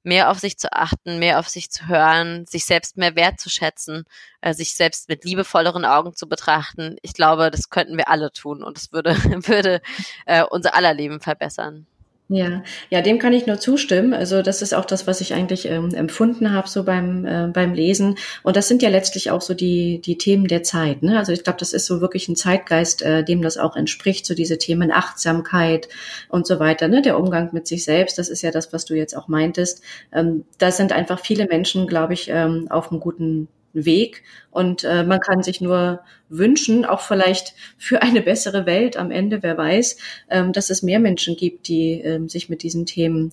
mehr 0.05 0.31
auf 0.31 0.39
sich 0.39 0.59
zu 0.59 0.73
achten, 0.73 1.19
mehr 1.19 1.39
auf 1.39 1.49
sich 1.49 1.71
zu 1.71 1.89
hören, 1.89 2.47
sich 2.47 2.65
selbst 2.65 2.97
mehr 2.97 3.17
wertzuschätzen, 3.17 4.05
äh, 4.41 4.55
sich 4.55 4.75
selbst 4.75 5.09
mit 5.09 5.25
liebevolleren 5.25 5.85
Augen 5.85 6.15
zu 6.15 6.29
betrachten. 6.29 6.97
Ich 7.03 7.15
glaube, 7.15 7.51
das 7.51 7.71
könnten 7.71 7.97
wir 7.97 8.09
alle 8.09 8.31
tun 8.33 8.63
und 8.63 8.79
es 8.79 8.93
würde, 8.93 9.17
würde 9.49 9.81
äh, 10.27 10.45
unser 10.45 10.75
aller 10.75 10.95
Leben 10.95 11.21
verbessern. 11.21 11.87
Ja, 12.29 12.63
ja, 12.89 13.03
dem 13.03 13.19
kann 13.19 13.35
ich 13.35 13.47
nur 13.47 13.59
zustimmen. 13.59 14.15
Also 14.15 14.41
das 14.41 14.63
ist 14.63 14.73
auch 14.73 14.87
das, 14.87 15.07
was 15.07 15.21
ich 15.21 15.35
eigentlich 15.35 15.67
ähm, 15.67 15.93
empfunden 15.95 16.53
habe 16.55 16.69
so 16.71 16.83
beim 16.83 17.27
äh, 17.27 17.49
beim 17.49 17.75
Lesen. 17.75 18.17
Und 18.43 18.57
das 18.57 18.67
sind 18.67 18.81
ja 18.81 18.89
letztlich 18.89 19.31
auch 19.31 19.43
so 19.43 19.53
die 19.53 20.01
die 20.01 20.17
Themen 20.17 20.49
der 20.49 20.63
Zeit. 20.63 21.03
Ne? 21.03 21.19
Also 21.19 21.33
ich 21.33 21.45
glaube, 21.45 21.59
das 21.59 21.75
ist 21.75 21.85
so 21.85 22.01
wirklich 22.01 22.27
ein 22.29 22.37
Zeitgeist, 22.37 23.03
äh, 23.03 23.25
dem 23.25 23.43
das 23.43 23.59
auch 23.59 23.77
entspricht. 23.77 24.25
So 24.25 24.35
diese 24.35 24.57
Themen 24.57 24.91
Achtsamkeit 24.91 25.91
und 26.31 26.47
so 26.47 26.59
weiter. 26.59 26.89
Ne? 26.89 27.03
Der 27.03 27.19
Umgang 27.19 27.51
mit 27.53 27.67
sich 27.67 27.85
selbst. 27.85 28.19
Das 28.19 28.31
ist 28.31 28.41
ja 28.41 28.51
das, 28.51 28.73
was 28.73 28.87
du 28.87 28.95
jetzt 28.95 29.15
auch 29.15 29.29
meintest. 29.29 29.83
Ähm, 30.11 30.45
da 30.57 30.71
sind 30.71 30.93
einfach 30.93 31.21
viele 31.21 31.47
Menschen, 31.47 31.87
glaube 31.87 32.15
ich, 32.15 32.31
ähm, 32.31 32.69
auf 32.71 32.91
einem 32.91 33.01
guten 33.01 33.49
Weg. 33.75 34.23
Und 34.51 34.85
äh, 34.85 35.05
man 35.05 35.21
kann 35.21 35.43
sich 35.43 35.61
nur 35.61 36.01
wünschen, 36.29 36.85
auch 36.85 37.01
vielleicht 37.01 37.55
für 37.77 38.03
eine 38.03 38.23
bessere 38.23 38.67
Welt 38.67 38.97
am 38.97 39.11
Ende, 39.11 39.43
wer 39.43 39.59
weiß, 39.59 39.99
ähm, 40.31 40.53
dass 40.53 40.71
es 40.71 40.83
mehr 40.83 41.01
Menschen 41.01 41.37
gibt, 41.37 41.69
die 41.69 42.01
ähm, 42.01 42.29
sich 42.29 42.49
mit 42.49 42.63
diesen 42.63 42.87
Themen 42.87 43.33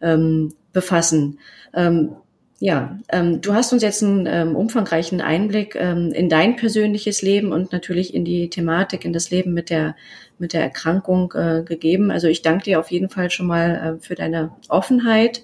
ähm, 0.00 0.54
befassen. 0.72 1.38
Ähm, 1.74 2.10
ja, 2.62 2.98
ähm, 3.08 3.40
du 3.40 3.54
hast 3.54 3.72
uns 3.72 3.82
jetzt 3.82 4.02
einen 4.02 4.26
ähm, 4.26 4.54
umfangreichen 4.54 5.22
Einblick 5.22 5.76
ähm, 5.76 6.12
in 6.12 6.28
dein 6.28 6.56
persönliches 6.56 7.22
Leben 7.22 7.52
und 7.52 7.72
natürlich 7.72 8.12
in 8.12 8.26
die 8.26 8.50
Thematik, 8.50 9.06
in 9.06 9.14
das 9.14 9.30
Leben 9.30 9.54
mit 9.54 9.70
der 9.70 9.96
mit 10.38 10.52
der 10.52 10.62
Erkrankung 10.62 11.32
äh, 11.34 11.62
gegeben. 11.62 12.10
Also 12.10 12.26
ich 12.26 12.42
danke 12.42 12.64
dir 12.64 12.80
auf 12.80 12.90
jeden 12.90 13.08
Fall 13.08 13.30
schon 13.30 13.46
mal 13.46 13.98
äh, 13.98 14.02
für 14.02 14.14
deine 14.14 14.52
Offenheit, 14.68 15.42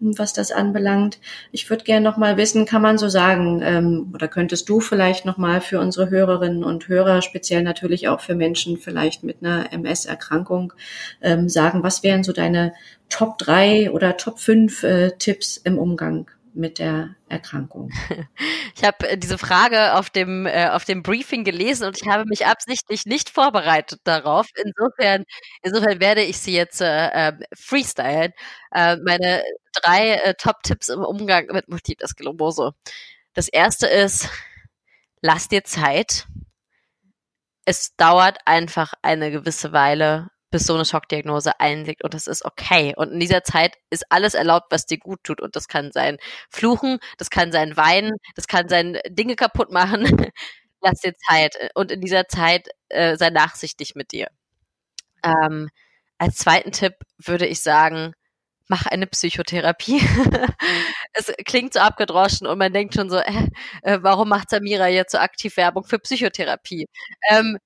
was 0.00 0.32
das 0.32 0.52
anbelangt. 0.52 1.18
Ich 1.52 1.68
würde 1.68 1.84
gerne 1.84 2.04
noch 2.04 2.16
mal 2.16 2.36
wissen, 2.36 2.66
kann 2.66 2.82
man 2.82 2.98
so 2.98 3.08
sagen, 3.08 3.60
ähm, 3.62 4.10
oder 4.14 4.28
könntest 4.28 4.68
du 4.68 4.80
vielleicht 4.80 5.24
noch 5.24 5.38
mal 5.38 5.60
für 5.60 5.80
unsere 5.80 6.10
Hörerinnen 6.10 6.64
und 6.64 6.88
Hörer, 6.88 7.22
speziell 7.22 7.62
natürlich 7.62 8.08
auch 8.08 8.20
für 8.20 8.34
Menschen 8.34 8.76
vielleicht 8.76 9.24
mit 9.24 9.38
einer 9.42 9.72
MS-Erkrankung, 9.72 10.72
ähm, 11.20 11.48
sagen, 11.48 11.82
was 11.82 12.02
wären 12.02 12.24
so 12.24 12.32
deine 12.32 12.72
Top 13.08 13.38
drei 13.38 13.90
oder 13.90 14.16
Top 14.16 14.38
fünf 14.38 14.82
äh, 14.82 15.12
Tipps 15.18 15.56
im 15.56 15.78
Umgang 15.78 16.30
mit 16.58 16.78
der 16.78 17.14
Erkrankung? 17.28 17.90
Ich 18.76 18.84
habe 18.84 19.08
äh, 19.08 19.18
diese 19.18 19.38
Frage 19.38 19.94
auf 19.94 20.08
dem, 20.10 20.46
äh, 20.46 20.68
auf 20.68 20.84
dem 20.84 21.02
Briefing 21.02 21.42
gelesen 21.42 21.84
und 21.86 21.96
ich 22.00 22.06
habe 22.08 22.24
mich 22.26 22.46
absichtlich 22.46 23.06
nicht 23.06 23.28
vorbereitet 23.28 24.00
darauf. 24.04 24.46
Insofern, 24.54 25.24
insofern 25.62 26.00
werde 26.00 26.22
ich 26.22 26.38
sie 26.38 26.54
jetzt 26.54 26.80
äh, 26.80 27.08
ähm, 27.12 27.40
freestylen. 27.56 28.32
Äh, 28.72 28.96
meine 29.04 29.42
drei 29.82 30.12
äh, 30.14 30.34
Top-Tipps 30.34 30.88
im 30.90 31.00
Umgang 31.00 31.46
mit 31.52 31.68
Multiple 31.68 32.06
Sklerose. 32.06 32.70
Das 33.34 33.48
erste 33.48 33.88
ist, 33.88 34.28
lass 35.22 35.48
dir 35.48 35.64
Zeit. 35.64 36.26
Es 37.64 37.94
dauert 37.96 38.38
einfach 38.46 38.94
eine 39.02 39.30
gewisse 39.30 39.72
Weile, 39.72 40.28
bis 40.50 40.66
so 40.66 40.74
eine 40.74 40.84
Schockdiagnose 40.84 41.60
einlegt 41.60 42.04
und 42.04 42.14
das 42.14 42.26
ist 42.26 42.44
okay. 42.44 42.94
Und 42.96 43.12
in 43.12 43.20
dieser 43.20 43.44
Zeit 43.44 43.76
ist 43.90 44.04
alles 44.10 44.34
erlaubt, 44.34 44.66
was 44.70 44.86
dir 44.86 44.98
gut 44.98 45.22
tut. 45.22 45.40
Und 45.40 45.56
das 45.56 45.68
kann 45.68 45.92
sein 45.92 46.18
Fluchen, 46.48 46.98
das 47.18 47.30
kann 47.30 47.52
sein 47.52 47.76
Weinen, 47.76 48.16
das 48.34 48.46
kann 48.46 48.68
sein 48.68 48.98
Dinge 49.08 49.36
kaputt 49.36 49.70
machen. 49.70 50.04
Lass 50.80 51.00
dir 51.00 51.14
Zeit. 51.28 51.56
Und 51.74 51.90
in 51.92 52.00
dieser 52.00 52.28
Zeit 52.28 52.68
äh, 52.88 53.16
sei 53.16 53.30
nachsichtig 53.30 53.94
mit 53.94 54.12
dir. 54.12 54.28
Ähm, 55.24 55.68
als 56.18 56.36
zweiten 56.36 56.72
Tipp 56.72 56.94
würde 57.18 57.46
ich 57.46 57.60
sagen, 57.60 58.14
mach 58.68 58.86
eine 58.86 59.06
Psychotherapie. 59.06 60.00
es 61.14 61.32
klingt 61.46 61.74
so 61.74 61.80
abgedroschen 61.80 62.46
und 62.46 62.58
man 62.58 62.72
denkt 62.72 62.94
schon 62.94 63.10
so, 63.10 63.18
äh, 63.18 63.48
äh, 63.82 63.98
warum 64.02 64.28
macht 64.28 64.50
Samira 64.50 64.88
jetzt 64.88 65.12
so 65.12 65.18
aktiv 65.18 65.56
Werbung 65.56 65.84
für 65.84 65.98
Psychotherapie? 65.98 66.86
Ähm, 67.30 67.58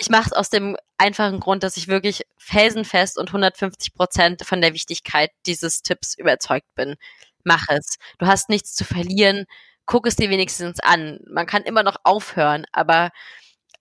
ich 0.00 0.08
mache 0.08 0.30
es 0.30 0.32
aus 0.32 0.48
dem 0.48 0.76
einfachen 0.96 1.40
Grund, 1.40 1.62
dass 1.62 1.76
ich 1.76 1.86
wirklich 1.86 2.22
felsenfest 2.38 3.18
und 3.18 3.28
150 3.28 3.92
Prozent 3.92 4.46
von 4.46 4.62
der 4.62 4.72
Wichtigkeit 4.72 5.30
dieses 5.44 5.82
Tipps 5.82 6.16
überzeugt 6.16 6.74
bin. 6.74 6.96
Mach 7.44 7.66
es. 7.68 7.98
Du 8.18 8.26
hast 8.26 8.48
nichts 8.48 8.74
zu 8.74 8.84
verlieren. 8.84 9.44
Guck 9.84 10.06
es 10.06 10.16
dir 10.16 10.30
wenigstens 10.30 10.80
an. 10.80 11.20
Man 11.28 11.46
kann 11.46 11.64
immer 11.64 11.82
noch 11.82 11.96
aufhören, 12.02 12.64
aber 12.72 13.10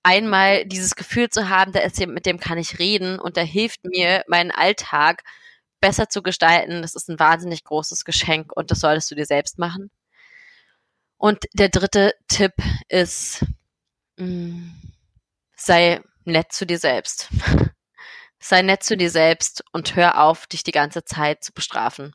einmal 0.04 0.66
dieses 0.66 0.96
Gefühl 0.96 1.30
zu 1.30 1.48
haben, 1.48 1.72
da 1.72 1.80
ist 1.80 1.98
jemand, 2.00 2.16
mit 2.16 2.26
dem 2.26 2.39
kann 2.39 2.58
ich 2.58 2.80
reden 2.80 3.18
und 3.20 3.38
der 3.38 3.46
hilft 3.46 3.86
mir, 3.86 4.24
meinen 4.28 4.52
Alltag 4.52 5.24
besser 5.80 6.10
zu 6.10 6.22
gestalten, 6.22 6.82
das 6.82 6.96
ist 6.96 7.10
ein 7.10 7.20
wahnsinnig 7.20 7.64
großes 7.64 8.04
Geschenk 8.04 8.52
und 8.56 8.72
das 8.72 8.82
solltest 8.82 9.10
du 9.12 9.16
dir 9.16 9.26
selbst 9.26 9.58
machen. 9.58 9.89
Und 11.18 11.46
der 11.54 11.70
dritte 11.70 12.14
Tipp 12.28 12.54
ist, 12.89 13.46
mh, 14.18 14.26
mm, 14.26 14.89
sei 15.60 16.01
nett 16.26 16.51
zu 16.51 16.66
dir 16.66 16.80
selbst. 16.80 17.30
sei 18.39 18.62
nett 18.62 18.84
zu 18.84 18.95
dir 18.95 19.10
selbst 19.10 19.64
und 19.74 19.95
hör 19.95 20.22
auf, 20.22 20.47
dich 20.47 20.64
die 20.64 20.72
ganze 20.72 21.03
Zeit 21.03 21.43
zu 21.43 21.53
bestrafen. 21.53 22.14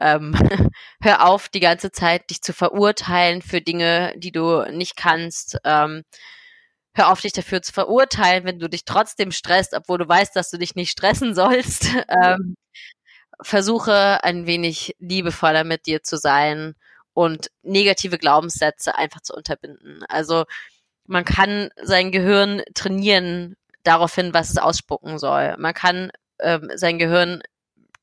Ähm, 0.00 0.34
hör 1.02 1.26
auf, 1.26 1.48
die 1.48 1.60
ganze 1.60 1.92
Zeit 1.92 2.30
dich 2.30 2.40
zu 2.42 2.52
verurteilen 2.52 3.42
für 3.42 3.60
Dinge, 3.60 4.14
die 4.16 4.32
du 4.32 4.62
nicht 4.72 4.96
kannst. 4.96 5.58
Ähm, 5.64 6.04
hör 6.94 7.12
auf, 7.12 7.20
dich 7.20 7.32
dafür 7.32 7.62
zu 7.62 7.72
verurteilen, 7.72 8.44
wenn 8.44 8.58
du 8.58 8.68
dich 8.68 8.84
trotzdem 8.84 9.30
stresst, 9.30 9.74
obwohl 9.74 9.98
du 9.98 10.08
weißt, 10.08 10.34
dass 10.34 10.50
du 10.50 10.58
dich 10.58 10.74
nicht 10.74 10.90
stressen 10.90 11.34
sollst. 11.34 11.86
Ähm, 12.08 12.56
versuche 13.42 14.24
ein 14.24 14.46
wenig 14.46 14.96
liebevoller 14.98 15.64
mit 15.64 15.86
dir 15.86 16.02
zu 16.02 16.16
sein 16.16 16.74
und 17.12 17.50
negative 17.62 18.18
Glaubenssätze 18.18 18.96
einfach 18.96 19.20
zu 19.20 19.34
unterbinden. 19.34 20.02
Also 20.08 20.44
man 21.08 21.24
kann 21.26 21.70
sein 21.82 22.12
Gehirn 22.12 22.62
trainieren 22.74 23.56
daraufhin, 23.84 24.34
was 24.34 24.50
es 24.50 24.58
ausspucken 24.58 25.18
soll. 25.18 25.56
Man 25.58 25.74
kann 25.74 26.12
ähm, 26.40 26.70
sein 26.76 26.98
Gehirn 26.98 27.42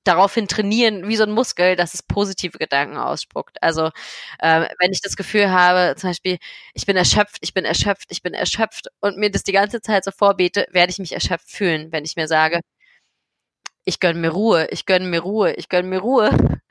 daraufhin 0.06 0.47
trainieren, 0.47 1.08
wie 1.08 1.16
so 1.18 1.24
ein 1.24 1.32
Muskel, 1.32 1.76
dass 1.76 1.93
es 1.95 2.03
positive 2.03 2.58
Gedanken 2.60 2.97
ausspuckt. 2.97 3.62
Also 3.64 3.88
äh, 4.39 4.68
wenn 4.80 4.91
ich 4.91 5.01
das 5.01 5.16
Gefühl 5.18 5.51
habe, 5.51 5.95
zum 5.97 6.12
Beispiel, 6.12 6.38
ich 6.76 6.86
bin 6.86 6.97
erschöpft, 6.97 7.38
ich 7.41 7.53
bin 7.53 7.66
erschöpft, 7.66 8.08
ich 8.12 8.22
bin 8.24 8.34
erschöpft 8.36 8.88
und 9.01 9.18
mir 9.18 9.32
das 9.32 9.43
die 9.43 9.51
ganze 9.53 9.82
Zeit 9.82 10.03
so 10.06 10.12
vorbete, 10.12 10.68
werde 10.72 10.91
ich 10.91 10.99
mich 10.99 11.14
erschöpft 11.14 11.49
fühlen, 11.51 11.91
wenn 11.91 12.06
ich 12.06 12.16
mir 12.18 12.28
sage, 12.28 12.62
ich 13.86 13.99
gönne 13.99 14.20
mir 14.20 14.30
Ruhe, 14.32 14.68
ich 14.72 14.86
gönne 14.86 15.06
mir 15.08 15.22
Ruhe, 15.22 15.53
ich 15.53 15.70
gönne 15.70 15.88
mir 15.88 15.99
Ruhe, 15.99 16.30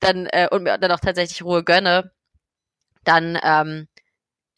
dann 0.00 0.26
äh, 0.26 0.48
und 0.50 0.64
mir 0.64 0.78
dann 0.78 0.92
auch 0.92 1.00
tatsächlich 1.00 1.42
Ruhe 1.44 1.64
gönne, 1.64 2.12
dann 3.04 3.38
ähm, 3.42 3.88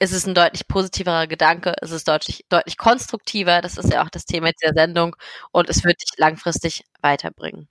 ist 0.01 0.13
es 0.13 0.27
ein 0.27 0.35
deutlich 0.35 0.69
positiverer 0.69 1.27
Gedanke, 1.27 1.75
es 1.83 1.91
ist 1.91 2.09
deutlich, 2.09 2.45
deutlich 2.49 2.77
konstruktiver, 2.79 3.61
das 3.63 3.77
ist 3.79 3.93
ja 3.93 4.03
auch 4.05 4.11
das 4.11 4.25
Thema 4.27 4.51
dieser 4.53 4.75
Sendung 4.75 5.17
und 5.53 5.69
es 5.71 5.85
wird 5.85 6.01
dich 6.03 6.19
langfristig 6.19 6.85
weiterbringen 7.03 7.69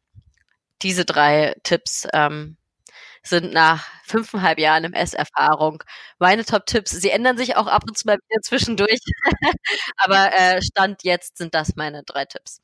diese 0.82 1.06
drei 1.06 1.56
Tipps 1.64 2.08
ähm, 2.14 2.58
sind 3.24 3.54
nach 3.54 3.86
fünfeinhalb 4.06 4.60
Jahren 4.60 4.86
MS-Erfahrung 4.86 5.84
meine 6.20 6.46
Top-Tipps. 6.46 6.92
Sie 6.92 7.10
ändern 7.10 7.38
sich 7.38 7.56
auch 7.58 7.68
ab 7.68 7.84
und 7.88 7.98
zu 7.98 8.08
mal 8.08 8.18
wieder 8.30 8.42
zwischendurch, 8.42 9.00
aber 9.98 10.32
äh, 10.38 10.62
Stand 10.62 11.04
jetzt 11.04 11.38
sind 11.38 11.54
das 11.54 11.76
meine 11.76 12.04
drei 12.04 12.26
Tipps. 12.26 12.62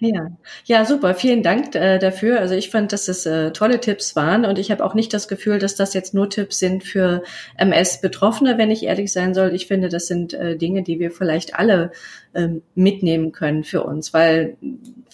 Ja, 0.00 0.36
ja, 0.64 0.84
super. 0.84 1.14
Vielen 1.14 1.42
Dank 1.42 1.74
äh, 1.76 1.98
dafür. 1.98 2.40
Also 2.40 2.54
ich 2.54 2.68
fand, 2.68 2.92
dass 2.92 3.08
es 3.08 3.26
äh, 3.26 3.52
tolle 3.52 3.80
Tipps 3.80 4.16
waren 4.16 4.44
und 4.44 4.58
ich 4.58 4.70
habe 4.70 4.84
auch 4.84 4.94
nicht 4.94 5.14
das 5.14 5.28
Gefühl, 5.28 5.58
dass 5.58 5.76
das 5.76 5.94
jetzt 5.94 6.14
nur 6.14 6.28
Tipps 6.28 6.58
sind 6.58 6.82
für 6.82 7.22
MS-Betroffene, 7.56 8.58
wenn 8.58 8.70
ich 8.72 8.82
ehrlich 8.82 9.12
sein 9.12 9.34
soll. 9.34 9.54
Ich 9.54 9.66
finde, 9.66 9.88
das 9.88 10.06
sind 10.08 10.34
äh, 10.34 10.56
Dinge, 10.56 10.82
die 10.82 10.98
wir 10.98 11.10
vielleicht 11.12 11.54
alle 11.54 11.92
ähm, 12.34 12.62
mitnehmen 12.74 13.32
können 13.32 13.64
für 13.64 13.82
uns, 13.82 14.12
weil 14.12 14.56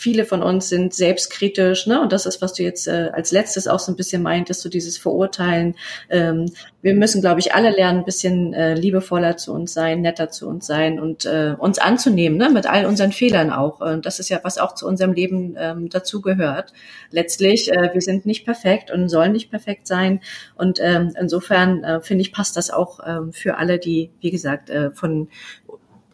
viele 0.00 0.24
von 0.24 0.42
uns 0.42 0.68
sind 0.68 0.94
selbstkritisch, 0.94 1.86
ne? 1.86 2.00
Und 2.00 2.12
das 2.12 2.24
ist, 2.26 2.40
was 2.40 2.54
du 2.54 2.62
jetzt 2.62 2.88
äh, 2.88 3.10
als 3.12 3.32
letztes 3.32 3.68
auch 3.68 3.78
so 3.78 3.92
ein 3.92 3.96
bisschen 3.96 4.22
meintest, 4.22 4.62
so 4.62 4.68
dieses 4.68 4.96
Verurteilen. 4.96 5.74
Ähm, 6.08 6.46
wir 6.82 6.94
müssen, 6.94 7.20
glaube 7.20 7.40
ich, 7.40 7.54
alle 7.54 7.70
lernen, 7.70 7.98
ein 7.98 8.04
bisschen 8.06 8.54
äh, 8.54 8.74
liebevoller 8.74 9.36
zu 9.36 9.52
uns 9.52 9.74
sein, 9.74 10.00
netter 10.00 10.30
zu 10.30 10.48
uns 10.48 10.66
sein 10.66 10.98
und 10.98 11.26
äh, 11.26 11.54
uns 11.58 11.78
anzunehmen, 11.78 12.38
ne? 12.38 12.48
Mit 12.48 12.66
all 12.66 12.86
unseren 12.86 13.12
Fehlern 13.12 13.50
auch. 13.50 13.80
Und 13.80 14.06
das 14.06 14.18
ist 14.18 14.30
ja, 14.30 14.40
was 14.42 14.56
auch 14.56 14.74
zu 14.74 14.86
unserem 14.86 15.12
Leben 15.12 15.56
ähm, 15.58 15.88
dazugehört. 15.90 16.72
Letztlich, 17.10 17.70
äh, 17.70 17.90
wir 17.92 18.00
sind 18.00 18.24
nicht 18.24 18.44
perfekt 18.46 18.90
und 18.90 19.08
sollen 19.10 19.32
nicht 19.32 19.50
perfekt 19.50 19.86
sein. 19.86 20.20
Und 20.56 20.78
ähm, 20.80 21.12
insofern 21.20 21.84
äh, 21.84 22.00
finde 22.00 22.22
ich, 22.22 22.32
passt 22.32 22.56
das 22.56 22.70
auch 22.70 23.00
ähm, 23.06 23.32
für 23.32 23.58
alle, 23.58 23.78
die, 23.78 24.10
wie 24.20 24.30
gesagt, 24.30 24.70
äh, 24.70 24.90
von 24.92 25.28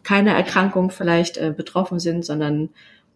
keiner 0.07 0.31
Erkrankung 0.31 0.89
vielleicht 0.89 1.35
äh, 1.37 1.51
betroffen 1.51 1.99
sind, 1.99 2.23
sondern 2.23 2.69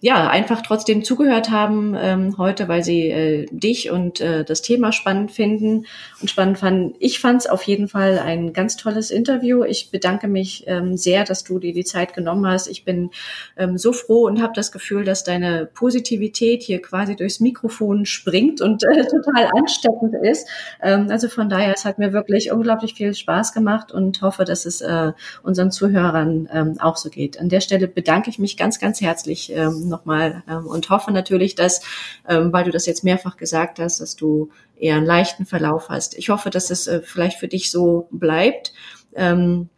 ja, 0.03 0.27
einfach 0.31 0.63
trotzdem 0.63 1.03
zugehört 1.03 1.51
haben 1.51 1.95
ähm, 1.95 2.35
heute, 2.39 2.67
weil 2.67 2.83
sie 2.83 3.09
äh, 3.09 3.45
dich 3.51 3.91
und 3.91 4.19
äh, 4.19 4.43
das 4.43 4.63
Thema 4.63 4.91
spannend 4.91 5.31
finden 5.31 5.85
und 6.19 6.27
spannend 6.27 6.57
fanden. 6.57 6.95
Ich 6.97 7.19
fand 7.19 7.41
es 7.41 7.47
auf 7.47 7.61
jeden 7.63 7.87
Fall 7.87 8.17
ein 8.17 8.51
ganz 8.51 8.77
tolles 8.77 9.11
Interview. 9.11 9.63
Ich 9.63 9.91
bedanke 9.91 10.27
mich 10.27 10.63
ähm, 10.65 10.97
sehr, 10.97 11.23
dass 11.23 11.43
du 11.43 11.59
dir 11.59 11.71
die 11.71 11.83
Zeit 11.83 12.15
genommen 12.15 12.47
hast. 12.47 12.67
Ich 12.67 12.83
bin 12.83 13.11
ähm, 13.57 13.77
so 13.77 13.93
froh 13.93 14.25
und 14.25 14.41
habe 14.41 14.53
das 14.55 14.71
Gefühl, 14.71 15.03
dass 15.03 15.23
deine 15.23 15.69
Positivität 15.71 16.63
hier 16.63 16.81
quasi 16.81 17.15
durchs 17.15 17.39
Mikrofon 17.39 18.07
springt 18.07 18.59
und 18.59 18.83
äh, 18.83 19.05
total 19.05 19.51
ansteckend 19.55 20.15
ist. 20.23 20.47
Ähm, 20.81 21.09
also 21.11 21.29
von 21.29 21.47
daher, 21.47 21.75
es 21.75 21.85
hat 21.85 21.99
mir 21.99 22.11
wirklich 22.11 22.51
unglaublich 22.51 22.95
viel 22.95 23.13
Spaß 23.13 23.53
gemacht 23.53 23.91
und 23.91 24.23
hoffe, 24.23 24.45
dass 24.45 24.65
es 24.65 24.81
äh, 24.81 25.11
unseren 25.43 25.69
Zuhörern 25.69 26.49
ähm, 26.51 26.77
auch 26.79 26.97
so 26.97 27.11
geht. 27.11 27.39
An 27.39 27.49
der 27.49 27.61
Stelle 27.61 27.87
bedanke 27.87 28.31
ich 28.31 28.39
mich 28.39 28.57
ganz, 28.57 28.79
ganz 28.79 28.99
herzlich. 28.99 29.53
Ähm, 29.55 29.90
nochmal 29.91 30.43
ähm, 30.49 30.65
und 30.65 30.89
hoffe 30.89 31.11
natürlich, 31.11 31.53
dass, 31.53 31.81
ähm, 32.27 32.51
weil 32.51 32.63
du 32.63 32.71
das 32.71 32.87
jetzt 32.87 33.03
mehrfach 33.03 33.37
gesagt 33.37 33.77
hast, 33.77 34.01
dass 34.01 34.15
du 34.15 34.49
eher 34.75 34.95
einen 34.95 35.05
leichten 35.05 35.45
Verlauf 35.45 35.89
hast. 35.89 36.17
Ich 36.17 36.29
hoffe, 36.29 36.49
dass 36.49 36.71
es 36.71 36.87
äh, 36.87 37.01
vielleicht 37.03 37.37
für 37.37 37.47
dich 37.47 37.69
so 37.69 38.07
bleibt 38.11 38.73
ähm, 39.15 39.69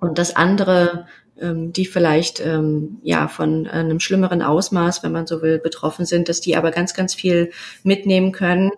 und 0.00 0.18
dass 0.18 0.34
andere 0.34 1.06
ähm, 1.40 1.72
die 1.72 1.86
vielleicht 1.86 2.40
ähm, 2.40 2.98
ja 3.02 3.28
von 3.28 3.66
einem 3.66 4.00
schlimmeren 4.00 4.42
Ausmaß, 4.42 5.02
wenn 5.02 5.12
man 5.12 5.26
so 5.26 5.42
will, 5.42 5.58
betroffen 5.58 6.06
sind, 6.06 6.28
dass 6.28 6.40
die 6.40 6.56
aber 6.56 6.70
ganz, 6.70 6.94
ganz 6.94 7.14
viel 7.14 7.50
mitnehmen 7.82 8.32
können, 8.32 8.70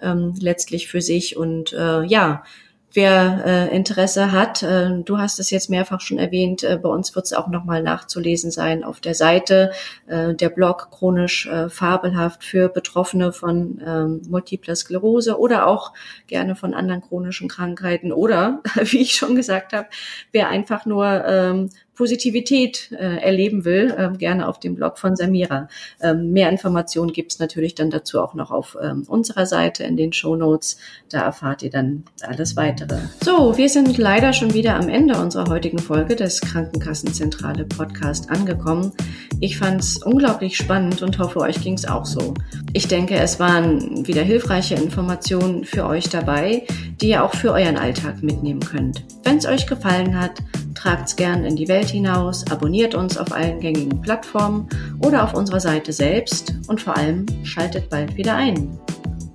ähm, 0.00 0.34
letztlich 0.40 0.88
für 0.88 1.00
sich 1.00 1.36
und 1.36 1.72
äh, 1.72 2.02
ja, 2.04 2.44
wer 2.92 3.42
äh, 3.44 3.76
Interesse 3.76 4.32
hat, 4.32 4.62
äh, 4.62 5.02
du 5.04 5.18
hast 5.18 5.38
es 5.38 5.50
jetzt 5.50 5.70
mehrfach 5.70 6.00
schon 6.00 6.18
erwähnt, 6.18 6.62
äh, 6.62 6.78
bei 6.82 6.88
uns 6.88 7.14
wird 7.14 7.26
es 7.26 7.32
auch 7.32 7.48
nochmal 7.48 7.82
nachzulesen 7.82 8.50
sein 8.50 8.84
auf 8.84 9.00
der 9.00 9.14
Seite. 9.14 9.72
Äh, 10.06 10.34
der 10.34 10.48
Blog 10.48 10.88
chronisch 10.90 11.46
äh, 11.46 11.68
fabelhaft 11.68 12.44
für 12.44 12.68
Betroffene 12.68 13.32
von 13.32 13.80
ähm, 13.84 14.22
Multipler 14.28 14.76
Sklerose 14.76 15.38
oder 15.38 15.66
auch 15.66 15.92
gerne 16.26 16.56
von 16.56 16.74
anderen 16.74 17.02
chronischen 17.02 17.48
Krankheiten 17.48 18.12
oder, 18.12 18.60
wie 18.74 19.00
ich 19.00 19.12
schon 19.12 19.34
gesagt 19.34 19.72
habe, 19.72 19.88
wer 20.32 20.48
einfach 20.48 20.86
nur 20.86 21.24
ähm, 21.24 21.70
Positivität 22.00 22.92
äh, 22.92 23.18
erleben 23.18 23.66
will, 23.66 23.94
äh, 23.94 24.16
gerne 24.16 24.48
auf 24.48 24.58
dem 24.58 24.74
Blog 24.74 24.98
von 24.98 25.16
Samira. 25.16 25.68
Ähm, 26.00 26.32
mehr 26.32 26.48
Informationen 26.48 27.12
gibt 27.12 27.32
es 27.32 27.38
natürlich 27.38 27.74
dann 27.74 27.90
dazu 27.90 28.22
auch 28.22 28.32
noch 28.32 28.50
auf 28.50 28.74
ähm, 28.82 29.04
unserer 29.06 29.44
Seite 29.44 29.84
in 29.84 29.98
den 29.98 30.14
Show 30.14 30.34
Notes. 30.34 30.78
Da 31.10 31.20
erfahrt 31.20 31.62
ihr 31.62 31.68
dann 31.68 32.04
alles 32.22 32.56
weitere. 32.56 33.00
So, 33.22 33.58
wir 33.58 33.68
sind 33.68 33.98
leider 33.98 34.32
schon 34.32 34.54
wieder 34.54 34.76
am 34.76 34.88
Ende 34.88 35.18
unserer 35.18 35.50
heutigen 35.50 35.78
Folge 35.78 36.16
des 36.16 36.40
Krankenkassenzentrale 36.40 37.66
Podcast 37.66 38.30
angekommen. 38.30 38.92
Ich 39.38 39.58
fand 39.58 39.82
es 39.82 39.98
unglaublich 39.98 40.56
spannend 40.56 41.02
und 41.02 41.18
hoffe, 41.18 41.40
euch 41.40 41.60
ging 41.60 41.74
es 41.74 41.86
auch 41.86 42.06
so. 42.06 42.32
Ich 42.72 42.88
denke, 42.88 43.16
es 43.16 43.38
waren 43.38 44.06
wieder 44.06 44.22
hilfreiche 44.22 44.74
Informationen 44.74 45.66
für 45.66 45.84
euch 45.84 46.08
dabei, 46.08 46.66
die 47.02 47.10
ihr 47.10 47.22
auch 47.22 47.34
für 47.34 47.52
euren 47.52 47.76
Alltag 47.76 48.22
mitnehmen 48.22 48.60
könnt. 48.60 49.04
Wenn 49.22 49.36
es 49.36 49.44
euch 49.44 49.66
gefallen 49.66 50.18
hat, 50.18 50.32
tragt's 50.80 51.14
gern 51.14 51.44
in 51.44 51.54
die 51.56 51.68
Welt 51.68 51.90
hinaus, 51.90 52.50
abonniert 52.50 52.94
uns 52.94 53.18
auf 53.18 53.32
allen 53.32 53.60
gängigen 53.60 54.00
Plattformen 54.00 54.66
oder 55.00 55.24
auf 55.24 55.34
unserer 55.34 55.60
Seite 55.60 55.92
selbst 55.92 56.54
und 56.68 56.80
vor 56.80 56.96
allem 56.96 57.26
schaltet 57.44 57.90
bald 57.90 58.16
wieder 58.16 58.34
ein. 58.34 58.78